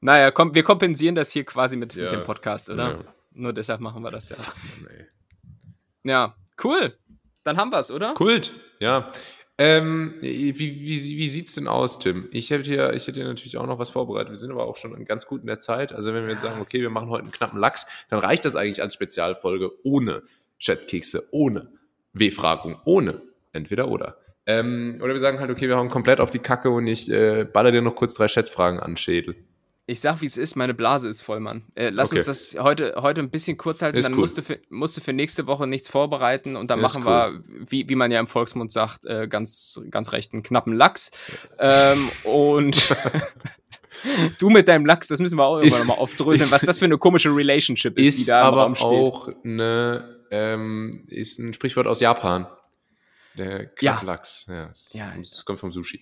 [0.00, 2.04] Naja, komm, wir kompensieren das hier quasi mit, Ja.
[2.04, 2.90] mit dem Podcast, oder?
[2.90, 2.98] Ja.
[3.32, 4.36] Nur deshalb machen wir das ja.
[6.04, 6.96] Ja, cool.
[7.44, 8.14] Dann haben wir es, oder?
[8.14, 9.06] Kult, ja.
[9.56, 12.28] Ähm, wie, wie, wie sieht's denn aus, Tim?
[12.32, 14.30] Ich hätte hier, ich hätte hier natürlich auch noch was vorbereitet.
[14.30, 15.92] Wir sind aber auch schon ganz gut in der Zeit.
[15.92, 18.56] Also wenn wir jetzt sagen, okay, wir machen heute einen knappen Lachs, dann reicht das
[18.56, 20.22] eigentlich als Spezialfolge ohne
[20.58, 21.70] Schätzkekse, ohne
[22.14, 23.20] W-Fragung, ohne
[23.52, 24.18] entweder oder.
[24.46, 27.44] Ähm, oder wir sagen halt, okay, wir hauen komplett auf die Kacke und ich äh,
[27.44, 29.36] baller dir noch kurz drei Schätzfragen an Schädel.
[29.86, 31.64] Ich sag, wie es ist, meine Blase ist voll, Mann.
[31.74, 32.18] Äh, lass Okay.
[32.20, 34.20] uns das heute, heute ein bisschen kurz halten, Ist dann cool.
[34.20, 37.42] musst, du für, musst du für nächste Woche nichts vorbereiten und dann Ist machen wir,
[37.70, 41.10] wie, wie man ja im Volksmund sagt, äh, ganz, ganz recht einen knappen Lachs.
[41.58, 42.96] Ähm, und
[44.38, 46.96] du mit deinem Lachs, das müssen wir auch irgendwann nochmal aufdröseln, was das für eine
[46.96, 48.86] komische Relationship ist, die Ist da im aber Raum steht.
[48.86, 52.46] auch eine, ähm, ist ein Sprichwort aus Japan.
[53.36, 53.92] Der Ja.
[53.96, 54.46] Knapplachs.
[54.48, 54.66] Ja.
[54.68, 55.12] das, Ja.
[55.18, 56.00] das kommt vom Sushi.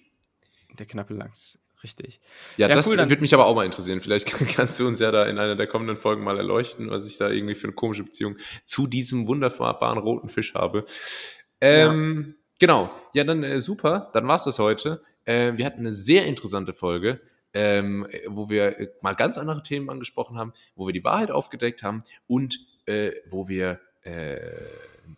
[0.78, 2.20] Der knappe Lachs, richtig.
[2.56, 4.00] Ja, Ja, das cool, würde mich aber auch mal interessieren.
[4.00, 4.26] Vielleicht
[4.56, 7.30] kannst du uns ja da in einer der kommenden Folgen mal erleuchten, was ich da
[7.30, 10.84] irgendwie für eine komische Beziehung zu diesem wunderbaren roten Fisch habe.
[11.60, 12.92] Ähm, Genau.
[13.12, 14.08] Ja, dann äh, super.
[14.12, 15.02] Dann war's das heute.
[15.24, 17.20] Äh, wir hatten eine sehr interessante Folge,
[17.54, 21.32] ähm, äh, wo wir äh, mal ganz andere Themen angesprochen haben, wo wir die Wahrheit
[21.32, 24.38] aufgedeckt haben und äh, wo wir, äh,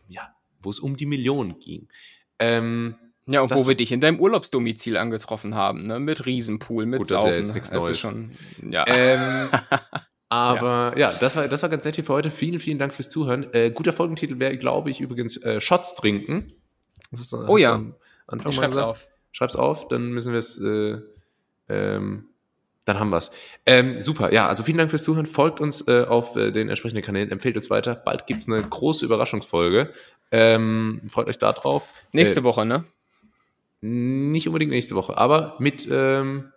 [0.09, 1.89] ja, wo es um die Millionen ging.
[2.39, 2.97] Ähm,
[3.27, 5.99] Ja, und Das- wo wir dich in deinem Urlaubsdomizil angetroffen haben, ne?
[5.99, 7.39] Mit Riesenpool, mit Gut, das ist ja Saufen.
[7.41, 7.99] jetzt nichts Das ist Neues.
[8.01, 8.31] schon,
[8.71, 8.85] ja.
[8.87, 9.49] Ähm,
[10.29, 12.31] aber ja, das, war, das war ganz nett hier für heute.
[12.31, 13.47] Vielen, vielen Dank fürs Zuhören.
[13.53, 16.53] Äh, guter Folgentitel wäre, glaube ich, übrigens äh, Shots trinken.
[17.13, 17.83] Ist, Oh ja.
[18.27, 18.89] Anfang ich schreib's gesagt.
[18.89, 19.07] auf.
[19.33, 20.99] Schreib's auf, dann müssen wir es, äh,
[21.69, 22.27] ähm,
[22.85, 23.31] dann haben wir's.
[23.67, 25.27] Ähm, super, ja, also vielen Dank fürs Zuhören.
[25.27, 27.95] Folgt uns äh, auf äh, den entsprechenden Kanälen, empfehlt uns weiter.
[27.95, 29.93] Bald gibt's eine große Überraschungsfolge.
[30.31, 31.87] Ähm, freut euch da drauf.
[32.13, 32.85] Nächste Äh, Woche, ne?
[33.87, 36.51] Nicht unbedingt nächste Woche, aber mit, ähm,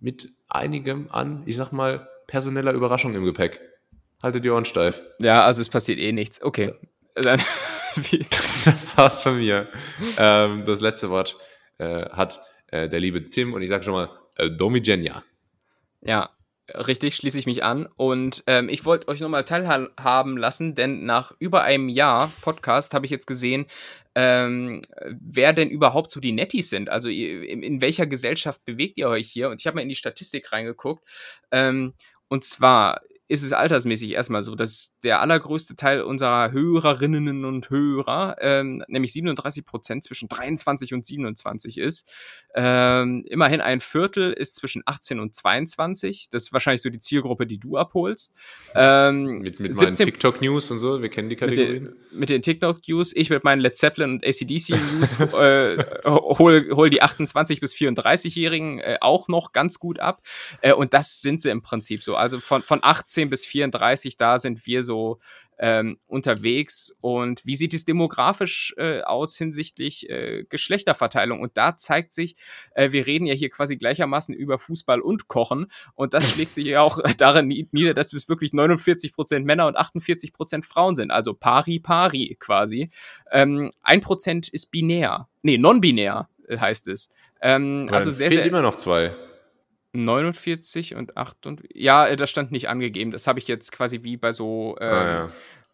[0.00, 3.60] mit einigem an, ich sag mal, personeller Überraschung im Gepäck.
[4.20, 5.00] Haltet die Ohren steif.
[5.20, 6.42] Ja, also es passiert eh nichts.
[6.42, 6.74] Okay.
[7.14, 7.40] Dann,
[8.64, 9.68] Das war's von mir.
[10.16, 11.36] ähm, das letzte Wort
[11.78, 15.22] äh, hat äh, der liebe Tim und ich sage schon mal äh, Domigenia.
[16.00, 16.30] ja,
[16.74, 17.88] richtig, schließe ich mich an.
[17.96, 23.06] Und ähm, ich wollte euch nochmal teilhaben lassen, denn nach über einem Jahr Podcast habe
[23.06, 23.66] ich jetzt gesehen,
[24.14, 26.88] ähm, wer denn überhaupt so die Nettis sind.
[26.88, 29.48] Also in, in welcher Gesellschaft bewegt ihr euch hier?
[29.48, 31.04] Und ich habe mal in die Statistik reingeguckt.
[31.50, 31.94] Ähm,
[32.28, 38.36] und zwar ist es altersmäßig erstmal so, dass der allergrößte Teil unserer Hörerinnen und Hörer,
[38.40, 42.10] ähm, nämlich 37 Prozent zwischen 23 und 27 ist.
[42.54, 46.28] Ähm, immerhin ein Viertel ist zwischen 18 und 22.
[46.30, 48.32] Das ist wahrscheinlich so die Zielgruppe, die du abholst.
[48.74, 51.84] Ähm, Mit, mit meinen 17 TikTok-News und so, wir kennen die mit Kategorien.
[51.84, 57.02] den, mit den TikTok-News, ich mit meinen Led Zeppelin und ACDC-News äh, hol, hol die
[57.02, 60.22] 28- bis 34-Jährigen äh, auch noch ganz gut ab.
[60.62, 62.16] Äh, und das sind sie im Prinzip so.
[62.16, 65.18] Also von, von 18 bis 34, da sind wir so
[65.60, 66.94] ähm, unterwegs.
[67.00, 71.40] Und wie sieht es demografisch äh, aus hinsichtlich äh, Geschlechterverteilung?
[71.40, 72.36] Und da zeigt sich,
[72.74, 75.66] äh, wir reden ja hier quasi gleichermaßen über Fußball und Kochen.
[75.94, 79.76] Und das schlägt sich ja auch darin nie- nieder, dass es wirklich 49% Männer und
[79.76, 81.10] 48% Frauen sind.
[81.10, 82.90] Also pari pari quasi.
[83.32, 85.28] Ähm, 1% ist binär.
[85.42, 87.10] Nee, non-binär äh, heißt es.
[87.40, 88.48] Ähm, also sehr, fehlt sehr.
[88.48, 89.12] immer noch zwei.
[89.92, 91.62] 49 und 8 und.
[91.72, 93.10] Ja, äh, das stand nicht angegeben.
[93.10, 94.76] Das habe ich jetzt quasi wie bei so.
[94.80, 95.30] Ähm, Ah, ja.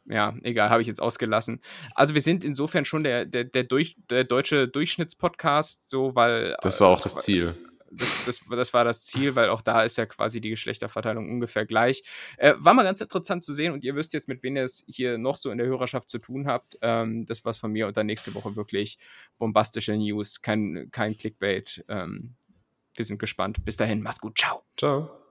[0.06, 1.60] ja, egal, habe ich jetzt ausgelassen.
[1.94, 6.80] Also wir sind insofern schon der, der, der, durch, der deutsche Durchschnittspodcast, so weil Das
[6.80, 7.56] war auch das Ziel.
[7.90, 11.64] das, das, das, war das Ziel, weil auch da ist ja quasi die Geschlechterverteilung ungefähr
[11.64, 12.02] gleich.
[12.36, 14.84] Äh, war mal ganz interessant zu sehen und ihr wisst jetzt, mit wem ihr es
[14.88, 16.76] hier noch so in der Hörerschaft zu tun habt.
[16.82, 18.98] Ähm, das war's von mir und dann nächste Woche wirklich
[19.38, 21.84] bombastische News, kein, kein Clickbait.
[21.88, 22.34] Ähm,
[22.96, 23.64] wir sind gespannt.
[23.64, 24.38] Bis dahin, macht's gut.
[24.38, 24.62] Ciao.
[24.76, 25.23] Ciao.